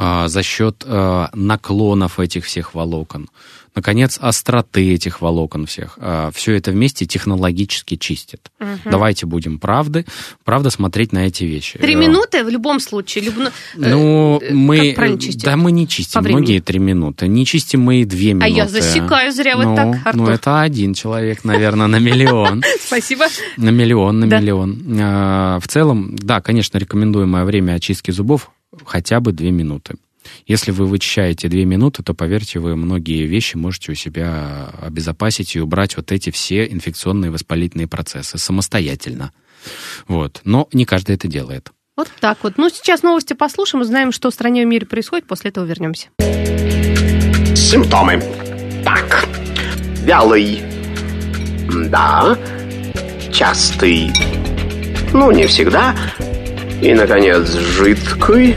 э, 0.00 0.26
за 0.26 0.42
счет 0.42 0.82
э, 0.84 1.26
наклонов 1.32 2.18
этих 2.18 2.44
всех 2.44 2.74
волокон 2.74 3.28
наконец, 3.74 4.18
остроты 4.20 4.94
этих 4.94 5.20
волокон 5.20 5.66
всех. 5.66 5.98
А, 6.00 6.30
Все 6.32 6.54
это 6.54 6.70
вместе 6.70 7.06
технологически 7.06 7.96
чистит. 7.96 8.50
Угу. 8.60 8.90
Давайте 8.90 9.26
будем 9.26 9.58
правды, 9.58 10.04
правда 10.44 10.70
смотреть 10.70 11.12
на 11.12 11.26
эти 11.26 11.44
вещи. 11.44 11.78
Три 11.78 11.94
э, 11.94 11.98
минуты 11.98 12.44
в 12.44 12.48
любом 12.48 12.80
случае? 12.80 13.24
Люб... 13.24 13.34
Ну, 13.36 13.50
ну 13.76 14.40
э, 14.42 14.52
мы... 14.52 14.94
Да, 15.36 15.56
мы 15.56 15.72
не 15.72 15.86
чистим. 15.86 16.22
Многие 16.22 16.60
три 16.60 16.78
минуты. 16.78 17.28
Не 17.28 17.46
чистим 17.46 17.82
мы 17.82 18.02
и 18.02 18.04
две 18.04 18.34
минуты. 18.34 18.46
А 18.46 18.48
я 18.48 18.68
засекаю 18.68 19.32
зря 19.32 19.56
ну, 19.56 19.70
вот 19.70 19.76
так, 19.76 19.86
ну, 19.86 20.00
Артур. 20.04 20.14
Ну, 20.14 20.28
это 20.28 20.60
один 20.60 20.94
человек, 20.94 21.44
наверное, 21.44 21.86
на 21.86 21.96
миллион. 22.00 22.62
Спасибо. 22.80 23.26
На 23.56 23.70
миллион, 23.70 24.20
на 24.20 24.24
миллион. 24.24 24.98
А, 25.00 25.60
в 25.60 25.68
целом, 25.68 26.16
да, 26.16 26.40
конечно, 26.40 26.78
рекомендуемое 26.78 27.44
время 27.44 27.72
очистки 27.72 28.10
зубов 28.10 28.50
хотя 28.84 29.20
бы 29.20 29.32
две 29.32 29.50
минуты. 29.50 29.94
Если 30.46 30.70
вы 30.70 30.86
вычищаете 30.86 31.48
две 31.48 31.64
минуты, 31.64 32.02
то, 32.02 32.14
поверьте, 32.14 32.58
вы 32.58 32.76
многие 32.76 33.26
вещи 33.26 33.56
можете 33.56 33.92
у 33.92 33.94
себя 33.94 34.70
обезопасить 34.80 35.56
и 35.56 35.60
убрать 35.60 35.96
вот 35.96 36.12
эти 36.12 36.30
все 36.30 36.66
инфекционные 36.66 37.30
воспалительные 37.30 37.88
процессы 37.88 38.38
самостоятельно. 38.38 39.32
Вот. 40.08 40.40
Но 40.44 40.68
не 40.72 40.84
каждый 40.84 41.14
это 41.14 41.28
делает. 41.28 41.70
Вот 41.96 42.08
так 42.20 42.38
вот. 42.42 42.56
Ну, 42.56 42.70
сейчас 42.70 43.02
новости 43.02 43.34
послушаем, 43.34 43.82
узнаем, 43.82 44.12
что 44.12 44.30
в 44.30 44.34
стране 44.34 44.62
и 44.62 44.64
в 44.64 44.68
мире 44.68 44.86
происходит, 44.86 45.26
после 45.26 45.50
этого 45.50 45.64
вернемся. 45.64 46.08
Симптомы. 47.54 48.22
Так, 48.84 49.28
вялый. 50.02 50.62
Да. 51.90 52.38
Частый. 53.32 54.10
Ну, 55.12 55.30
не 55.30 55.46
всегда. 55.46 55.94
И, 56.80 56.94
наконец, 56.94 57.52
жидкий. 57.52 58.56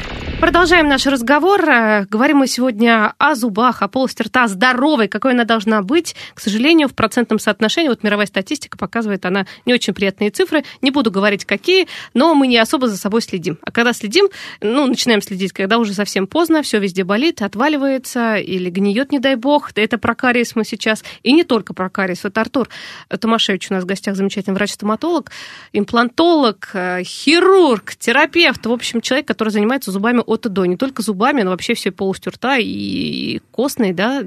Продолжаем 0.41 0.87
наш 0.87 1.05
разговор. 1.05 1.63
Э, 1.69 2.07
говорим 2.09 2.37
мы 2.37 2.47
сегодня 2.47 3.13
о 3.19 3.35
зубах, 3.35 3.83
о 3.83 3.87
полости 3.87 4.23
рта 4.23 4.47
здоровой, 4.47 5.07
какой 5.07 5.33
она 5.33 5.43
должна 5.43 5.83
быть. 5.83 6.15
К 6.33 6.39
сожалению, 6.39 6.87
в 6.87 6.95
процентном 6.95 7.37
соотношении, 7.37 7.89
вот 7.89 8.01
мировая 8.01 8.25
статистика 8.25 8.75
показывает, 8.75 9.23
она 9.27 9.45
не 9.67 9.73
очень 9.75 9.93
приятные 9.93 10.31
цифры. 10.31 10.63
Не 10.81 10.89
буду 10.89 11.11
говорить, 11.11 11.45
какие, 11.45 11.87
но 12.15 12.33
мы 12.33 12.47
не 12.47 12.57
особо 12.57 12.87
за 12.87 12.97
собой 12.97 13.21
следим. 13.21 13.59
А 13.61 13.71
когда 13.71 13.93
следим, 13.93 14.29
ну, 14.61 14.87
начинаем 14.87 15.21
следить, 15.21 15.53
когда 15.53 15.77
уже 15.77 15.93
совсем 15.93 16.25
поздно, 16.25 16.63
все 16.63 16.79
везде 16.79 17.03
болит, 17.03 17.43
отваливается 17.43 18.37
или 18.37 18.71
гниет, 18.71 19.11
не 19.11 19.19
дай 19.19 19.35
бог. 19.35 19.69
Это 19.75 19.99
про 19.99 20.15
кариес 20.15 20.55
мы 20.55 20.65
сейчас. 20.65 21.03
И 21.21 21.33
не 21.33 21.43
только 21.43 21.75
про 21.75 21.87
кариес. 21.91 22.23
Вот 22.23 22.35
Артур 22.39 22.67
Томашевич 23.09 23.69
у 23.69 23.75
нас 23.75 23.83
в 23.83 23.87
гостях 23.87 24.15
замечательный 24.15 24.55
врач-стоматолог, 24.55 25.29
имплантолог, 25.71 26.71
э, 26.73 27.03
хирург, 27.03 27.95
терапевт. 27.95 28.65
В 28.65 28.71
общем, 28.71 29.01
человек, 29.01 29.27
который 29.27 29.49
занимается 29.49 29.91
зубами 29.91 30.23
от 30.31 30.45
и 30.45 30.49
до, 30.49 30.65
не 30.65 30.77
только 30.77 31.01
зубами, 31.01 31.41
но 31.41 31.51
вообще 31.51 31.73
все 31.73 31.91
полностью 31.91 32.31
рта 32.31 32.57
и 32.57 33.39
костной, 33.51 33.93
да, 33.93 34.23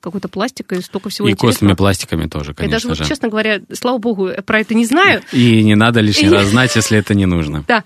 какой-то 0.00 0.28
пластик 0.28 0.72
и 0.72 0.80
столько 0.80 1.08
всего 1.08 1.28
И 1.28 1.34
костными 1.34 1.72
пластиками 1.74 2.26
тоже, 2.28 2.54
конечно 2.54 2.88
даже, 2.88 2.94
же. 2.96 3.02
вот, 3.02 3.08
честно 3.08 3.28
говоря, 3.28 3.60
слава 3.72 3.98
богу, 3.98 4.30
про 4.46 4.60
это 4.60 4.74
не 4.74 4.84
знаю. 4.84 5.22
И 5.32 5.62
не 5.62 5.74
надо 5.74 6.00
лишний 6.00 6.28
раз 6.28 6.46
знать, 6.48 6.74
если 6.76 6.98
это 6.98 7.14
не 7.14 7.26
нужно. 7.26 7.64
Да. 7.66 7.84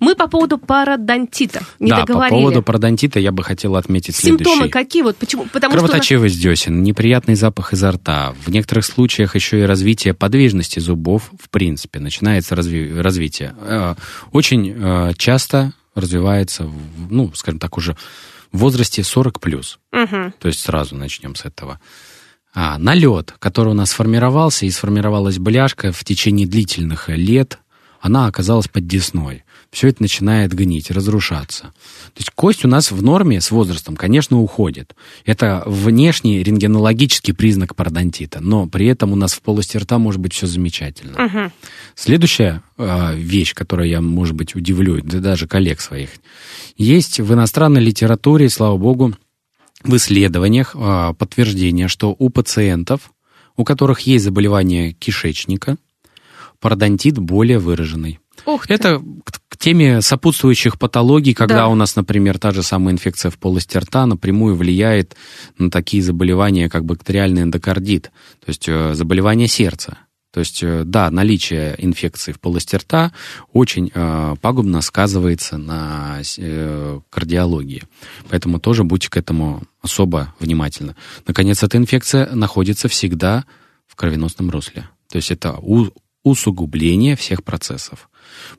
Мы 0.00 0.14
по 0.14 0.28
поводу 0.28 0.58
пародонтита 0.58 1.62
не 1.78 1.90
да, 1.90 2.00
договорили. 2.04 2.34
по 2.36 2.40
поводу 2.40 2.62
пародонтита 2.62 3.18
я 3.20 3.32
бы 3.32 3.42
хотел 3.44 3.76
отметить 3.76 4.14
Симптомы 4.16 4.44
следующее. 4.56 4.70
какие? 4.70 5.02
Вот 5.02 5.16
почему? 5.16 5.46
Потому 5.52 5.72
Кровоточивость 5.74 6.40
десен, 6.40 6.82
неприятный 6.82 7.34
запах 7.34 7.72
изо 7.72 7.92
рта. 7.92 8.34
В 8.44 8.50
некоторых 8.50 8.84
случаях 8.84 9.34
еще 9.34 9.60
и 9.60 9.62
развитие 9.62 10.14
подвижности 10.14 10.78
зубов, 10.78 11.30
в 11.40 11.48
принципе, 11.50 11.98
начинается 12.00 12.54
разви- 12.54 13.00
развитие. 13.00 13.54
Э, 13.62 13.94
Очень 14.32 14.74
э, 14.76 15.12
часто 15.16 15.72
развивается, 16.00 16.70
ну, 17.10 17.32
скажем 17.34 17.58
так, 17.58 17.76
уже 17.76 17.96
в 18.52 18.58
возрасте 18.58 19.02
40 19.02 19.40
плюс. 19.40 19.78
Мгм. 19.92 20.32
То 20.38 20.48
есть 20.48 20.60
сразу 20.60 20.94
начнем 20.96 21.34
с 21.34 21.44
этого. 21.44 21.80
А, 22.54 22.78
налет, 22.78 23.34
который 23.38 23.68
у 23.68 23.74
нас 23.74 23.90
сформировался, 23.90 24.66
и 24.66 24.70
сформировалась 24.70 25.38
бляшка 25.38 25.92
в 25.92 26.02
течение 26.04 26.46
длительных 26.46 27.08
лет, 27.08 27.58
она 28.00 28.26
оказалась 28.26 28.68
под 28.68 28.86
десной. 28.86 29.44
Все 29.70 29.88
это 29.88 30.02
начинает 30.02 30.54
гнить, 30.54 30.90
разрушаться. 30.90 31.64
То 32.14 32.18
есть 32.18 32.30
кость 32.34 32.64
у 32.64 32.68
нас 32.68 32.90
в 32.90 33.02
норме 33.02 33.40
с 33.40 33.50
возрастом, 33.50 33.96
конечно, 33.96 34.40
уходит. 34.40 34.94
Это 35.26 35.62
внешний 35.66 36.42
рентгенологический 36.42 37.34
признак 37.34 37.76
пародонтита, 37.76 38.40
но 38.40 38.66
при 38.66 38.86
этом 38.86 39.12
у 39.12 39.16
нас 39.16 39.34
в 39.34 39.42
полости 39.42 39.76
рта 39.76 39.98
может 39.98 40.20
быть 40.20 40.32
все 40.32 40.46
замечательно. 40.46 41.22
Мгм. 41.22 41.52
Следующая 41.94 42.62
э, 42.78 43.14
вещь, 43.16 43.52
которой 43.54 43.90
я, 43.90 44.00
может 44.00 44.34
быть, 44.34 44.54
удивлю, 44.54 45.02
да 45.02 45.18
даже 45.18 45.46
коллег 45.46 45.80
своих, 45.80 46.10
есть 46.78 47.20
в 47.20 47.34
иностранной 47.34 47.82
литературе, 47.82 48.48
слава 48.48 48.78
богу, 48.78 49.14
в 49.84 49.94
исследованиях 49.96 50.74
э, 50.74 51.14
подтверждение, 51.18 51.88
что 51.88 52.16
у 52.18 52.30
пациентов, 52.30 53.12
у 53.56 53.64
которых 53.64 54.00
есть 54.00 54.24
заболевание 54.24 54.92
кишечника, 54.92 55.76
пародонтит 56.60 57.18
более 57.18 57.58
выраженный. 57.58 58.18
Ух 58.46 58.66
ты. 58.66 58.74
Это 58.74 59.02
теме 59.58 60.00
сопутствующих 60.02 60.78
патологий, 60.78 61.34
когда 61.34 61.56
Да. 61.56 61.68
у 61.68 61.74
нас, 61.74 61.96
например, 61.96 62.38
та 62.38 62.52
же 62.52 62.62
самая 62.62 62.94
инфекция 62.94 63.30
в 63.30 63.38
полости 63.38 63.76
рта 63.76 64.06
напрямую 64.06 64.54
влияет 64.56 65.16
на 65.58 65.70
такие 65.70 66.02
заболевания, 66.02 66.68
как 66.68 66.84
бактериальный 66.84 67.42
эндокардит, 67.42 68.04
то 68.44 68.48
есть 68.48 68.68
э, 68.68 68.94
заболевание 68.94 69.48
сердца. 69.48 69.98
То 70.30 70.40
есть, 70.40 70.62
э, 70.62 70.82
да, 70.84 71.10
наличие 71.10 71.74
инфекции 71.78 72.32
в 72.32 72.38
полости 72.38 72.76
рта 72.76 73.12
очень 73.52 73.90
э, 73.94 74.34
пагубно 74.42 74.82
сказывается 74.82 75.56
на 75.56 76.20
э, 76.36 77.00
кардиологии. 77.10 77.82
Поэтому 78.28 78.60
тоже 78.60 78.84
будьте 78.84 79.08
к 79.08 79.16
этому 79.16 79.62
особо 79.80 80.34
внимательны. 80.38 80.94
Наконец, 81.26 81.62
эта 81.62 81.78
инфекция 81.78 82.30
находится 82.34 82.88
всегда 82.88 83.44
в 83.86 83.96
кровеносном 83.96 84.50
русле. 84.50 84.88
То 85.10 85.16
есть 85.16 85.30
это 85.30 85.56
у- 85.62 85.88
усугубление 86.22 87.16
всех 87.16 87.42
процессов. 87.42 88.10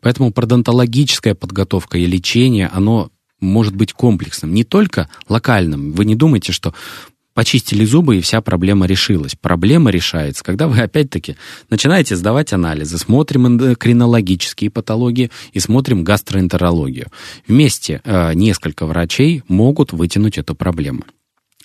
Поэтому 0.02 0.32
пародонтологическая 0.32 1.36
подготовка 1.36 1.98
и 1.98 2.06
лечение, 2.06 2.68
оно 2.68 3.12
может 3.40 3.76
быть 3.76 3.94
комплексным, 3.94 4.54
не 4.54 4.64
только 4.64 5.10
локальным. 5.28 5.94
Вы 5.94 6.06
не 6.06 6.16
думайте, 6.16 6.52
что 6.52 6.74
почистили 7.34 7.86
зубы 7.86 8.18
и 8.18 8.22
вся 8.22 8.42
проблема 8.42 8.86
решилась. 8.86 9.34
Проблема 9.34 9.92
решается, 9.92 10.44
когда 10.44 10.68
вы 10.68 10.80
опять-таки 10.82 11.38
начинаете 11.70 12.18
сдавать 12.18 12.52
анализы, 12.52 12.98
смотрим 12.98 13.48
эндокринологические 13.48 14.70
патологии 14.70 15.32
и 15.54 15.60
смотрим 15.60 16.04
гастроэнтерологию. 16.04 17.08
Вместе 17.48 18.02
э, 18.04 18.34
несколько 18.34 18.86
врачей 18.86 19.44
могут 19.48 19.94
вытянуть 19.94 20.38
эту 20.38 20.54
проблему. 20.54 21.04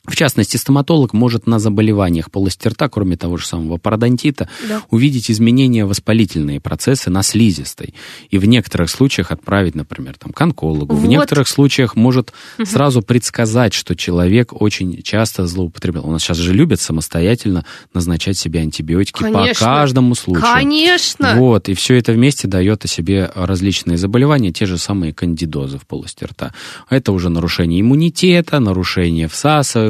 В 0.07 0.17
частности, 0.17 0.59
стоматолог 0.59 1.15
может 1.15 1.47
на 1.47 1.59
заболеваниях 1.59 2.31
полости 2.31 2.69
рта, 2.69 2.89
кроме 2.91 3.17
того 3.17 3.39
же 3.39 3.47
самого 3.47 3.79
пародонтита, 3.79 4.49
Да. 4.69 4.83
увидеть 4.91 5.31
изменения 5.31 5.87
воспалительные 5.87 6.61
процессы 6.61 7.09
на 7.09 7.23
слизистой. 7.23 7.95
И 8.29 8.37
в 8.37 8.45
некоторых 8.45 8.91
случаях 8.91 9.33
отправить, 9.33 9.75
например, 9.75 10.17
там, 10.19 10.33
к 10.33 10.41
онкологу. 10.43 10.95
В 10.95 11.01
Вот. 11.01 11.09
некоторых 11.09 11.49
случаях 11.49 11.97
может 11.97 12.33
сразу 12.65 13.01
предсказать, 13.01 13.73
что 13.73 13.97
человек 13.97 14.53
очень 14.61 15.03
часто 15.03 15.47
злоупотреблял. 15.47 16.07
У 16.07 16.11
нас 16.11 16.23
сейчас 16.23 16.37
же 16.37 16.53
любят 16.53 16.81
самостоятельно 16.81 17.65
назначать 17.95 18.37
себе 18.37 18.61
антибиотики 18.61 19.21
по 19.23 19.31
Конечно. 19.33 19.65
каждому 19.67 20.15
случаю. 20.15 20.43
Конечно. 20.45 21.35
Вот, 21.37 21.69
и 21.71 21.75
все 21.75 21.95
это 21.95 22.13
вместе 22.13 22.47
дает 22.47 22.85
о 22.85 22.89
себе 22.89 23.31
различные 23.35 23.97
заболевания, 23.97 24.53
те 24.53 24.67
же 24.67 24.77
самые 24.77 25.15
кандидозы 25.15 25.79
в 25.79 25.87
полости 25.87 26.25
рта. 26.25 26.53
Это 26.91 27.13
уже 27.13 27.31
нарушение 27.31 27.81
иммунитета, 27.81 28.61
нарушение 28.61 29.29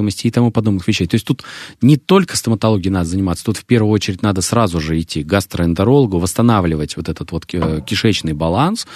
всасываемости 0.04 0.26
и 0.26 0.30
тому 0.30 0.50
подобных 0.50 0.86
вещей. 0.86 1.06
То 1.06 1.14
есть 1.14 1.26
тут 1.26 1.42
не 1.80 1.96
только 1.96 2.36
стоматологией 2.36 2.92
надо 2.92 3.08
заниматься, 3.08 3.44
тут 3.44 3.56
в 3.56 3.64
первую 3.64 3.92
очередь 3.92 4.22
надо 4.22 4.42
сразу 4.42 4.80
же 4.80 5.00
идти 5.00 5.22
к 5.22 5.26
гастроэнтерологу, 5.26 6.18
восстанавливать 6.18 6.96
вот 6.96 7.08
этот 7.08 7.32
вот 7.32 7.46
ки- 7.46 7.80
кишечный 7.86 8.32
баланс, 8.32 8.86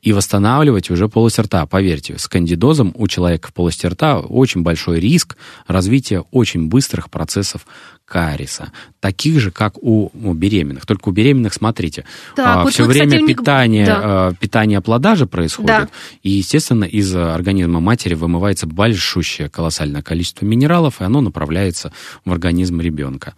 и 0.00 0.12
восстанавливать 0.12 0.90
уже 0.90 1.08
полость 1.08 1.40
рта. 1.40 1.66
Поверьте, 1.66 2.18
с 2.18 2.28
кандидозом 2.28 2.92
у 2.94 3.08
человека 3.08 3.48
в 3.48 3.52
полости 3.52 3.84
рта 3.86 4.20
очень 4.20 4.62
большой 4.62 5.00
риск 5.00 5.36
развития 5.66 6.20
очень 6.30 6.68
быстрых 6.68 7.10
процессов 7.10 7.66
кариеса. 8.08 8.72
Таких 9.00 9.38
же, 9.38 9.50
как 9.50 9.76
у, 9.82 10.10
у 10.14 10.32
беременных. 10.32 10.86
Только 10.86 11.10
у 11.10 11.12
беременных, 11.12 11.52
смотрите, 11.52 12.04
Так, 12.34 12.64
вот 12.64 12.72
все 12.72 12.84
вы, 12.84 12.88
время 12.92 13.06
кстати, 13.08 13.22
не- 13.22 13.34
питание, 13.34 13.86
да. 13.86 14.00
а, 14.02 14.32
питание 14.34 14.80
плода 14.80 15.14
же 15.14 15.26
происходит. 15.26 15.68
Да. 15.68 15.88
И, 16.22 16.30
естественно, 16.30 16.84
из 16.84 17.14
а, 17.14 17.34
организма 17.34 17.80
матери 17.80 18.14
вымывается 18.14 18.66
большущее 18.66 19.48
колоссальное 19.50 20.02
количество 20.02 20.46
минералов, 20.46 21.00
и 21.00 21.04
оно 21.04 21.20
направляется 21.20 21.92
в 22.24 22.32
организм 22.32 22.80
ребенка. 22.80 23.34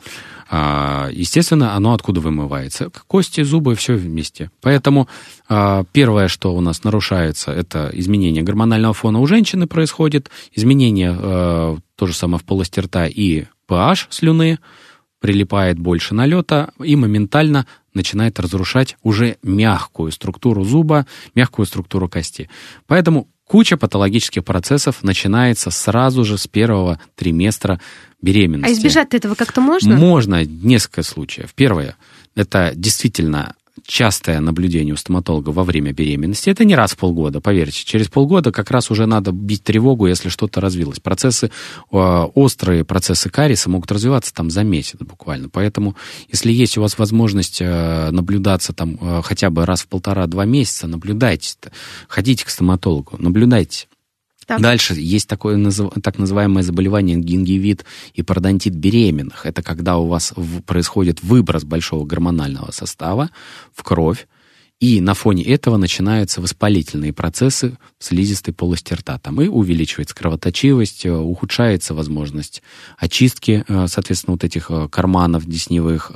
А, 0.49 1.09
Естественно, 1.13 1.75
оно 1.75 1.93
откуда 1.93 2.21
вымывается? 2.21 2.91
Кости, 3.07 3.43
зубы, 3.43 3.75
все 3.75 3.95
вместе. 3.95 4.51
Поэтому 4.61 5.09
а, 5.49 5.85
первое, 5.93 6.29
что 6.29 6.55
у 6.55 6.61
нас 6.61 6.85
нарушается, 6.85 7.51
это 7.53 7.91
изменение 7.93 8.43
гормонального 8.43 8.95
фона 8.95 9.21
у 9.21 9.27
женщины 9.27 9.67
происходит, 9.67 10.31
изменение 10.53 11.17
э, 11.19 11.77
то 11.97 12.07
же 12.07 12.15
самое 12.15 12.39
в 12.39 12.45
полости 12.45 12.81
рта 12.81 13.07
и 13.07 13.45
pH 13.71 14.07
слюны, 14.11 14.59
прилипает 15.21 15.79
больше 15.79 16.15
налета 16.15 16.73
и 16.83 16.97
моментально 16.97 17.67
начинает 17.95 18.41
разрушать 18.41 18.97
уже 19.03 19.37
мягкую 19.43 20.13
структуру 20.13 20.65
зуба, 20.65 21.07
мягкую 21.35 21.67
структуру 21.67 22.09
кости. 22.09 22.49
Поэтому 22.87 23.29
куча 23.45 23.77
патологических 23.77 24.45
процессов 24.45 25.03
начинается 25.03 25.71
сразу 25.71 26.25
же 26.25 26.39
с 26.39 26.47
первого 26.47 27.01
триместра 27.17 27.81
беременности. 28.23 28.71
А 28.71 28.73
избежать 28.73 29.15
этого 29.15 29.35
как-то 29.35 29.61
можно? 29.61 29.97
Можно 29.97 30.45
несколько 30.45 31.03
случаев. 31.03 31.53
Первое, 31.55 31.97
это 32.35 32.73
действительно 32.75 33.55
частое 33.87 34.41
наблюдение 34.41 34.95
у 34.95 34.97
стоматолога 34.97 35.51
во 35.51 35.65
время 35.65 35.93
беременности. 35.93 36.51
Это 36.51 36.65
не 36.65 36.75
раз 36.75 36.93
в 36.93 36.97
полгода, 36.97 37.41
поверьте. 37.41 37.85
Через 37.85 38.09
полгода 38.09 38.53
как 38.53 38.71
раз 38.71 38.91
уже 38.91 39.07
надо 39.07 39.33
бить 39.33 39.63
тревогу, 39.63 40.07
если 40.07 40.29
что-то 40.29 40.61
развилось. 40.61 41.01
Процессы, 41.01 41.51
э, 41.93 41.97
острые 41.97 42.85
процессы 42.85 43.31
кариеса 43.31 43.71
могут 43.71 43.91
развиваться 43.93 44.35
там 44.35 44.51
за 44.51 44.65
месяц 44.65 44.99
буквально. 45.01 45.49
Поэтому, 45.49 45.97
если 46.31 46.53
есть 46.53 46.79
у 46.79 46.83
вас 46.83 46.99
возможность 46.99 47.59
э, 47.61 48.11
наблюдаться 48.11 48.73
там 48.73 48.99
э, 49.01 49.23
хотя 49.23 49.51
бы 49.51 49.67
раз 49.67 49.83
в 49.83 49.89
полтора-два 49.89 50.45
месяца, 50.45 50.87
наблюдайте. 50.87 51.57
Ходите 52.09 52.45
к 52.45 52.51
стоматологу, 52.51 53.17
наблюдайте. 53.19 53.90
Так. 54.51 54.61
Дальше 54.61 54.95
есть 54.95 55.29
такое 55.29 55.57
так 56.03 56.19
называемое 56.19 56.65
заболевание 56.65 57.17
гингивит 57.17 57.85
и 58.15 58.23
пародонтит 58.25 58.75
беременных. 58.75 59.47
Это 59.47 59.63
когда 59.63 59.97
у 59.97 60.09
вас 60.09 60.35
происходит 60.67 61.23
выброс 61.23 61.63
большого 61.63 62.05
гормонального 62.05 62.73
состава 62.73 63.31
в 63.73 63.85
кровь, 63.85 64.27
И 64.81 65.03
на 65.03 65.13
фоне 65.13 65.45
этого 65.45 65.77
начинаются 65.77 66.41
воспалительные 66.41 67.13
процессы 67.13 67.77
в 67.99 68.05
слизистой 68.05 68.55
полости 68.55 68.95
рта. 68.95 69.19
Там 69.19 69.41
и 69.43 69.47
увеличивается 69.47 70.15
кровоточивость, 70.15 71.05
э, 71.05 71.13
ухудшается 71.13 71.93
возможность 71.93 72.63
очистки, 72.97 73.63
э, 73.69 73.87
соответственно, 73.89 74.33
вот 74.33 74.45
этих 74.45 74.71
э, 74.71 74.89
карманов 74.91 75.45
десневых, 75.47 76.11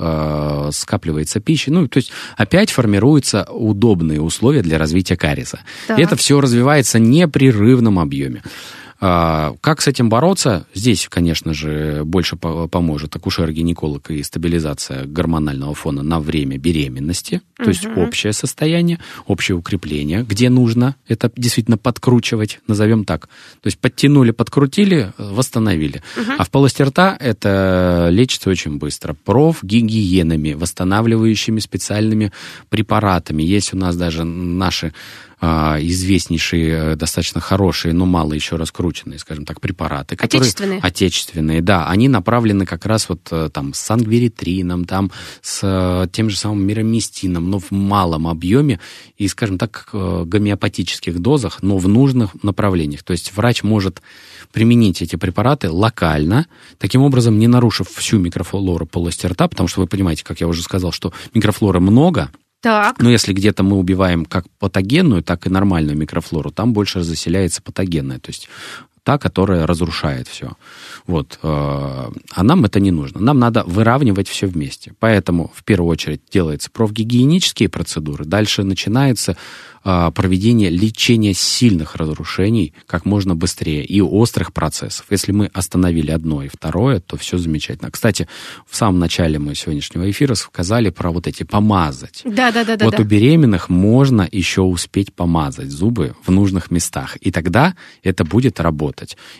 скапливается 0.71 1.39
пища. 1.39 1.71
Ну, 1.71 1.87
то 1.87 1.97
есть 1.97 2.11
опять 2.37 2.71
формируются 2.71 3.43
удобные 3.43 4.21
условия 4.21 4.61
для 4.61 4.77
развития 4.77 5.15
кариеса. 5.15 5.59
Так. 5.87 5.99
И 5.99 6.01
это 6.01 6.15
все 6.15 6.41
развивается 6.41 6.97
в 6.97 7.01
непрерывном 7.01 7.99
объеме. 7.99 8.41
А, 9.01 9.55
как 9.61 9.81
с 9.81 9.87
этим 9.87 10.09
бороться? 10.09 10.65
Здесь, 10.73 11.07
конечно 11.09 11.53
же, 11.53 12.03
больше 12.05 12.37
поможет 12.37 13.15
акушер-гинеколог 13.15 14.09
и 14.11 14.23
стабилизация 14.23 15.05
гормонального 15.05 15.73
фона 15.75 16.01
на 16.01 16.19
время 16.19 16.57
беременности, 16.57 17.41
то 17.57 17.69
есть 17.69 17.85
общее 17.85 18.31
состояние, 18.31 18.99
общее 19.27 19.57
укрепление, 19.57 20.23
где 20.23 20.49
нужно 20.49 20.95
это 21.07 21.31
действительно 21.35 21.77
подкручивать, 21.77 22.59
назовем 22.67 23.03
так. 23.05 23.27
То 23.61 23.67
есть 23.67 23.79
подтянули, 23.79 24.31
подкрутили, 24.31 25.13
восстановили. 25.17 26.01
А 26.37 26.43
в 26.43 26.49
полости 26.49 26.81
рта 26.81 27.17
это 27.19 28.07
лечится 28.11 28.49
очень 28.49 28.77
быстро. 28.77 29.13
Профгигиенами, 29.25 30.53
восстанавливающими 30.53 31.59
специальными 31.59 32.31
препаратами. 32.69 33.43
Есть 33.43 33.73
у 33.73 33.77
нас 33.77 33.95
даже 33.97 34.23
наши 34.23 34.93
а, 35.41 35.77
известнейшие, 35.81 36.93
э, 36.93 36.95
достаточно 36.95 37.41
хорошие, 37.41 37.93
но 37.93 38.05
мало 38.05 38.33
еще 38.33 38.55
раскрученные, 38.55 39.19
скажем 39.19 39.45
так, 39.45 39.59
препараты. 39.59 40.15
Которые, 40.15 40.41
отечественные? 40.41 40.79
Отечественные, 40.81 41.61
да. 41.61 41.87
Они 41.87 42.07
направлены 42.07 42.65
как 42.65 42.85
раз 42.85 43.09
вот 43.09 43.27
э, 43.31 43.49
там 43.51 43.73
с 43.73 43.91
ангверитрином, 43.91 44.85
там 44.85 45.11
с 45.41 45.59
э, 45.63 46.07
тем 46.11 46.29
же 46.29 46.37
самым 46.37 46.65
мироместином, 46.65 47.49
но 47.49 47.59
в 47.59 47.71
малом 47.71 48.27
объеме 48.27 48.79
и, 49.17 49.27
скажем 49.27 49.57
так, 49.57 49.89
гомеопатических 49.91 51.19
дозах, 51.19 51.61
но 51.61 51.77
в 51.77 51.87
нужных 51.87 52.43
направлениях. 52.43 53.03
То 53.03 53.11
есть 53.11 53.35
врач 53.35 53.63
может 53.63 54.01
применить 54.53 55.01
эти 55.01 55.15
препараты 55.15 55.69
локально, 55.69 56.47
таким 56.77 57.01
образом 57.01 57.39
не 57.39 57.47
нарушив 57.47 57.89
всю 57.89 58.19
микрофлору 58.19 58.85
полости 58.85 59.25
рта, 59.25 59.47
потому 59.47 59.67
что 59.67 59.81
вы 59.81 59.87
понимаете, 59.87 60.23
как 60.23 60.39
я 60.39 60.47
уже 60.47 60.63
сказал, 60.63 60.91
что 60.91 61.13
микрофлоры 61.33 61.79
много, 61.79 62.29
так. 62.65 62.97
Но 62.99 63.11
если 63.11 63.31
где-то 63.31 63.61
мы 63.61 63.77
убиваем 63.77 64.25
как 64.25 64.49
патогенную, 64.57 65.21
так 65.21 65.45
и 65.45 65.51
нормальную 65.51 65.95
микрофлору, 65.95 66.49
там 66.49 66.73
больше 66.73 67.03
заселяется 67.03 67.61
патогенная, 67.61 68.17
то 68.17 68.29
есть 68.29 68.49
та, 69.05 69.19
которая 69.19 69.67
разрушает 69.67 70.27
все. 70.27 70.53
Вот. 71.05 71.37
Э, 71.43 71.47
а 72.31 72.43
нам 72.43 72.65
это 72.65 72.79
не 72.79 72.89
нужно. 72.89 73.21
Нам 73.21 73.37
надо 73.37 73.63
выравнивать 73.63 74.27
все 74.27 74.47
вместе. 74.47 74.93
Поэтому 74.99 75.51
в 75.55 75.63
первую 75.63 75.91
очередь 75.91 76.21
делается 76.31 76.71
профгигиенические 76.71 77.69
процедуры. 77.69 78.25
Дальше 78.25 78.63
начинается 78.63 79.37
а, 79.87 80.09
проведение 80.09 80.71
лечения 80.71 81.35
сильных 81.35 81.95
разрушений 81.95 82.73
как 82.87 83.05
можно 83.05 83.35
быстрее 83.35 83.85
и 83.85 84.01
острых 84.01 84.51
процессов. 84.51 85.05
Если 85.11 85.31
мы 85.31 85.45
остановили 85.53 86.09
одно 86.09 86.41
и 86.41 86.47
второе, 86.47 86.99
то 86.99 87.17
все 87.17 87.37
замечательно. 87.37 87.91
Кстати, 87.91 88.27
в 88.67 88.75
самом 88.75 88.97
начале 88.97 89.37
мы 89.37 89.53
сегодняшнего 89.53 90.09
эфира 90.09 90.33
сказали 90.33 90.89
про 90.89 91.11
вот 91.11 91.27
эти 91.27 91.43
помазать. 91.43 92.23
Да, 92.25 92.51
да, 92.51 92.63
да. 92.63 92.83
Вот 92.83 92.95
да, 92.95 93.03
у 93.03 93.05
беременных 93.05 93.69
можно 93.69 94.27
еще 94.31 94.61
успеть 94.61 95.13
помазать 95.13 95.69
зубы 95.69 96.15
в 96.25 96.31
нужных 96.31 96.71
местах, 96.71 97.17
и 97.17 97.29
тогда 97.29 97.75
это 98.01 98.25
будет 98.25 98.59
работать. 98.59 98.94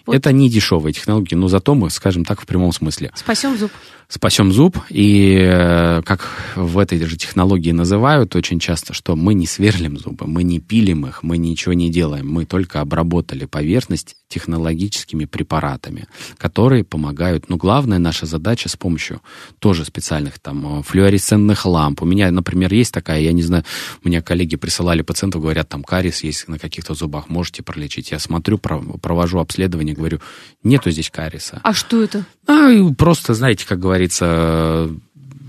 Вот. 0.05 0.15
Это 0.15 0.31
не 0.31 0.49
дешевые 0.49 0.93
технологии, 0.93 1.35
но 1.35 1.47
зато 1.47 1.75
мы, 1.75 1.89
скажем 1.89 2.25
так, 2.25 2.41
в 2.41 2.45
прямом 2.45 2.71
смысле. 2.71 3.11
Спасем 3.15 3.57
зуб 3.57 3.71
спасем 4.07 4.51
зуб. 4.51 4.77
И 4.89 5.37
э, 5.39 6.01
как 6.03 6.27
в 6.55 6.77
этой 6.77 7.03
же 7.03 7.17
технологии 7.17 7.71
называют 7.71 8.35
очень 8.35 8.59
часто, 8.59 8.93
что 8.93 9.15
мы 9.15 9.33
не 9.33 9.47
сверлим 9.47 9.97
зубы, 9.97 10.27
мы 10.27 10.43
не 10.43 10.59
пилим 10.59 11.05
их, 11.05 11.23
мы 11.23 11.37
ничего 11.37 11.73
не 11.73 11.89
делаем. 11.89 12.29
Мы 12.29 12.45
только 12.45 12.81
обработали 12.81 13.45
поверхность 13.45 14.15
технологическими 14.27 15.25
препаратами, 15.25 16.07
которые 16.37 16.83
помогают. 16.83 17.49
Но 17.49 17.57
главная 17.57 17.99
наша 17.99 18.25
задача 18.25 18.69
с 18.69 18.75
помощью 18.75 19.21
тоже 19.59 19.85
специальных 19.85 20.39
там 20.39 20.79
э, 20.79 20.83
флуоресцентных 20.83 21.65
ламп. 21.65 22.01
У 22.01 22.05
меня, 22.05 22.31
например, 22.31 22.73
есть 22.73 22.93
такая, 22.93 23.21
я 23.21 23.31
не 23.31 23.43
знаю, 23.43 23.63
у 24.03 24.07
меня 24.07 24.21
коллеги 24.21 24.55
присылали 24.55 25.01
пациентов, 25.01 25.41
говорят, 25.41 25.69
там 25.69 25.83
кариес 25.83 26.23
есть 26.23 26.47
на 26.47 26.59
каких-то 26.59 26.93
зубах, 26.95 27.29
можете 27.29 27.63
пролечить. 27.63 28.11
Я 28.11 28.19
смотрю, 28.19 28.57
провожу 28.57 29.39
обследование, 29.39 29.95
говорю, 29.95 30.19
нету 30.63 30.91
здесь 30.91 31.09
кариеса. 31.09 31.61
А 31.63 31.73
что 31.73 32.01
это? 32.01 32.25
А, 32.47 32.69
просто, 32.97 33.33
знаете, 33.33 33.65
как 33.65 33.79
говорится, 33.95 34.89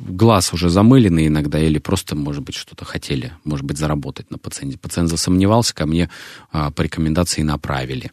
глаз 0.09 0.53
уже 0.53 0.71
замыленный 0.71 1.27
иногда, 1.27 1.59
или 1.59 1.79
просто, 1.79 2.17
может 2.17 2.43
быть, 2.43 2.55
что-то 2.55 2.85
хотели, 2.85 3.33
может 3.45 3.65
быть, 3.65 3.79
заработать 3.79 4.31
на 4.31 4.39
пациенте. 4.39 4.79
Пациент 4.79 5.11
засомневался, 5.11 5.75
ко 5.75 5.87
мне 5.87 6.11
а, 6.53 6.71
по 6.71 6.83
рекомендации 6.83 7.43
направили. 7.43 8.13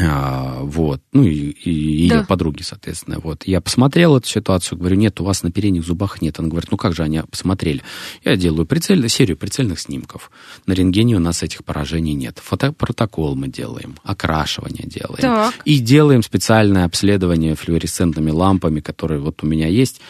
А, 0.00 0.60
вот, 0.62 1.00
ну 1.12 1.24
и, 1.24 1.50
и 1.50 1.70
ее 1.70 2.18
да. 2.18 2.24
подруги, 2.24 2.62
соответственно. 2.62 3.18
Вот. 3.18 3.44
Я 3.46 3.60
посмотрел 3.60 4.16
эту 4.16 4.28
ситуацию, 4.28 4.78
говорю, 4.78 4.96
нет, 4.96 5.20
у 5.20 5.24
вас 5.24 5.42
на 5.42 5.50
передних 5.50 5.84
зубах 5.84 6.22
нет. 6.22 6.38
Она 6.38 6.48
говорит, 6.48 6.70
ну 6.70 6.76
как 6.76 6.94
же 6.94 7.02
они 7.02 7.20
посмотрели? 7.28 7.82
Я 8.24 8.36
делаю 8.36 8.64
прицель, 8.64 9.08
серию 9.08 9.36
прицельных 9.36 9.80
снимков. 9.80 10.30
На 10.66 10.74
рентгене 10.74 11.16
у 11.16 11.20
нас 11.20 11.42
этих 11.42 11.64
поражений 11.64 12.14
нет. 12.14 12.38
Фотопротокол 12.42 13.34
мы 13.34 13.48
делаем, 13.48 13.96
окрашивание 14.04 14.86
делаем. 14.86 15.20
Так. 15.20 15.54
И 15.64 15.78
делаем 15.78 16.22
специальное 16.22 16.84
обследование 16.84 17.56
флуоресцентными 17.56 18.30
лампами, 18.30 18.80
которые 18.80 19.20
вот 19.20 19.42
у 19.42 19.46
меня 19.46 19.66
есть. 19.66 20.00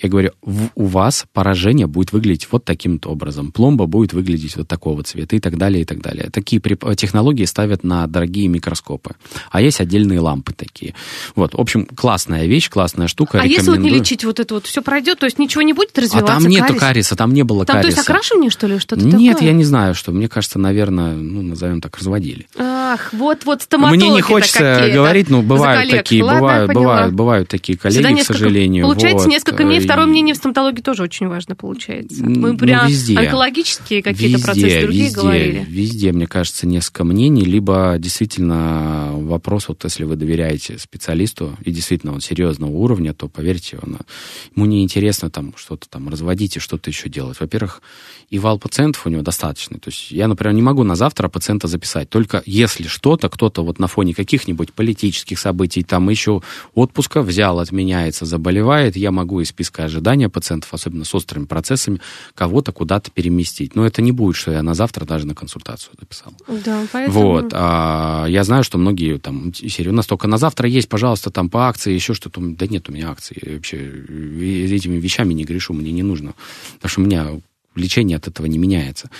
Я 0.00 0.08
говорю, 0.08 0.30
у 0.42 0.84
вас 0.84 1.26
поражение 1.32 1.88
будет 1.88 2.12
выглядеть 2.12 2.46
вот 2.52 2.64
таким-то 2.64 3.08
образом, 3.08 3.50
пломба 3.50 3.86
будет 3.86 4.12
выглядеть 4.12 4.56
вот 4.56 4.68
такого 4.68 5.02
цвета 5.02 5.34
и 5.34 5.40
так 5.40 5.58
далее, 5.58 5.82
и 5.82 5.84
так 5.84 6.00
далее. 6.00 6.30
Такие 6.32 6.60
технологии 6.60 7.44
ставят 7.44 7.82
на 7.82 8.06
дорогие 8.06 8.46
микроскопы. 8.46 9.16
А 9.50 9.60
есть 9.60 9.80
отдельные 9.80 10.20
лампы 10.20 10.52
такие. 10.52 10.94
Вот, 11.34 11.54
в 11.54 11.58
общем, 11.58 11.84
классная 11.84 12.46
вещь, 12.46 12.70
классная 12.70 13.08
штука. 13.08 13.40
А 13.40 13.44
если 13.44 13.70
вот 13.70 13.80
не 13.80 13.90
лечить 13.90 14.24
вот 14.24 14.38
это 14.38 14.54
вот, 14.54 14.66
все 14.66 14.82
пройдет, 14.82 15.18
то 15.18 15.26
есть 15.26 15.40
ничего 15.40 15.62
не 15.62 15.72
будет 15.72 15.98
развиваться? 15.98 16.32
А 16.32 16.38
там 16.38 16.48
нету 16.48 16.66
кариеса, 16.66 16.86
кариеса 16.86 17.16
там 17.16 17.34
не 17.34 17.42
было 17.42 17.66
там, 17.66 17.78
кариеса. 17.78 17.96
то 17.96 18.00
есть 18.00 18.08
окрашивание, 18.08 18.50
что 18.50 18.68
ли, 18.68 18.78
что-то 18.78 19.04
Нет, 19.04 19.34
такое? 19.38 19.48
я 19.48 19.52
не 19.52 19.64
знаю, 19.64 19.96
что. 19.96 20.12
Мне 20.12 20.28
кажется, 20.28 20.60
наверное, 20.60 21.14
ну, 21.14 21.42
назовем 21.42 21.80
так, 21.80 21.96
разводили. 21.98 22.46
Ах, 22.56 23.12
вот-вот 23.12 23.62
стоматологи 23.62 24.00
Мне 24.00 24.14
не 24.14 24.20
хочется 24.20 24.90
говорить, 24.92 25.28
но 25.28 25.42
бывают 25.42 25.90
такие, 25.90 26.22
Ладно, 26.22 26.40
бывают, 26.40 26.72
бывают, 26.72 27.14
бывают 27.14 27.48
такие 27.48 27.76
коллеги, 27.76 28.20
к 28.20 28.24
сожалению. 28.24 28.84
Получается, 28.84 29.24
вот. 29.24 29.32
несколько 29.32 29.64
мнений, 29.64 29.87
второе 29.88 30.06
мнение 30.06 30.34
в 30.34 30.38
стоматологии 30.38 30.80
тоже 30.80 31.02
очень 31.02 31.28
важно 31.28 31.56
получается. 31.56 32.24
Мы 32.24 32.52
ну, 32.52 32.58
прям 32.58 32.88
везде. 32.88 33.18
онкологические 33.18 34.02
какие-то 34.02 34.42
процессы 34.42 34.82
другие 34.82 35.06
везде, 35.06 35.20
говорили. 35.20 35.66
Везде, 35.68 36.12
мне 36.12 36.26
кажется, 36.26 36.66
несколько 36.66 37.04
мнений, 37.04 37.44
либо 37.44 37.96
действительно 37.98 39.10
вопрос, 39.14 39.68
вот 39.68 39.82
если 39.84 40.04
вы 40.04 40.16
доверяете 40.16 40.78
специалисту, 40.78 41.56
и 41.64 41.70
действительно 41.70 42.12
он 42.12 42.20
серьезного 42.20 42.70
уровня, 42.70 43.14
то 43.14 43.28
поверьте, 43.28 43.78
он, 43.82 43.98
ему 44.54 44.66
не 44.66 44.82
интересно 44.82 45.30
там 45.30 45.54
что-то 45.56 45.88
там 45.88 46.08
разводить 46.08 46.56
и 46.56 46.60
что-то 46.60 46.90
еще 46.90 47.08
делать. 47.08 47.40
Во-первых, 47.40 47.82
и 48.30 48.38
вал 48.38 48.58
пациентов 48.58 49.06
у 49.06 49.10
него 49.10 49.22
достаточный. 49.22 49.78
То 49.78 49.88
есть 49.88 50.10
я, 50.10 50.28
например, 50.28 50.54
не 50.54 50.62
могу 50.62 50.84
на 50.84 50.96
завтра 50.96 51.28
пациента 51.28 51.66
записать, 51.66 52.10
только 52.10 52.42
если 52.44 52.86
что-то, 52.86 53.28
кто-то 53.28 53.64
вот 53.64 53.78
на 53.78 53.86
фоне 53.86 54.14
каких-нибудь 54.14 54.72
политических 54.72 55.38
событий, 55.38 55.82
там 55.82 56.08
еще 56.10 56.42
отпуска 56.74 57.22
взял, 57.22 57.58
отменяется, 57.58 58.26
заболевает, 58.26 58.96
я 58.96 59.10
могу 59.10 59.40
из 59.40 59.48
списка 59.48 59.77
ожидания 59.84 60.28
пациента 60.28 60.48
пациентов, 60.48 60.74
особенно 60.74 61.04
с 61.04 61.14
острыми 61.14 61.44
процессами, 61.44 62.00
кого-то 62.34 62.72
куда-то 62.72 63.10
переместить. 63.10 63.76
Но 63.76 63.86
это 63.86 64.02
не 64.02 64.12
будет, 64.12 64.36
что 64.36 64.52
я 64.52 64.62
на 64.62 64.74
завтра 64.74 65.04
даже 65.04 65.26
на 65.26 65.34
консультацию 65.34 65.94
записал. 65.98 66.32
Да, 66.64 66.86
поэтому... 66.92 67.20
Вот. 67.20 67.50
А, 67.52 68.26
я 68.28 68.44
знаю, 68.44 68.64
что 68.64 68.78
многие 68.78 69.18
там, 69.18 69.52
серии, 69.54 69.90
у 69.90 69.92
нас 69.92 70.06
только 70.06 70.26
на 70.28 70.38
завтра 70.38 70.68
есть, 70.68 70.88
пожалуйста, 70.88 71.30
там 71.30 71.48
по 71.48 71.68
акции, 71.68 71.92
еще 71.92 72.14
что-то. 72.14 72.40
Да 72.40 72.66
нет 72.66 72.88
у 72.88 72.92
меня 72.92 73.10
акций. 73.10 73.36
Я 73.44 73.54
вообще 73.54 73.76
этими 73.76 74.98
вещами 74.98 75.34
не 75.34 75.44
грешу, 75.44 75.74
мне 75.74 75.92
не 75.92 76.02
нужно. 76.02 76.34
Потому 76.74 76.90
что 76.90 77.00
у 77.00 77.04
меня 77.04 77.40
лечение 77.74 78.16
от 78.16 78.28
этого 78.28 78.46
не 78.46 78.58
меняется. 78.58 79.10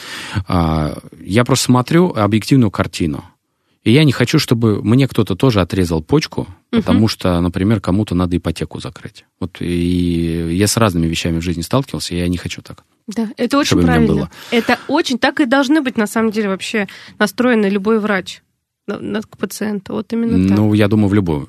А, 0.47 0.99
я 1.21 1.45
просто 1.45 1.67
смотрю 1.67 2.13
объективную 2.15 2.71
картину. 2.71 3.25
И 3.85 3.93
я 3.93 4.05
не 4.05 4.13
хочу, 4.13 4.39
чтобы 4.39 4.83
мне 4.83 5.07
кто-то 5.09 5.35
тоже 5.35 5.61
отрезал 5.61 6.03
почку, 6.03 6.43
угу. 6.43 6.49
потому 6.71 7.09
что, 7.09 7.41
например, 7.41 7.81
кому-то 7.81 8.15
надо 8.15 8.37
ипотеку 8.37 8.81
закрыть. 8.81 9.25
Вот 9.41 9.59
и 9.61 10.57
я 10.57 10.67
с 10.67 10.77
разными 10.77 11.07
вещами 11.07 11.39
в 11.39 11.43
жизни 11.43 11.63
сталкивался, 11.63 12.15
и 12.15 12.19
я 12.19 12.29
не 12.29 12.37
хочу 12.37 12.61
так. 12.61 12.85
Да, 13.07 13.29
это 13.37 13.57
очень 13.57 13.81
правильно. 13.81 14.13
Было. 14.13 14.31
Это 14.51 14.79
очень 14.89 15.19
так 15.19 15.41
и 15.41 15.47
должны 15.47 15.81
быть 15.81 15.97
на 15.97 16.07
самом 16.07 16.31
деле 16.31 16.49
вообще 16.49 16.89
настроены 17.19 17.67
любой 17.67 18.01
врач 18.01 18.43
к 18.87 19.37
пациенту. 19.39 19.95
Вот 19.95 20.13
именно 20.13 20.49
так. 20.49 20.57
Ну, 20.57 20.75
я 20.75 20.89
думаю, 20.89 21.09
в 21.09 21.15
любой 21.15 21.47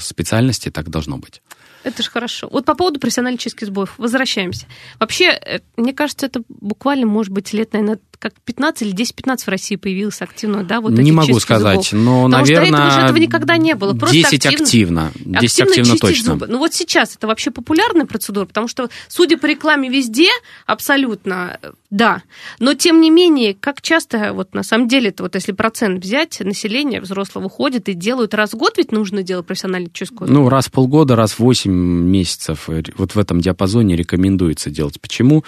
специальности 0.00 0.70
так 0.70 0.88
должно 0.88 1.18
быть. 1.18 1.42
Это 1.84 2.02
же 2.02 2.10
хорошо. 2.10 2.48
Вот 2.50 2.64
по 2.64 2.74
поводу 2.74 2.98
профессиональной 3.00 3.38
чистки 3.38 3.64
сбоев. 3.64 3.94
Возвращаемся. 3.98 4.66
Вообще, 4.98 5.26
э, 5.26 5.60
мне 5.76 5.92
кажется, 5.92 6.26
это 6.26 6.42
буквально, 6.48 7.06
может 7.06 7.32
быть, 7.32 7.52
лет, 7.52 7.72
наверное, 7.72 7.98
как 8.18 8.32
15 8.44 8.82
или 8.82 8.92
10-15 8.94 9.44
в 9.44 9.48
России 9.48 9.76
появилось 9.76 10.20
активно, 10.22 10.64
да, 10.64 10.80
вот 10.80 10.92
Не 10.92 11.12
могу 11.12 11.38
сказать, 11.38 11.84
зубов. 11.84 12.04
но, 12.04 12.24
Потому 12.24 12.28
наверное... 12.44 12.66
что 12.66 12.72
до 12.72 12.82
этого 12.82 12.90
же 12.90 13.00
этого 13.06 13.16
никогда 13.18 13.56
не 13.56 13.74
было. 13.76 13.94
Просто 13.94 14.16
10 14.16 14.46
активно- 14.46 14.64
активно. 14.64 15.12
10 15.40 15.60
активно, 15.60 15.84
чистить 15.84 16.00
точно. 16.00 16.24
зубы. 16.32 16.46
Ну 16.48 16.58
вот 16.58 16.74
сейчас 16.74 17.14
это 17.14 17.28
вообще 17.28 17.52
популярная 17.52 18.06
процедура, 18.06 18.44
потому 18.46 18.66
что, 18.66 18.88
судя 19.06 19.38
по 19.38 19.46
рекламе 19.46 19.88
везде, 19.88 20.28
абсолютно, 20.66 21.58
э, 21.62 21.72
да. 21.90 22.22
Но 22.58 22.74
тем 22.74 23.00
не 23.00 23.10
менее, 23.10 23.54
как 23.54 23.82
часто, 23.82 24.32
вот 24.32 24.52
на 24.52 24.62
самом 24.64 24.88
деле, 24.88 25.10
это 25.10 25.22
вот 25.22 25.36
если 25.36 25.52
процент 25.52 26.02
взять, 26.02 26.40
население 26.40 27.00
взрослого 27.00 27.48
ходит 27.48 27.88
и 27.88 27.94
делают 27.94 28.34
раз 28.34 28.52
в 28.52 28.56
год, 28.56 28.74
ведь 28.78 28.90
нужно 28.90 29.22
делать 29.22 29.46
профессиональную 29.46 29.92
чистку. 29.92 30.24
Ну, 30.26 30.48
раз 30.48 30.66
в 30.66 30.72
полгода, 30.72 31.14
раз 31.14 31.32
в 31.32 31.40
8 31.40 31.67
месяцев. 31.70 32.68
э, 32.68 32.82
Вот 32.96 33.14
в 33.14 33.18
этом 33.18 33.40
диапазоне 33.40 33.96
рекомендуется 33.96 34.70
делать. 34.70 35.00
Почему? 35.00 35.44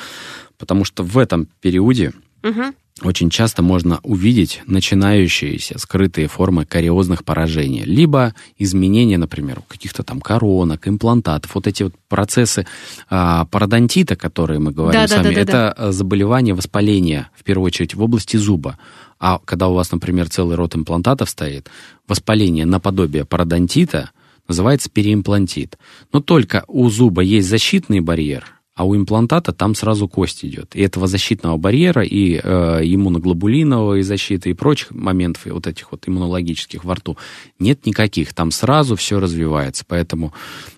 Потому 0.58 0.84
что 0.84 1.02
в 1.02 1.16
этом 1.18 1.48
периоде 1.60 2.12
Мгм. 2.42 2.74
очень 3.02 3.30
часто 3.30 3.62
можно 3.62 4.00
увидеть 4.02 4.60
начинающиеся 4.66 5.78
скрытые 5.78 6.28
формы 6.28 6.66
кариозных 6.66 7.24
поражений, 7.24 7.82
либо 7.84 8.34
изменения, 8.58 9.16
например, 9.18 9.62
каких-то 9.68 10.02
там 10.02 10.20
коронок, 10.20 10.86
имплантатов. 10.86 11.54
Вот 11.54 11.66
эти 11.66 11.82
вот 11.84 11.94
процессы 12.08 12.66
а, 13.08 13.46
пародонтита, 13.46 14.16
которые 14.16 14.58
мы 14.60 14.72
говорим 14.72 15.00
Да, 15.00 15.06
с 15.06 15.10
да, 15.10 15.16
вами, 15.22 15.28
да, 15.28 15.34
да, 15.34 15.40
это 15.40 15.72
а, 15.72 15.92
заболевание 15.92 16.54
воспаления, 16.54 17.30
в 17.36 17.42
первую 17.42 17.66
очередь, 17.66 17.94
в 17.94 18.02
области 18.02 18.36
зуба. 18.36 18.78
А 19.18 19.38
когда 19.44 19.68
у 19.68 19.74
вас, 19.74 19.92
например, 19.92 20.28
целый 20.30 20.56
рот 20.56 20.74
имплантатов 20.76 21.28
стоит, 21.30 21.68
воспаление 22.08 22.64
наподобие 22.66 23.24
пародонтита 23.24 24.10
называется 24.50 24.90
переимплантит. 24.90 25.78
Но 26.12 26.20
только 26.20 26.64
у 26.66 26.90
зуба 26.90 27.22
есть 27.22 27.48
защитный 27.48 28.00
барьер, 28.00 28.44
а 28.74 28.84
у 28.84 28.96
имплантата 28.96 29.52
там 29.52 29.74
сразу 29.74 30.08
кость 30.08 30.44
идет. 30.44 30.74
И 30.74 30.82
этого 30.82 31.06
защитного 31.06 31.56
барьера 31.56 32.02
и 32.02 32.40
э, 32.42 32.80
иммуноглобулиновой 32.82 34.02
защиты 34.02 34.50
и 34.50 34.54
прочих 34.54 34.90
моментов, 34.90 35.46
и 35.46 35.50
вот 35.50 35.66
этих 35.66 35.92
вот 35.92 36.08
иммунологических 36.08 36.84
во 36.84 36.94
рту, 36.96 37.16
нет 37.60 37.86
никаких. 37.86 38.34
Там 38.34 38.50
сразу 38.50 38.96
все 38.96 39.20
развивается. 39.20 39.84
Поэтому 39.86 40.32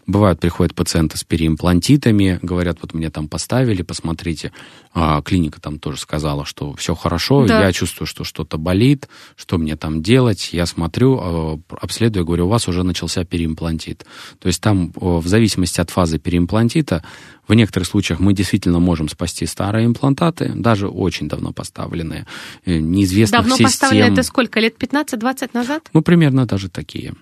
бывают, 0.06 0.40
приходят 0.40 0.74
пациенты 0.74 1.16
с 1.16 1.24
переимплантитами, 1.24 2.38
говорят, 2.42 2.78
вот 2.82 2.94
мне 2.94 3.10
там 3.10 3.28
поставили, 3.28 3.82
посмотрите. 3.82 4.52
А, 4.94 5.22
клиника 5.22 5.60
там 5.60 5.78
тоже 5.78 5.98
сказала, 6.00 6.44
что 6.44 6.74
все 6.74 6.94
хорошо, 6.94 7.46
Да. 7.46 7.62
я 7.64 7.72
чувствую, 7.72 8.06
что 8.06 8.24
что-то 8.24 8.58
болит, 8.58 9.08
что 9.36 9.58
мне 9.58 9.76
там 9.76 10.02
делать. 10.02 10.50
Я 10.52 10.66
смотрю, 10.66 11.18
э, 11.22 11.58
обследую, 11.80 12.26
говорю, 12.26 12.46
у 12.46 12.48
вас 12.50 12.68
уже 12.68 12.82
начался 12.82 13.24
переимплантит. 13.24 14.04
То 14.38 14.48
есть 14.48 14.60
там 14.60 14.92
в 14.96 15.26
зависимости 15.26 15.80
от 15.80 15.90
фазы 15.90 16.18
переимплантита 16.18 17.02
в 17.48 17.54
некоторых 17.54 17.88
случаях 17.88 18.20
мы 18.20 18.34
действительно 18.34 18.78
можем 18.80 19.08
спасти 19.08 19.46
старые 19.46 19.86
имплантаты, 19.86 20.52
даже 20.54 20.88
очень 20.88 21.28
давно 21.28 21.52
поставленные, 21.52 22.26
э, 22.66 22.78
неизвестных 22.78 23.40
Давно 23.40 23.56
систем. 23.56 23.66
поставлено 23.66 24.12
это 24.12 24.22
сколько? 24.22 24.60
Лет 24.60 24.76
15-20 24.78 25.54
назад? 25.54 25.88
Ну, 25.92 26.02
примерно 26.02 26.46
даже 26.46 26.68
такие. 26.68 27.14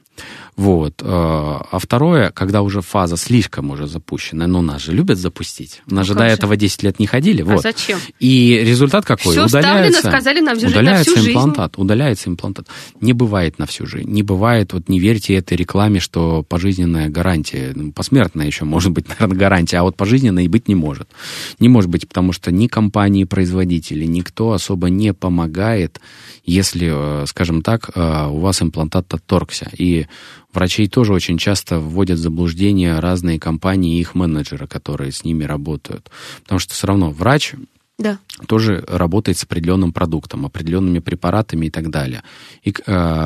Вот. 0.57 1.01
э, 1.03 1.07
А 1.07 1.78
второе, 1.78 2.31
когда 2.31 2.61
уже 2.62 2.70
фаза 2.81 3.16
слишком 3.16 3.71
уже 3.71 3.87
запущена, 3.89 4.47
ну, 4.47 4.62
нас 4.62 4.83
же 4.83 4.93
любят 4.93 5.18
запустить. 5.18 5.83
Нас 5.87 6.07
же 6.07 6.12
Ну, 6.14 6.18
как 6.21 6.29
до 6.29 6.31
же. 6.31 6.35
этого 6.39 6.57
10 6.57 6.83
лет 6.85 6.99
не 7.01 7.07
ходили. 7.07 7.43
А 7.43 7.45
Вот. 7.47 7.62
зачем? 7.62 7.99
И 8.21 8.61
результат 8.64 9.05
какой? 9.05 9.33
Всё 9.33 9.47
удаляется, 9.47 9.97
вставлено, 9.99 10.16
сказали 10.18 10.41
нам, 10.41 10.55
жить 10.55 10.64
на 10.64 10.71
удаляется 10.71 11.11
всю 11.11 11.21
жизнь. 11.23 11.31
имплантат, 11.31 11.79
удаляется 11.79 12.31
имплантат. 12.31 12.68
Не 13.01 13.12
бывает 13.12 13.59
на 13.59 13.66
всю 13.66 13.87
жизнь. 13.87 14.09
Не 14.11 14.23
бывает, 14.23 14.73
вот 14.73 14.89
не 14.89 15.01
верьте 15.01 15.35
этой 15.35 15.57
рекламе, 15.57 15.99
что 15.99 16.45
пожизненная 16.49 17.09
гарантия, 17.09 17.73
ну, 17.75 17.91
посмертная 17.93 18.47
еще 18.47 18.64
может 18.64 18.93
быть, 18.93 19.09
наверное, 19.09 19.37
гарантия, 19.37 19.79
а 19.79 19.83
вот 19.83 19.97
пожизненной 19.97 20.47
быть 20.49 20.68
не 20.68 20.77
может. 20.77 21.09
Не 21.59 21.68
может 21.68 21.91
быть, 21.91 22.07
потому 22.09 22.33
что 22.33 22.53
ни 22.53 22.68
компании-производители, 22.68 24.05
никто 24.05 24.53
особо 24.53 24.89
не 24.91 25.12
помогает, 25.12 26.01
если, 26.45 26.91
э, 27.23 27.27
скажем 27.27 27.62
так, 27.62 27.91
э, 27.95 28.27
у 28.29 28.39
вас 28.39 28.62
имплантат 28.62 29.12
отторгся. 29.14 29.71
И 29.77 30.07
врачей 30.53 30.88
тоже 30.88 31.12
очень 31.12 31.38
часто 31.38 31.78
вводят 31.78 32.18
в 32.18 32.22
заблуждение 32.22 32.98
разные 32.98 33.38
компании 33.38 33.96
и 33.96 34.01
их 34.01 34.14
менеджеры, 34.14 34.66
которые 34.66 35.12
с 35.12 35.24
ними 35.24 35.44
работают. 35.44 36.11
Потому 36.42 36.59
что 36.59 36.74
все 36.74 36.86
равно 36.86 37.11
врач 37.11 37.55
Да. 37.98 38.18
тоже 38.46 38.84
работает 38.88 39.36
с 39.38 39.44
определенным 39.44 39.92
продуктом, 39.92 40.46
определенными 40.46 41.01
препаратами 41.01 41.66
и 41.66 41.70
так 41.70 41.90
далее. 41.90 42.22
И 42.64 42.72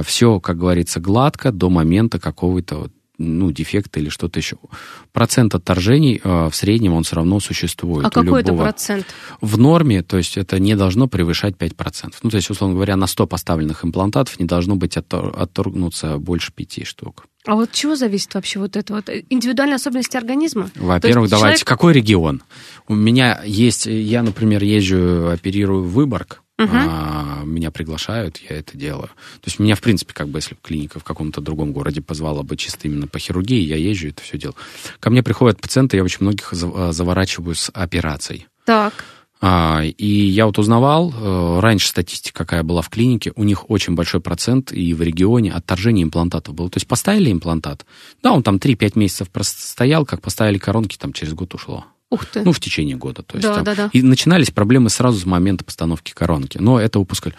все, 0.05 0.41
как 0.41 0.59
говорится, 0.59 1.01
гладко 1.01 1.53
до 1.53 1.71
момента 1.71 2.19
какого-то 2.19 2.77
вот, 2.77 2.93
ну, 3.19 3.53
дефекта 3.53 4.01
или 4.01 4.09
что-то 4.09 4.39
еще. 4.39 4.57
Процент 5.13 5.55
отторжений 5.55 6.21
э, 6.23 6.49
в 6.51 6.55
среднем 6.55 6.95
он 6.95 7.05
все 7.05 7.17
равно 7.17 7.41
существует. 7.41 8.07
А 8.07 8.11
какой 8.11 8.41
это 8.41 8.51
любого. 8.51 8.65
процент? 8.65 9.07
В 9.41 9.59
норме, 9.59 10.03
то 10.03 10.17
есть 10.17 10.37
это 10.37 10.59
не 10.59 10.75
должно 10.75 11.07
превышать 11.07 11.55
5%. 11.55 12.15
Ну, 12.23 12.31
то 12.31 12.37
есть, 12.37 12.51
условно 12.51 12.75
говоря, 12.75 12.97
на 12.97 13.07
100 13.07 13.27
поставленных 13.27 13.85
имплантатов 13.85 14.39
не 14.41 14.47
должно 14.47 14.77
быть 14.77 14.97
оттор- 14.97 15.35
отторгнуться 15.37 16.19
больше 16.19 16.53
5 16.53 16.87
штук. 16.87 17.27
А 17.47 17.57
вот 17.57 17.69
от 17.69 17.73
чего 17.73 17.95
зависит 17.95 18.35
вообще 18.35 18.59
вот 18.59 18.75
это 18.75 18.95
вот? 18.95 19.11
Индивидуальные 19.29 19.77
особенности 19.77 20.17
организма? 20.17 20.71
Во-первых, 20.77 21.29
давайте, 21.29 21.59
человек- 21.59 21.69
какой 21.69 21.93
регион? 21.93 22.43
У 22.89 22.95
меня 22.95 23.43
есть, 23.45 23.87
я, 23.87 24.23
например, 24.23 24.63
езжу, 24.65 25.29
оперирую 25.29 25.83
в 25.85 25.93
Выборг, 25.93 26.43
Мгм. 26.57 26.71
а, 26.73 27.43
меня 27.45 27.71
приглашают, 27.73 28.39
я 28.39 28.57
это 28.57 28.77
делаю. 28.79 29.09
То 29.41 29.47
есть 29.47 29.59
меня, 29.59 29.75
в 29.75 29.81
принципе, 29.81 30.15
как 30.15 30.29
бы, 30.29 30.39
если 30.39 30.55
бы 30.55 30.61
клиника 30.63 31.01
в 31.01 31.05
каком-то 31.05 31.41
другом 31.41 31.73
городе 31.73 32.01
позвала 32.01 32.45
бы 32.45 32.57
чисто 32.57 32.87
именно 32.87 33.09
по 33.09 33.19
хирургии, 33.19 33.61
я 33.61 33.77
езжу, 33.77 34.09
это 34.09 34.23
все 34.23 34.39
делаю. 34.39 34.57
Ко 35.01 35.11
мне 35.11 35.23
приходят 35.23 35.61
пациенты, 35.61 35.97
я 35.97 36.05
очень 36.05 36.19
многих 36.21 36.53
а, 36.53 36.93
заворачиваю 36.93 37.57
с 37.57 37.71
операцией. 37.71 38.47
Так. 38.65 39.05
А, 39.41 39.83
и 39.83 40.07
я 40.07 40.47
вот 40.47 40.59
узнавал, 40.59 41.13
э, 41.13 41.61
раньше 41.61 41.89
статистика 41.89 42.45
какая 42.45 42.63
была 42.63 42.81
в 42.81 42.89
клинике, 42.89 43.33
у 43.37 43.45
них 43.45 43.69
очень 43.69 43.95
большой 43.95 44.21
процент 44.23 44.73
и 44.73 44.95
в 44.95 45.03
регионе 45.03 45.53
отторжение 45.53 46.05
имплантатов 46.05 46.55
было. 46.55 46.71
То 46.71 46.79
есть 46.79 46.87
поставили 46.87 47.31
имплантат, 47.31 47.85
да, 48.23 48.33
он 48.33 48.43
там 48.43 48.57
3-5 48.57 48.99
месяцев 48.99 49.29
простоял, 49.29 50.07
как 50.07 50.23
поставили 50.23 50.57
коронки, 50.57 50.97
там 50.97 51.13
через 51.13 51.35
год 51.35 51.53
ушло. 51.53 51.85
Ух 52.15 52.27
ты. 52.27 52.43
Ну, 52.43 52.53
в 52.53 52.61
течение 52.61 52.97
года. 52.97 53.23
То 53.23 53.37
есть, 53.37 53.47
Да, 53.49 53.55
там. 53.57 53.65
да, 53.65 53.75
да. 53.75 53.91
И 53.93 54.03
начинались 54.03 54.51
проблемы 54.51 54.89
сразу 54.91 55.19
с 55.19 55.27
момента 55.27 55.65
постановки 55.65 56.13
коронки. 56.13 56.59
Но 56.59 56.79
это 56.81 56.99
упускали. 56.99 57.35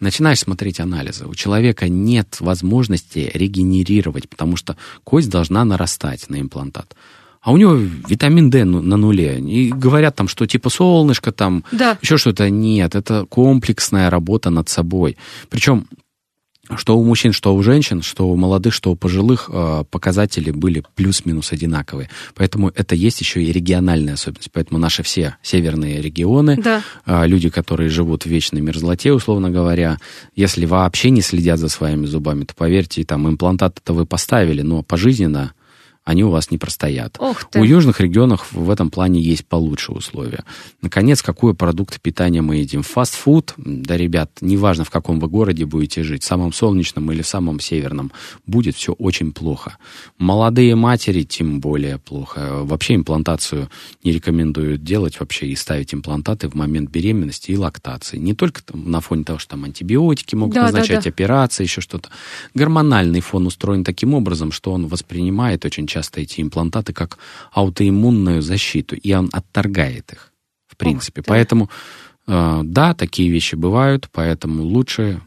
Начинаешь 0.00 0.38
смотреть 0.40 0.80
анализы. 0.80 1.26
У 1.26 1.34
человека 1.34 1.88
нет 1.88 2.36
возможности 2.40 3.30
регенерировать, 3.34 4.28
потому 4.28 4.56
что 4.56 4.76
кость 5.04 5.30
должна 5.30 5.64
нарастать 5.64 6.28
на 6.30 6.40
имплантат. 6.40 6.94
А 7.40 7.52
у 7.52 7.56
него 7.56 7.74
витамин 7.74 8.50
D 8.50 8.64
ну- 8.64 8.82
на 8.82 8.96
нуле. 8.96 9.38
И 9.40 9.70
говорят 9.70 10.16
там, 10.16 10.28
что 10.28 10.46
типа 10.46 10.70
солнышко 10.70 11.32
там, 11.32 11.64
Да. 11.72 11.96
еще 12.02 12.16
что-то. 12.18 12.50
Нет, 12.50 12.94
это 12.94 13.24
комплексная 13.28 14.10
работа 14.10 14.50
над 14.50 14.68
собой. 14.68 15.16
Причем 15.48 15.86
что 16.76 16.98
у 16.98 17.04
мужчин, 17.04 17.32
что 17.32 17.54
у 17.54 17.62
женщин, 17.62 18.02
что 18.02 18.28
у 18.28 18.36
молодых, 18.36 18.74
что 18.74 18.92
у 18.92 18.96
пожилых 18.96 19.48
э, 19.52 19.84
показатели 19.90 20.50
были 20.50 20.82
плюс-минус 20.94 21.52
одинаковые. 21.52 22.10
Поэтому 22.34 22.70
это 22.74 22.94
есть 22.94 23.20
еще 23.20 23.42
и 23.42 23.52
региональная 23.52 24.14
особенность. 24.14 24.50
Поэтому 24.52 24.78
наши 24.78 25.02
все 25.02 25.36
северные 25.42 26.00
регионы, 26.02 26.60
Да. 26.62 26.82
а, 27.04 27.26
люди, 27.26 27.48
которые 27.48 27.88
живут 27.88 28.24
в 28.24 28.26
вечной 28.26 28.60
мерзлоте, 28.60 29.12
условно 29.12 29.50
говоря, 29.50 29.98
если 30.36 30.66
вообще 30.66 31.10
не 31.10 31.22
следят 31.22 31.58
за 31.58 31.68
своими 31.68 32.06
зубами, 32.06 32.44
то 32.44 32.54
поверьте, 32.54 33.04
там 33.04 33.28
имплантаты-то 33.28 33.92
вы 33.92 34.06
поставили, 34.06 34.62
но 34.62 34.82
пожизненно 34.82 35.52
они 36.08 36.24
у 36.24 36.30
вас 36.30 36.50
не 36.50 36.56
простоят. 36.56 37.18
У 37.54 37.62
южных 37.62 38.00
регионов 38.00 38.48
в 38.52 38.70
этом 38.70 38.88
плане 38.90 39.20
есть 39.20 39.44
получше 39.44 39.92
условия. 39.92 40.42
Наконец, 40.80 41.20
какой 41.20 41.52
продукт 41.52 42.00
питания 42.00 42.40
мы 42.40 42.56
едим? 42.56 42.82
Фастфуд, 42.82 43.52
да, 43.58 43.94
ребят, 43.98 44.30
неважно, 44.40 44.84
в 44.84 44.90
каком 44.90 45.20
вы 45.20 45.28
городе 45.28 45.66
будете 45.66 46.02
жить, 46.02 46.22
в 46.22 46.26
самом 46.26 46.54
солнечном 46.54 47.12
или 47.12 47.20
в 47.20 47.26
самом 47.26 47.60
северном, 47.60 48.10
будет 48.46 48.74
все 48.74 48.92
очень 48.92 49.32
плохо. 49.32 49.76
Молодые 50.16 50.76
матери 50.76 51.24
тем 51.24 51.60
более 51.60 51.98
плохо. 51.98 52.60
Вообще 52.62 52.94
имплантацию 52.94 53.68
не 54.02 54.12
рекомендуют 54.12 54.82
делать 54.82 55.20
вообще 55.20 55.48
и 55.48 55.56
ставить 55.56 55.92
имплантаты 55.92 56.48
в 56.48 56.54
момент 56.54 56.88
беременности 56.88 57.50
и 57.50 57.56
лактации. 57.58 58.16
Не 58.16 58.32
только 58.32 58.62
там 58.64 58.90
на 58.90 59.02
фоне 59.02 59.24
того, 59.24 59.38
что 59.38 59.50
там 59.50 59.64
антибиотики 59.64 60.34
могут 60.36 60.54
Да, 60.54 60.60
да, 60.60 60.66
назначать, 60.68 61.04
да. 61.04 61.10
операции, 61.10 61.64
еще 61.64 61.82
что-то. 61.82 62.08
Гормональный 62.54 63.20
фон 63.20 63.46
устроен 63.46 63.84
таким 63.84 64.14
образом, 64.14 64.52
что 64.52 64.72
он 64.72 64.86
воспринимает 64.86 65.66
очень 65.66 65.86
часто 65.86 65.97
эти 66.20 66.40
имплантаты 66.40 66.92
как 66.92 67.18
аутоиммунную 67.52 68.42
защиту, 68.42 68.96
и 68.96 69.12
он 69.12 69.28
отторгает 69.32 70.12
их, 70.12 70.32
в 70.66 70.76
принципе. 70.76 71.22
ты. 71.22 71.28
Поэтому, 71.28 71.70
э, 72.26 72.60
да, 72.64 72.94
такие 72.94 73.30
вещи 73.30 73.54
бывают, 73.54 74.08
поэтому 74.12 74.62
лучше 74.62 75.20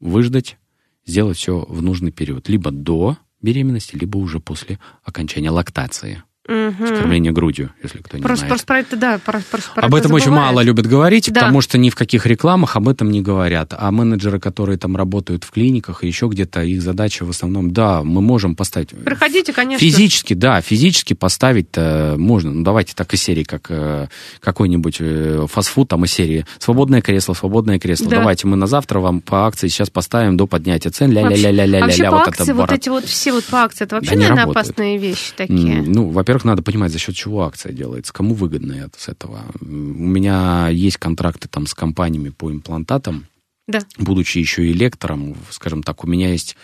выждать, 0.00 0.58
сделать 1.06 1.36
все 1.36 1.64
в 1.68 1.82
нужный 1.82 2.12
период. 2.12 2.48
Либо 2.48 2.70
до 2.70 3.16
беременности, 3.42 3.96
либо 3.96 4.18
уже 4.18 4.40
после 4.40 4.78
окончания 5.04 5.50
лактации. 5.50 6.22
Мгм. 6.50 6.96
кормление 6.96 7.30
грудью, 7.32 7.70
если 7.82 7.98
кто 7.98 8.16
не 8.16 8.22
Просто, 8.24 8.38
знает. 8.46 8.48
просто 8.50 8.66
про 8.66 8.78
это, 8.80 8.96
да, 8.96 9.18
про- 9.24 9.40
просто 9.50 9.70
про 9.72 9.84
Об 9.86 9.94
это 9.94 10.00
этом 10.00 10.12
очень 10.14 10.24
забывают. 10.26 10.46
мало 10.54 10.60
любят 10.64 10.86
говорить, 10.86 11.30
Да. 11.32 11.40
потому 11.42 11.60
что 11.60 11.78
ни 11.78 11.90
в 11.90 11.94
каких 11.94 12.26
рекламах 12.26 12.74
об 12.76 12.88
этом 12.88 13.10
не 13.10 13.22
говорят. 13.22 13.72
А 13.78 13.90
менеджеры, 13.92 14.40
которые 14.40 14.76
там 14.76 14.96
работают 14.96 15.44
в 15.44 15.50
клиниках 15.52 16.02
и 16.02 16.08
еще 16.08 16.26
где-то, 16.26 16.62
их 16.62 16.82
задача 16.82 17.24
в 17.24 17.30
основном, 17.30 17.70
да, 17.72 18.02
мы 18.02 18.20
можем 18.20 18.56
поставить... 18.56 18.90
Приходите, 18.90 19.52
конечно. 19.52 19.78
Физически, 19.86 20.34
да, 20.34 20.60
физически 20.60 21.14
поставить-то 21.14 22.16
можно. 22.18 22.50
Ну, 22.52 22.64
давайте 22.64 22.94
так 22.96 23.14
из 23.14 23.22
серии, 23.22 23.44
как 23.44 23.66
э, 23.68 24.08
какой-нибудь 24.40 24.96
э, 25.00 25.46
фастфуд, 25.48 25.88
там 25.88 26.04
из 26.04 26.12
серии 26.12 26.46
«Свободное 26.58 27.00
кресло, 27.00 27.34
свободное 27.34 27.78
кресло». 27.78 28.08
Да. 28.08 28.16
Давайте 28.16 28.46
мы 28.48 28.56
на 28.56 28.66
завтра 28.66 28.98
вам 29.00 29.20
по 29.20 29.46
акции 29.46 29.68
сейчас 29.68 29.90
поставим 29.90 30.36
до 30.36 30.46
поднятия 30.46 30.90
цен. 30.90 31.12
Вообще, 31.14 31.42
Ля-ля-ля-ля-ля-ля. 31.42 31.80
вообще 31.86 32.04
по 32.04 32.10
вот 32.18 32.28
акции 32.28 32.52
вот 32.52 32.72
эти 32.72 32.88
вот 32.88 33.04
все 33.04 33.32
вот 33.32 33.44
по 33.44 33.62
акции, 33.62 33.84
это 33.84 33.96
вообще, 33.96 34.10
Да 34.12 34.16
наверное, 34.16 34.40
работает. 34.42 34.66
опасные 34.66 34.98
вещи 34.98 35.32
такие. 35.36 35.82
Ну, 35.86 36.08
во-первых, 36.10 36.39
надо 36.46 36.62
понимать, 36.62 36.92
за 36.92 36.98
счет 36.98 37.14
чего 37.14 37.42
акция 37.44 37.72
делается, 37.72 38.12
кому 38.12 38.34
выгодно 38.34 38.72
это 38.72 39.00
с 39.00 39.08
этого. 39.08 39.42
У 39.60 39.64
меня 39.66 40.68
есть 40.68 40.96
контракты 40.96 41.48
там 41.48 41.66
с 41.66 41.74
компаниями 41.74 42.30
по 42.30 42.50
имплантатам, 42.50 43.26
Да. 43.66 43.80
будучи 43.98 44.38
еще 44.38 44.66
и 44.66 44.72
лектором, 44.72 45.36
скажем 45.50 45.82
так, 45.82 46.04
у 46.04 46.06
меня 46.06 46.30
есть 46.30 46.56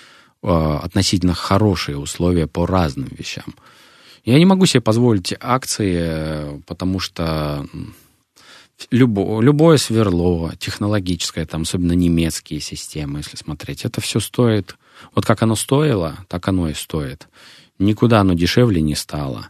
э, 0.43 0.49
относительно 0.49 1.35
хорошие 1.35 1.99
условия 1.99 2.47
по 2.47 2.67
разным 2.67 3.09
вещам. 3.11 3.55
Я 4.25 4.39
не 4.39 4.45
могу 4.45 4.67
себе 4.67 4.81
позволить 4.81 5.35
акции, 5.41 5.97
э, 5.99 6.61
потому 6.67 7.01
что 7.01 7.67
любо- 8.91 9.41
любое 9.43 9.77
сверло 9.79 10.55
технологическое, 10.59 11.47
там, 11.47 11.63
особенно 11.63 11.93
немецкие 11.93 12.61
системы, 12.61 13.21
если 13.21 13.37
смотреть, 13.37 13.85
это 13.85 14.01
все 14.01 14.21
стоит. 14.21 14.77
Вот 15.15 15.25
как 15.25 15.43
оно 15.43 15.57
стоило, 15.57 16.19
так 16.29 16.47
оно 16.49 16.69
и 16.69 16.75
стоит. 16.75 17.29
Никуда 17.79 18.21
оно 18.21 18.35
дешевле 18.35 18.81
не 18.81 18.95
стало. 18.95 19.49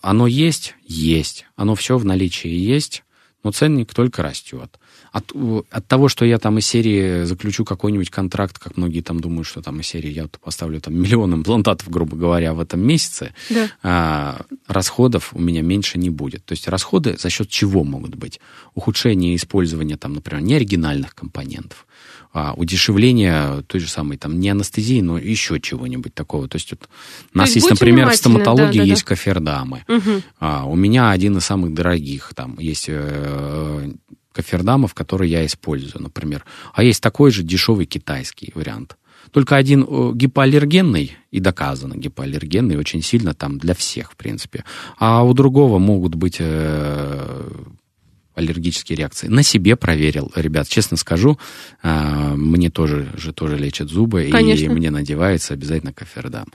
Оно 0.00 0.26
есть? 0.26 0.74
Есть. 0.82 1.46
Оно 1.56 1.74
все 1.74 1.98
в 1.98 2.04
наличии 2.04 2.50
есть, 2.50 3.04
но 3.42 3.52
ценник 3.52 3.94
только 3.94 4.22
растет. 4.22 4.78
От, 5.12 5.32
от 5.70 5.86
того, 5.86 6.08
что 6.08 6.24
я 6.24 6.38
там 6.38 6.58
из 6.58 6.66
серии 6.66 7.24
заключу 7.24 7.64
какой-нибудь 7.64 8.10
контракт, 8.10 8.58
как 8.58 8.76
многие 8.76 9.00
там 9.00 9.20
думают, 9.20 9.46
что 9.46 9.62
там 9.62 9.80
из 9.80 9.86
серии 9.86 10.10
я 10.10 10.28
поставлю 10.42 10.80
там 10.80 10.94
миллион 11.02 11.34
имплантатов, 11.34 11.88
грубо 11.88 12.16
говоря, 12.16 12.54
в 12.54 12.60
этом 12.60 12.80
месяце, 12.80 13.32
Да. 13.50 13.70
а, 13.82 14.40
расходов 14.66 15.30
у 15.34 15.40
меня 15.40 15.62
меньше 15.62 15.98
не 15.98 16.10
будет. 16.10 16.44
То 16.44 16.52
есть 16.52 16.68
расходы 16.68 17.16
за 17.18 17.30
счет 17.30 17.48
чего 17.48 17.84
могут 17.84 18.14
быть? 18.14 18.40
Ухудшение 18.74 19.34
использования 19.36 19.96
там, 19.96 20.14
например, 20.14 20.42
неоригинальных 20.42 21.14
компонентов, 21.14 21.86
а, 22.32 22.52
удешевление 22.54 23.62
той 23.66 23.80
же 23.80 23.88
самой 23.88 24.18
там 24.18 24.38
не 24.38 24.50
анестезии, 24.50 25.00
но 25.00 25.18
еще 25.18 25.60
чего-нибудь 25.60 26.14
такого. 26.14 26.48
То 26.48 26.56
есть 26.56 26.70
вот 26.70 26.88
у 27.34 27.38
нас 27.38 27.48
есть 27.48 27.66
есть, 27.66 27.70
например, 27.70 28.10
в 28.10 28.16
стоматологии 28.16 28.78
да, 28.78 28.84
да, 28.84 28.90
есть 28.90 29.02
да. 29.02 29.08
кофердамы. 29.08 29.84
Мгм. 29.88 30.22
А, 30.38 30.64
у 30.64 30.76
меня 30.76 31.10
один 31.10 31.38
из 31.38 31.44
самых 31.44 31.72
дорогих 31.74 32.32
там 32.34 32.58
есть 32.58 32.86
э, 32.88 33.90
кофердамов, 34.32 34.94
который 34.94 35.28
я 35.28 35.44
использую, 35.44 36.02
например. 36.02 36.44
А 36.72 36.82
есть 36.82 37.02
такой 37.02 37.30
же 37.30 37.42
дешевый 37.42 37.86
китайский 37.86 38.52
вариант. 38.54 38.96
Только 39.30 39.56
один 39.56 39.86
э, 39.88 40.12
гипоаллергенный, 40.14 41.16
и 41.30 41.40
доказано 41.40 41.94
гипоаллергенный 41.94 42.76
очень 42.76 43.02
сильно 43.02 43.34
там 43.34 43.58
для 43.58 43.74
всех, 43.74 44.12
в 44.12 44.16
принципе. 44.16 44.64
А 44.98 45.22
у 45.22 45.34
другого 45.34 45.78
могут 45.78 46.14
быть 46.14 46.36
э, 46.38 47.50
аллергические 48.38 48.96
реакции. 48.96 49.28
На 49.28 49.42
себе 49.42 49.76
проверил, 49.76 50.32
ребят, 50.34 50.68
честно 50.68 50.96
скажу, 50.96 51.38
а, 51.82 52.34
мне 52.36 52.70
тоже 52.70 53.08
же 53.16 53.32
тоже 53.32 53.58
лечат 53.58 53.90
зубы, 53.90 54.24
и 54.26 54.30
Конечно. 54.30 54.72
мне 54.72 54.90
надевается 54.90 55.54
обязательно 55.54 55.92
кофердам 55.92 56.46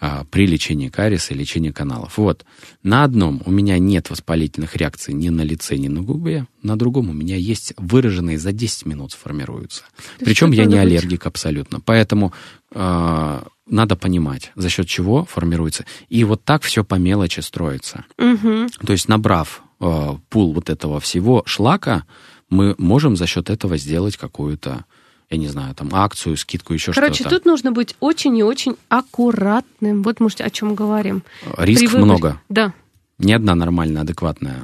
а, 0.00 0.24
при 0.30 0.46
лечении 0.46 0.88
кариеса 0.88 1.34
и 1.34 1.36
лечении 1.36 1.70
каналов. 1.70 2.18
Вот. 2.18 2.44
На 2.82 3.04
одном 3.04 3.42
у 3.46 3.50
меня 3.50 3.78
нет 3.78 4.10
воспалительных 4.10 4.76
реакций 4.76 5.14
ни 5.14 5.30
на 5.30 5.42
лице, 5.42 5.76
ни 5.76 5.88
на 5.88 6.02
губе, 6.02 6.46
на 6.62 6.78
другом 6.78 7.10
у 7.10 7.12
меня 7.12 7.36
есть 7.36 7.74
выраженные 7.76 8.38
за 8.38 8.52
10 8.52 8.86
минут 8.86 9.12
сформируются. 9.12 9.84
есть 10.18 10.24
Причем 10.24 10.52
я 10.52 10.64
не 10.64 10.76
быть? 10.76 10.80
аллергик 10.80 11.26
абсолютно. 11.26 11.80
Поэтому 11.80 12.32
а, 12.74 13.46
надо 13.66 13.96
понимать, 13.96 14.52
за 14.56 14.68
счет 14.68 14.86
чего 14.86 15.24
формируется. 15.24 15.84
И 16.08 16.22
вот 16.24 16.44
так 16.44 16.62
все 16.62 16.84
по 16.84 16.96
мелочи 16.96 17.40
строится. 17.40 18.04
Мгм. 18.18 18.68
То 18.86 18.92
есть, 18.92 19.08
набрав 19.08 19.62
э, 19.84 20.16
пул 20.30 20.52
вот 20.52 20.70
этого 20.70 20.98
всего 21.00 21.42
шлака, 21.46 22.04
мы 22.50 22.74
можем 22.78 23.16
за 23.16 23.26
счет 23.26 23.50
этого 23.50 23.76
сделать 23.76 24.16
какую-то, 24.16 24.84
я 25.30 25.38
не 25.38 25.48
знаю, 25.48 25.74
там 25.74 25.88
акцию, 25.92 26.36
скидку, 26.36 26.74
еще 26.74 26.92
Короче, 26.92 27.14
что-то. 27.22 27.36
тут 27.36 27.46
нужно 27.46 27.72
быть 27.72 27.96
очень 28.00 28.36
и 28.36 28.42
очень 28.42 28.76
аккуратным. 28.88 30.02
Вот, 30.02 30.20
может, 30.20 30.40
о 30.40 30.50
чем 30.50 30.74
говорим. 30.74 31.22
Риск 31.56 31.82
выборе- 31.92 32.04
много. 32.04 32.40
Да. 32.48 32.72
Ни 33.18 33.32
одна 33.32 33.54
нормальная, 33.54 34.02
адекватная, 34.02 34.62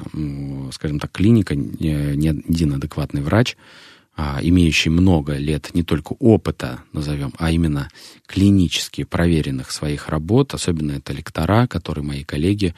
скажем 0.73 0.99
так, 0.99 1.11
клиника, 1.11 1.55
ни 1.55 2.27
один 2.27 2.73
адекватный 2.73 3.21
врач, 3.21 3.55
а, 4.17 4.39
имеющий 4.41 4.89
много 4.89 5.37
лет 5.37 5.69
не 5.73 5.83
только 5.83 6.13
опыта, 6.19 6.79
назовем, 6.91 7.33
а 7.37 7.49
именно 7.49 7.87
клинически 8.27 9.03
проверенных 9.05 9.71
своих 9.71 10.09
работ, 10.09 10.53
особенно 10.53 10.91
это 10.91 11.13
лектора, 11.13 11.65
которые 11.67 12.03
мои 12.03 12.23
коллеги, 12.25 12.75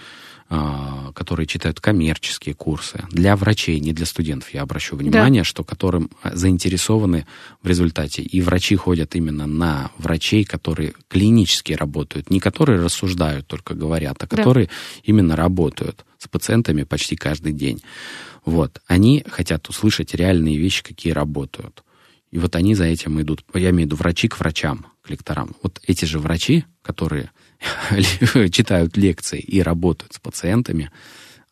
которые 1.14 1.46
читают 1.48 1.80
коммерческие 1.80 2.56
курсы. 2.56 3.04
Для 3.12 3.36
врачей, 3.36 3.80
не 3.80 3.94
для 3.94 4.06
студентов, 4.06 4.54
я 4.54 4.62
обращу 4.62 4.96
внимание, 4.96 5.44
что 5.44 5.64
которым 5.64 6.10
а, 6.22 6.36
заинтересованы 6.36 7.26
в 7.62 7.68
результате. 7.68 8.22
И 8.22 8.42
врачи 8.42 8.76
ходят 8.76 9.16
именно 9.16 9.48
на 9.48 9.92
врачей, 9.98 10.44
которые 10.44 10.94
клинически 11.08 11.74
работают, 11.74 12.30
не 12.30 12.40
которые 12.40 12.80
рассуждают, 12.82 13.48
только 13.48 13.74
говорят, 13.74 14.18
а 14.24 14.28
Да. 14.28 14.36
которые 14.36 14.70
именно 15.04 15.36
работают 15.36 16.06
с 16.18 16.28
пациентами 16.28 16.84
почти 16.84 17.16
каждый 17.16 17.54
день. 17.54 17.82
Вот. 18.46 18.82
Они 18.88 19.24
хотят 19.30 19.70
услышать 19.70 20.14
реальные 20.16 20.58
вещи, 20.58 20.84
какие 20.84 21.14
работают. 21.14 21.84
И 22.32 22.40
вот 22.40 22.56
они 22.56 22.76
за 22.76 22.86
этим 22.86 23.22
идут. 23.22 23.44
Я 23.54 23.70
имею 23.70 23.88
в 23.88 23.92
виду 23.92 23.96
врачи 23.96 24.28
к 24.28 24.40
врачам, 24.40 24.88
к 25.02 25.10
лекторам. 25.10 25.56
Вот 25.62 25.80
эти 25.88 26.06
же 26.06 26.20
врачи, 26.20 26.66
которые 26.82 27.30
читают 28.52 28.98
лекции 28.98 29.40
и 29.40 29.62
работают 29.62 30.14
с 30.14 30.20
пациентами, 30.20 30.92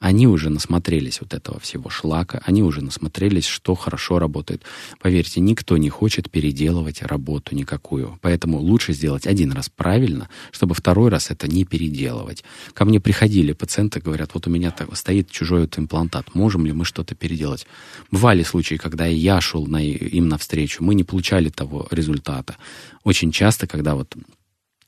они 0.01 0.25
уже 0.25 0.49
насмотрелись 0.49 1.21
вот 1.21 1.35
этого 1.35 1.59
всего 1.59 1.91
шлака, 1.91 2.41
они 2.43 2.63
уже 2.63 2.81
насмотрелись, 2.83 3.45
что 3.45 3.75
хорошо 3.75 4.17
работает. 4.17 4.63
Поверьте, 4.99 5.41
никто 5.41 5.77
не 5.77 5.89
хочет 5.89 6.31
переделывать 6.31 7.03
работу 7.03 7.55
никакую. 7.55 8.17
Поэтому 8.21 8.57
лучше 8.57 8.93
сделать 8.93 9.27
один 9.27 9.51
раз 9.51 9.69
правильно, 9.69 10.27
чтобы 10.51 10.73
второй 10.73 11.11
раз 11.11 11.29
это 11.29 11.47
не 11.47 11.65
переделывать. 11.65 12.43
Ко 12.73 12.85
мне 12.85 12.99
приходили 12.99 13.53
пациенты, 13.53 14.01
говорят, 14.01 14.31
вот 14.33 14.47
у 14.47 14.49
меня 14.49 14.71
так 14.71 14.97
стоит 14.97 15.29
чужой 15.29 15.61
вот 15.61 15.77
имплантат, 15.77 16.33
можем 16.33 16.65
ли 16.65 16.73
мы 16.73 16.83
что-то 16.83 17.13
переделать? 17.13 17.67
Бывали 18.09 18.41
случаи, 18.41 18.75
когда 18.75 19.05
я 19.05 19.39
шел 19.39 19.67
на, 19.67 19.85
им 19.85 20.27
навстречу, 20.29 20.83
мы 20.83 20.95
не 20.95 21.03
получали 21.03 21.49
того 21.49 21.87
результата. 21.91 22.55
Очень 23.03 23.31
часто, 23.31 23.67
когда 23.67 23.93
вот 23.93 24.15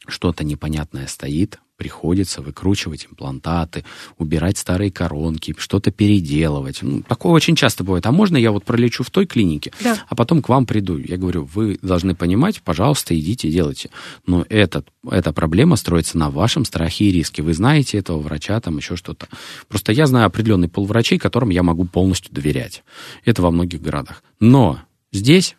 что-то 0.08 0.44
непонятное 0.44 1.08
стоит, 1.08 1.60
приходится 1.76 2.42
выкручивать 2.42 3.08
имплантаты, 3.10 3.84
убирать 4.18 4.58
старые 4.58 4.92
коронки, 4.92 5.56
что-то 5.58 5.92
переделывать. 5.92 6.82
Ну, 6.82 7.02
такое 7.02 7.34
очень 7.34 7.56
часто 7.56 7.84
бывает. 7.84 8.06
А 8.06 8.12
можно 8.12 8.38
я 8.38 8.52
вот 8.52 8.64
пролечу 8.64 9.04
в 9.04 9.10
той 9.10 9.26
клинике, 9.26 9.72
Да. 9.84 9.98
а 10.08 10.16
потом 10.16 10.42
к 10.42 10.50
вам 10.50 10.66
приду? 10.66 10.98
Я 10.98 11.18
говорю, 11.18 11.50
вы 11.54 11.80
должны 11.82 12.16
понимать, 12.16 12.62
пожалуйста, 12.62 13.18
идите, 13.20 13.50
делайте. 13.50 13.90
Но 14.26 14.46
этот, 14.50 14.88
эта 15.10 15.34
проблема 15.34 15.76
строится 15.76 16.18
на 16.18 16.30
вашем 16.30 16.64
страхе 16.64 17.06
и 17.06 17.12
риске. 17.12 17.42
Вы 17.42 17.54
знаете 17.54 17.98
этого 17.98 18.20
врача, 18.20 18.60
там 18.62 18.78
еще 18.78 18.96
что-то. 18.96 19.28
Просто 19.68 19.92
я 19.92 20.06
знаю 20.06 20.28
определенный 20.28 20.70
пол 20.70 20.86
врачей, 20.86 21.18
которым 21.18 21.50
я 21.50 21.64
могу 21.64 21.86
полностью 21.86 22.34
доверять. 22.34 22.84
Это 23.26 23.42
во 23.42 23.52
многих 23.52 23.82
городах. 23.82 24.24
Но 24.40 24.80
здесь, 25.12 25.56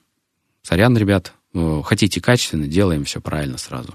сорян, 0.63 0.97
ребят, 0.97 1.33
э, 1.55 1.83
хотите 1.85 2.21
качественно, 2.21 2.67
делаем 2.67 3.05
все 3.05 3.21
правильно 3.21 3.59
сразу. 3.59 3.95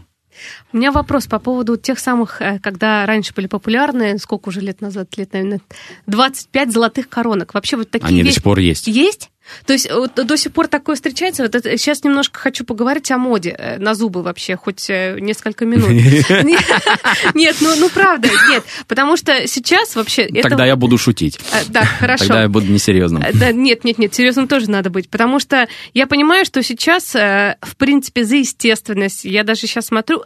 У 0.73 0.77
меня 0.77 0.91
вопрос 0.91 1.27
по 1.27 1.39
поводу 1.39 1.77
тех 1.77 1.99
самых, 1.99 2.41
э, 2.41 2.59
когда 2.59 3.05
раньше 3.05 3.33
были 3.33 3.47
популярны, 3.47 4.17
сколько 4.19 4.49
уже 4.49 4.61
лет 4.61 4.81
назад, 4.81 5.15
лет, 5.17 5.33
наверное, 5.33 5.61
25 6.07 6.71
золотых 6.71 7.09
коронок. 7.09 7.53
Вообще 7.53 7.77
вот 7.77 7.89
такие 7.89 8.07
Они 8.07 8.21
до 8.21 8.25
вещи- 8.27 8.35
сих 8.35 8.43
пор 8.43 8.59
есть. 8.59 8.87
Есть? 8.87 9.29
То 9.65 9.73
есть 9.73 9.91
вот 9.91 10.13
до 10.15 10.37
сих 10.37 10.51
пор 10.51 10.67
такое 10.67 10.95
встречается. 10.95 11.43
Вот 11.43 11.55
это, 11.55 11.77
сейчас 11.77 12.03
немножко 12.03 12.39
хочу 12.39 12.63
поговорить 12.65 13.09
о 13.11 13.17
моде 13.17 13.55
э, 13.57 13.77
на 13.77 13.93
зубы 13.93 14.21
вообще, 14.21 14.55
хоть 14.55 14.89
э, 14.89 15.17
несколько 15.19 15.65
минут. 15.65 15.89
Нет, 17.33 17.55
ну, 17.61 17.75
ну 17.75 17.89
правда, 17.89 18.29
нет. 18.49 18.63
Потому 18.87 19.17
что 19.17 19.47
сейчас 19.47 19.95
вообще... 19.95 20.27
Тогда 20.41 20.65
я 20.65 20.75
буду 20.75 20.97
шутить. 20.97 21.39
Э, 21.51 21.63
Да, 21.67 21.85
хорошо. 21.85 22.25
Тогда 22.25 22.41
я 22.43 22.49
буду 22.49 22.67
несерьезным. 22.67 23.23
Да, 23.33 23.51
нет, 23.51 23.83
нет, 23.83 23.97
нет, 23.97 24.13
серьезно 24.13 24.47
тоже 24.47 24.69
надо 24.69 24.89
быть, 24.89 25.09
потому 25.09 25.39
что 25.39 25.67
я 25.93 26.07
понимаю, 26.07 26.45
что 26.45 26.61
сейчас, 26.63 27.13
в 27.13 27.75
принципе, 27.77 28.23
за 28.23 28.37
естественность, 28.37 29.25
я 29.25 29.43
даже 29.43 29.61
сейчас 29.61 29.87
смотрю, 29.87 30.23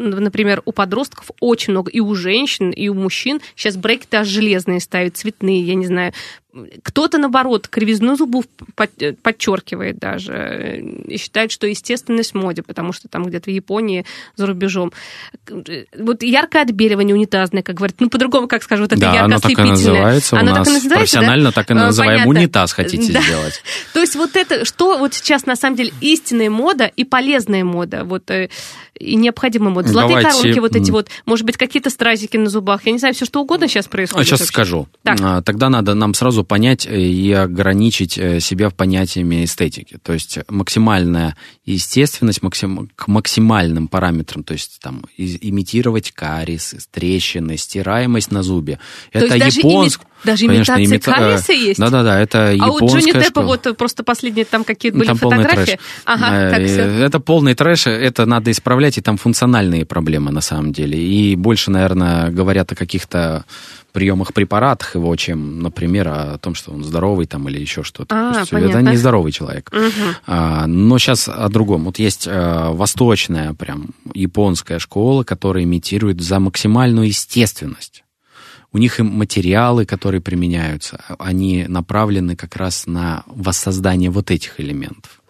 например, 0.00 0.62
у 0.64 0.72
подростков 0.72 1.30
очень 1.40 1.72
много, 1.72 1.90
и 1.90 2.00
у 2.00 2.14
женщин, 2.14 2.70
и 2.70 2.88
у 2.88 2.94
мужчин 2.94 3.40
сейчас 3.54 3.76
брекеты 3.76 4.18
аж 4.18 4.28
железные 4.28 4.80
ставят, 4.80 5.16
цветные, 5.16 5.62
я 5.62 5.74
не 5.74 5.86
знаю, 5.86 6.12
кто-то, 6.82 7.18
наоборот, 7.18 7.68
кривизну 7.68 8.16
зубов 8.16 8.44
подчеркивает 9.22 9.98
даже 9.98 10.82
и 11.06 11.16
считает, 11.16 11.52
что 11.52 11.66
естественность 11.66 12.32
в 12.32 12.34
моде, 12.34 12.62
потому 12.62 12.92
что 12.92 13.08
там 13.08 13.24
где-то 13.24 13.50
в 13.50 13.54
Японии, 13.54 14.04
за 14.36 14.46
рубежом. 14.46 14.92
Вот 15.98 16.22
яркое 16.22 16.62
отбеливание 16.62 17.14
унитазное, 17.14 17.62
как 17.62 17.76
говорят, 17.76 17.96
ну, 18.00 18.10
по-другому, 18.10 18.48
как 18.48 18.62
скажу, 18.62 18.82
вот 18.82 18.92
это 18.92 19.00
да, 19.00 19.12
ярко 19.12 19.24
оно 19.24 19.38
так 19.38 19.50
и 19.52 19.62
называется 19.62 20.38
оно 20.38 20.52
у 20.52 20.54
нас. 20.54 20.66
Так 20.66 20.68
и 20.68 20.74
называется, 20.74 20.98
профессионально 20.98 21.44
да? 21.46 21.52
так 21.52 21.70
и 21.70 21.74
называем. 21.74 22.12
Понятно. 22.24 22.30
Унитаз 22.30 22.72
хотите 22.72 23.12
да. 23.12 23.22
сделать. 23.22 23.62
То 23.92 24.00
есть 24.00 24.16
вот 24.16 24.36
это, 24.36 24.64
что 24.64 24.98
вот 24.98 25.14
сейчас 25.14 25.46
на 25.46 25.56
самом 25.56 25.76
деле 25.76 25.92
истинная 26.00 26.50
мода 26.50 26.86
и 26.86 27.04
полезная 27.04 27.64
мода, 27.64 28.04
вот 28.04 28.30
э, 28.30 28.48
и 29.00 29.16
необходимая 29.16 29.72
мода. 29.72 29.88
Золотые 29.88 30.20
Давайте... 30.20 30.40
коронки 30.40 30.58
вот 30.58 30.76
эти 30.76 30.90
вот, 30.90 31.08
может 31.26 31.46
быть, 31.46 31.56
какие-то 31.56 31.90
стразики 31.90 32.36
на 32.36 32.50
зубах, 32.50 32.84
я 32.84 32.92
не 32.92 32.98
знаю, 32.98 33.14
все 33.14 33.24
что 33.24 33.40
угодно 33.40 33.66
сейчас 33.66 33.88
происходит. 33.88 34.26
Сейчас 34.26 34.40
вообще. 34.40 34.52
скажу. 34.52 34.88
Так. 35.02 35.18
А, 35.20 35.42
Тогда 35.42 35.70
надо 35.70 35.94
нам 35.94 36.14
сразу 36.14 36.39
понять 36.44 36.86
э, 36.86 37.00
и 37.00 37.32
ограничить 37.32 38.18
э, 38.18 38.40
себя 38.40 38.68
в 38.68 38.74
понятиями 38.74 39.44
эстетики. 39.44 39.98
То 40.02 40.12
есть 40.12 40.38
максимальная 40.48 41.36
естественность 41.64 42.42
максим... 42.42 42.90
к 42.94 43.08
максимальным 43.08 43.88
параметрам, 43.88 44.44
то 44.44 44.52
есть 44.52 44.78
там 44.80 45.04
имитировать 45.16 46.12
кариес, 46.12 46.74
трещины, 46.90 47.56
стираемость 47.56 48.30
на 48.30 48.42
зубе. 48.42 48.78
То 49.12 49.18
это 49.20 49.36
японск... 49.36 50.00
ими- 50.02 50.10
даже 50.24 50.46
Конечно, 50.46 50.72
имитация 50.74 50.84
имита- 50.98 51.12
кариеса 51.12 51.52
есть? 51.52 51.80
Да-да-да, 51.80 52.20
это 52.20 52.48
А 52.60 52.70
у 52.70 52.76
японская 52.76 53.00
Джонни 53.00 53.12
Деппа 53.12 53.40
школа. 53.42 53.44
вот 53.64 53.76
просто 53.76 54.04
последние 54.04 54.44
там 54.44 54.64
какие-то 54.64 54.98
Ну, 54.98 55.04
были 55.04 55.08
там 55.08 55.18
фотографии. 55.18 55.78
Ага, 56.04 56.26
Э, 56.32 56.50
так 56.50 56.66
все. 56.66 56.82
Это 56.82 57.20
полный 57.20 57.54
трэш, 57.54 57.86
это 57.86 58.26
надо 58.26 58.50
исправлять, 58.50 58.98
и 58.98 59.00
там 59.00 59.16
функциональные 59.16 59.84
проблемы 59.86 60.30
на 60.30 60.40
самом 60.40 60.72
деле. 60.72 60.98
И 60.98 61.36
больше, 61.36 61.70
наверное, 61.70 62.30
говорят 62.30 62.72
о 62.72 62.74
каких-то 62.74 63.44
приемах 63.92 64.32
препаратах 64.32 64.94
его, 64.94 65.14
чем, 65.16 65.62
например, 65.62 66.06
о 66.08 66.38
том, 66.38 66.54
что 66.54 66.70
он 66.70 66.84
здоровый 66.84 67.26
там 67.26 67.48
или 67.48 67.58
еще 67.58 67.82
что-то. 67.82 68.14
А, 68.14 68.38
есть 68.40 68.52
это 68.52 68.82
не 68.82 68.96
здоровый 68.96 69.32
человек. 69.32 69.72
А, 70.26 70.66
но 70.68 70.98
сейчас 70.98 71.28
о 71.28 71.48
другом. 71.48 71.84
Вот 71.84 71.98
есть 71.98 72.26
э, 72.28 72.68
восточная, 72.70 73.52
прям 73.54 73.88
японская 74.14 74.78
школа, 74.78 75.24
которая 75.24 75.64
имитирует 75.64 76.20
за 76.20 76.38
максимальную 76.38 77.08
естественность. 77.08 78.04
У 78.72 78.78
них 78.78 79.00
и 79.00 79.02
материалы, 79.02 79.84
которые 79.84 80.20
применяются, 80.20 81.00
они 81.18 81.66
направлены 81.68 82.36
как 82.36 82.56
раз 82.56 82.86
на 82.86 83.24
воссоздание 83.26 84.10
вот 84.10 84.30
этих 84.30 84.60
элементов. 84.60 85.20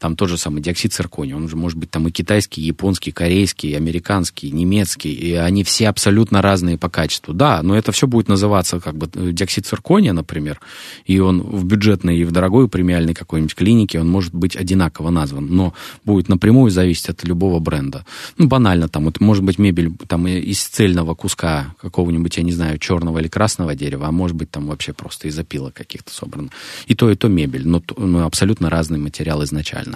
Там 0.00 0.16
тот 0.16 0.30
же 0.30 0.38
самый 0.38 0.62
диоксид 0.62 0.94
циркония, 0.94 1.36
он 1.36 1.46
же 1.48 1.56
может 1.56 1.78
быть 1.78 1.90
там 1.90 2.08
и 2.08 2.10
китайский, 2.10 2.62
и 2.62 2.64
японский, 2.64 3.10
и 3.10 3.12
корейский, 3.12 3.70
и 3.70 3.74
американский, 3.74 4.48
и 4.48 4.50
немецкий, 4.50 5.12
и 5.12 5.34
они 5.34 5.62
все 5.62 5.88
абсолютно 5.90 6.40
разные 6.40 6.78
по 6.78 6.88
качеству. 6.88 7.34
Да, 7.34 7.62
но 7.62 7.76
это 7.76 7.92
все 7.92 8.06
будет 8.06 8.26
называться 8.28 8.80
как 8.80 8.96
бы 8.96 9.10
э, 9.12 9.30
диоксид 9.32 9.66
циркония, 9.66 10.14
например, 10.14 10.58
и 11.04 11.18
он 11.18 11.42
в 11.42 11.64
бюджетной 11.66 12.16
и 12.16 12.24
в 12.24 12.32
дорогой 12.32 12.66
премиальной 12.68 13.12
какой-нибудь 13.12 13.54
клинике, 13.54 14.00
он 14.00 14.08
может 14.08 14.34
быть 14.34 14.56
одинаково 14.56 15.10
назван, 15.10 15.46
но 15.54 15.74
будет 16.06 16.30
напрямую 16.30 16.70
зависеть 16.70 17.10
от 17.10 17.22
любого 17.24 17.58
бренда. 17.58 18.06
Ну, 18.38 18.46
банально, 18.46 18.88
там, 18.88 19.04
вот 19.04 19.20
может 19.20 19.44
быть 19.44 19.58
мебель 19.58 19.92
там 20.08 20.26
и- 20.26 20.38
из 20.40 20.62
цельного 20.64 21.14
куска 21.14 21.74
какого-нибудь, 21.78 22.38
я 22.38 22.42
не 22.42 22.52
знаю, 22.52 22.78
черного 22.78 23.18
или 23.18 23.28
красного 23.28 23.74
дерева, 23.74 24.06
а 24.08 24.12
может 24.12 24.34
быть 24.34 24.50
там 24.50 24.66
вообще 24.68 24.94
просто 24.94 25.28
из 25.28 25.38
опилок 25.38 25.74
каких-то 25.74 26.10
собрано. 26.10 26.48
И 26.86 26.94
то, 26.94 27.10
и 27.10 27.16
то 27.16 27.28
мебель, 27.28 27.68
но, 27.68 27.80
т- 27.80 27.94
ну, 27.98 28.24
абсолютно 28.24 28.70
разный 28.70 28.98
материал 28.98 29.44
изначально. 29.44 29.89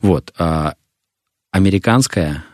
Вот. 0.00 0.32
а 0.38 0.74
американская 1.50 2.44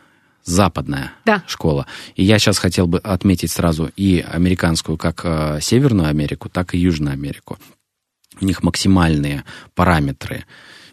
западная 0.43 1.11
Да. 1.25 1.43
школа. 1.47 1.85
И 2.15 2.23
я 2.23 2.39
сейчас 2.39 2.57
хотел 2.57 2.87
бы 2.87 2.99
отметить 2.99 3.51
сразу 3.51 3.91
и 3.95 4.19
американскую, 4.19 4.97
как 4.97 5.21
э, 5.23 5.59
Северную 5.61 6.07
Америку, 6.09 6.49
так 6.49 6.73
и 6.73 6.77
Южную 6.79 7.13
Америку. 7.13 7.57
У 8.39 8.45
них 8.45 8.63
максимальные 8.63 9.43
параметры 9.75 10.45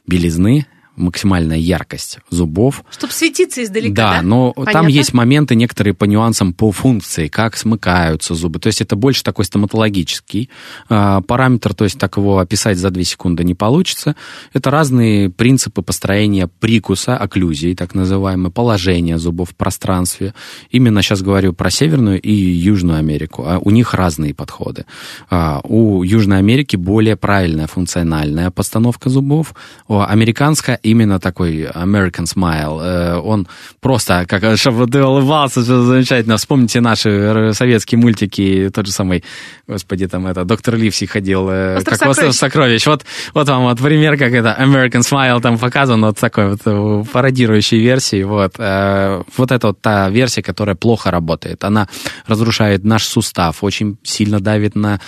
белизны, 0.07 0.67
максимальная 0.99 1.59
яркость 1.59 2.19
зубов, 2.31 2.85
Чтобы 2.91 3.13
светиться 3.13 3.63
издалека, 3.63 3.95
да, 3.95 4.17
да? 4.17 4.23
но 4.23 4.53
там 4.55 4.65
Понятно. 4.65 4.89
есть 4.89 5.15
моменты 5.15 5.55
некоторые 5.55 5.95
по 5.95 6.05
нюансам 6.05 6.53
по 6.53 6.73
функции, 6.73 7.29
как 7.29 7.57
смыкаются 7.57 8.35
зубы. 8.35 8.59
То 8.59 8.67
есть 8.69 8.81
это 8.81 8.97
больше 8.97 9.23
такой 9.23 9.45
стоматологический 9.45 10.51
а, 10.89 11.21
параметр, 11.23 11.75
то 11.75 11.85
есть 11.85 11.99
так 11.99 12.17
его 12.17 12.39
описать 12.39 12.79
за 12.79 12.91
2 12.91 13.03
секунды 13.05 13.45
не 13.45 13.55
получится. 13.55 14.17
Это 14.53 14.71
разные 14.71 15.31
принципы 15.31 15.83
построения 15.83 16.49
прикуса, 16.49 17.17
окклюзии, 17.17 17.75
так 17.75 17.95
называемое, 17.95 18.51
положение 18.51 19.19
зубов 19.19 19.51
в 19.51 19.55
пространстве. 19.55 20.35
Именно 20.71 21.03
сейчас 21.03 21.23
говорю 21.23 21.53
про 21.53 21.71
Северную 21.71 22.21
и 22.21 22.33
Южную 22.33 22.99
Америку. 22.99 23.45
А 23.47 23.59
у 23.59 23.71
них 23.71 23.95
разные 23.95 24.35
подходы. 24.35 24.87
А, 25.31 25.61
у 25.65 26.03
Южной 26.03 26.39
Америки 26.39 26.77
более 26.77 27.17
правильная 27.17 27.67
функциональная 27.67 28.51
постановка 28.51 29.11
зубов. 29.11 29.55
У 29.87 30.01
американская 30.01 30.77
именно 30.91 31.19
такой 31.21 31.65
American 31.65 32.25
Smile. 32.25 32.81
Э, 32.83 33.17
Он 33.17 33.47
просто, 33.81 34.25
как 34.27 34.57
чтобы 34.57 34.87
ты 34.87 35.03
улыбался, 35.03 35.63
что 35.63 35.83
замечательно. 35.83 36.37
Вспомните 36.37 36.81
наши 36.81 37.53
советские 37.55 37.99
мультики, 37.99 38.71
тот 38.75 38.87
же 38.87 38.93
самый, 38.93 39.25
господи, 39.67 40.07
там 40.07 40.27
это, 40.27 40.45
доктор 40.45 40.77
Ливси 40.77 41.07
ходил, 41.07 41.49
э, 41.51 41.77
Остров 41.79 41.99
как 41.99 42.15
сокровищ. 42.15 42.35
сокровищ. 42.37 42.87
Вот, 42.87 43.05
вот 43.35 43.49
вам 43.49 43.65
вот 43.65 43.79
пример, 43.79 44.17
как 44.17 44.33
это 44.33 44.57
American 44.59 45.01
Smile 45.01 45.41
там 45.41 45.59
показан, 45.59 46.01
вот 46.01 46.19
такой 46.19 46.51
вот 46.51 46.61
э, 46.65 47.05
пародирующей 47.13 47.81
версии. 47.81 48.23
Вот, 48.23 48.59
вот 48.59 49.53
это 49.53 49.67
вот 49.69 49.81
та 49.81 50.09
версия, 50.11 50.43
которая 50.43 50.77
плохо 50.77 51.11
работает. 51.11 51.65
Она 51.65 51.89
разрушает 52.27 52.85
наш 52.85 53.05
сустав, 53.05 53.63
очень 53.65 53.99
сильно 54.03 54.41
давит 54.41 54.75
на 54.75 55.01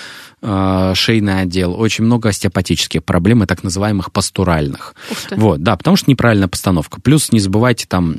шейный 0.43 1.43
отдел, 1.43 1.79
очень 1.79 2.05
много 2.05 2.31
остеопатических 2.31 3.05
проблем, 3.05 3.43
и 3.43 3.47
так 3.47 3.63
называемых 3.63 4.11
ты. 4.11 4.95
Вот, 5.37 5.63
да, 5.63 5.70
потому 5.77 5.97
что 5.97 6.11
неправильная 6.11 6.49
постановка. 6.49 7.01
Плюс 7.01 7.33
не 7.33 7.41
забывайте 7.41 7.87
там 7.89 8.19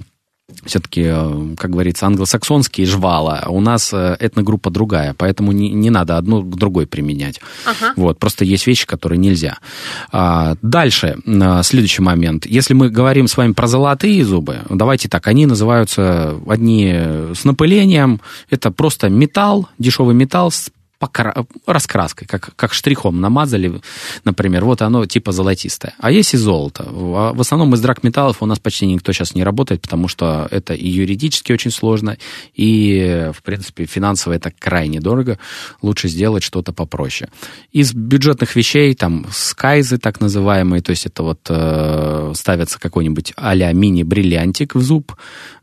все-таки, 0.66 1.04
э, 1.06 1.56
как 1.58 1.72
говорится, 1.72 2.06
англосаксонские 2.06 2.86
жвала, 2.86 3.46
у 3.48 3.62
нас 3.62 3.92
э, 3.94 4.18
этногруппа 4.20 4.70
другая, 4.70 5.16
поэтому 5.18 5.52
не, 5.52 5.70
не 5.70 5.90
надо 5.90 6.18
одну 6.18 6.44
к 6.44 6.56
другой 6.56 6.88
применять. 6.88 7.40
Ага. 7.66 7.94
Вот, 7.96 8.20
просто 8.20 8.46
есть 8.46 8.68
вещи, 8.68 8.86
которые 8.86 9.18
нельзя. 9.18 9.58
А, 10.12 10.56
дальше, 10.62 11.18
а, 11.26 11.64
следующий 11.64 12.02
момент. 12.02 12.46
Если 12.46 12.74
мы 12.74 12.90
говорим 12.90 13.28
с 13.28 13.38
вами 13.38 13.54
про 13.54 13.68
золотые 13.68 14.24
зубы, 14.26 14.60
давайте 14.70 15.10
так, 15.10 15.28
они 15.28 15.46
называются 15.46 16.40
одни 16.48 16.94
с 17.34 17.44
напылением, 17.44 18.22
это 18.50 18.72
просто 18.72 19.10
металл, 19.10 19.70
дешевый 19.78 20.16
металл 20.16 20.52
с 20.52 20.70
покра- 21.02 21.46
раскраской, 21.66 22.28
как, 22.28 22.56
как 22.56 22.74
штрихом 22.74 23.20
намазали, 23.20 23.82
например, 24.24 24.66
вот 24.66 24.82
оно 24.82 25.06
типа 25.06 25.32
золотистое. 25.32 25.94
А 25.98 26.12
есть 26.12 26.34
и 26.34 26.38
золото. 26.38 26.84
В 26.84 27.32
в 27.34 27.42
основном 27.42 27.74
из 27.74 27.82
драгметаллов 27.82 28.44
у 28.44 28.46
нас 28.46 28.60
почти 28.60 28.86
никто 28.86 29.12
сейчас 29.14 29.34
не 29.34 29.44
работает, 29.44 29.82
потому 29.82 30.08
что 30.08 30.48
это 30.52 30.76
и 30.76 30.88
юридически 30.88 31.52
очень 31.52 31.72
сложно, 31.72 32.18
и, 32.54 33.32
в 33.34 33.42
принципе, 33.42 33.86
финансово 33.86 34.34
это 34.34 34.52
крайне 34.52 35.00
дорого. 35.00 35.40
Лучше 35.82 36.08
сделать 36.08 36.44
что-то 36.44 36.72
попроще. 36.72 37.30
Из 37.72 37.94
бюджетных 37.94 38.56
вещей, 38.56 38.94
там, 38.94 39.26
скайзы 39.32 39.98
так 39.98 40.22
называемые, 40.22 40.84
то 40.84 40.92
есть 40.92 41.08
это 41.08 41.24
вот 41.24 41.40
э, 41.50 42.34
ставится 42.36 42.80
какой-нибудь 42.80 43.34
а-ля 43.36 43.72
мини-бриллиантик 43.72 44.76
в 44.76 44.82
зуб, 44.82 45.16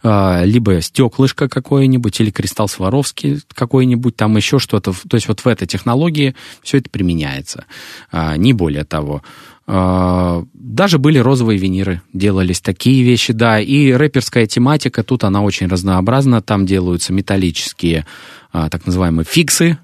э, 0.02 0.44
либо 0.44 0.80
стеклышко 0.80 1.48
какое-нибудь, 1.48 2.20
или 2.20 2.30
кристалл 2.30 2.68
Сваровский 2.68 3.40
какой-нибудь, 3.54 4.16
там 4.16 4.36
еще 4.36 4.58
что-то. 4.58 4.92
То 4.92 5.14
есть 5.16 5.27
вот 5.28 5.40
в 5.40 5.46
этой 5.46 5.66
технологии 5.66 6.34
все 6.62 6.78
это 6.78 6.90
применяется. 6.90 7.64
А, 8.10 8.36
не 8.36 8.52
более 8.52 8.84
того. 8.84 9.22
А, 9.66 10.44
Даже 10.54 10.98
были 10.98 11.18
розовые 11.18 11.58
виниры, 11.58 12.02
делались 12.12 12.60
такие 12.60 13.02
вещи, 13.02 13.32
да. 13.32 13.60
И 13.60 13.92
рэперская 13.92 14.46
тематика, 14.46 15.02
тут 15.02 15.24
она 15.24 15.42
очень 15.42 15.68
разнообразна. 15.68 16.42
Там 16.42 16.66
делаются 16.66 17.12
металлические 17.12 18.06
а, 18.52 18.68
так 18.70 18.86
называемые 18.86 19.24
фиксы, 19.24 19.78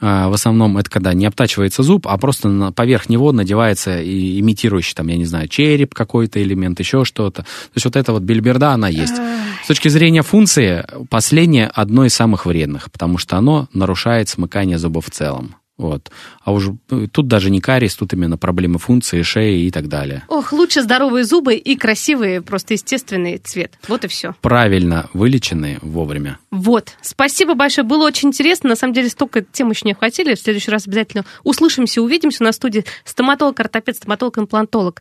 в 0.00 0.34
основном 0.34 0.76
это 0.76 0.90
когда 0.90 1.14
не 1.14 1.24
обтачивается 1.24 1.82
зуб, 1.82 2.06
а 2.06 2.16
просто 2.18 2.72
поверх 2.72 3.08
него 3.08 3.32
надевается 3.32 4.00
и 4.00 4.38
имитирующий, 4.40 4.94
там, 4.94 5.08
я 5.08 5.16
не 5.16 5.24
знаю, 5.24 5.48
череп 5.48 5.94
какой-то 5.94 6.42
элемент, 6.42 6.80
еще 6.80 7.04
что-то. 7.06 7.42
То 7.42 7.48
есть 7.74 7.86
вот 7.86 7.96
эта 7.96 8.12
вот 8.12 8.22
бельберда, 8.22 8.72
она 8.72 8.88
есть. 8.88 9.16
С 9.64 9.68
точки 9.68 9.88
зрения 9.88 10.22
функции, 10.22 10.84
последнее 11.08 11.66
одно 11.66 12.04
из 12.04 12.14
самых 12.14 12.46
вредных, 12.46 12.90
потому 12.90 13.18
что 13.18 13.36
оно 13.36 13.68
нарушает 13.72 14.28
смыкание 14.28 14.78
зубов 14.78 15.06
в 15.06 15.10
целом. 15.10 15.56
Вот. 15.80 16.10
А 16.44 16.52
уже 16.52 16.76
э, 16.90 17.06
тут 17.10 17.26
даже 17.26 17.48
не 17.48 17.62
кариес, 17.62 17.94
тут 17.96 18.12
именно 18.12 18.36
проблемы 18.36 18.78
функции, 18.78 19.22
шеи 19.22 19.62
и 19.62 19.70
так 19.70 19.88
далее. 19.88 20.24
Ох, 20.28 20.52
лучше 20.52 20.82
здоровые 20.82 21.24
зубы 21.24 21.54
и 21.54 21.74
красивые, 21.74 22.42
просто 22.42 22.74
естественный 22.74 23.38
цвет. 23.38 23.78
Вот 23.88 24.04
и 24.04 24.08
все. 24.08 24.34
Правильно 24.42 25.08
вылеченные 25.14 25.78
вовремя. 25.80 26.38
Вот. 26.50 26.92
Спасибо 27.00 27.54
большое. 27.54 27.86
Было 27.86 28.06
очень 28.06 28.28
интересно. 28.28 28.68
На 28.68 28.76
самом 28.76 28.92
деле, 28.92 29.08
столько 29.08 29.40
тем 29.40 29.70
еще 29.70 29.86
не 29.86 29.92
охватили. 29.92 30.34
В 30.34 30.40
следующий 30.40 30.70
раз 30.70 30.86
обязательно 30.86 31.24
услышимся, 31.44 32.02
увидимся 32.02 32.44
на 32.44 32.52
студии. 32.52 32.84
Стоматолог, 33.06 33.58
ортопед, 33.58 33.96
стоматолог, 33.96 34.36
имплантолог, 34.38 35.00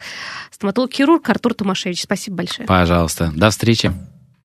стоматолог-хирург 0.49 1.29
Артур 1.29 1.55
Томашевич. 1.55 2.03
Спасибо 2.03 2.37
большое. 2.37 2.65
Пожалуйста. 2.65 3.33
До 3.35 3.49
встречи. 3.49 3.91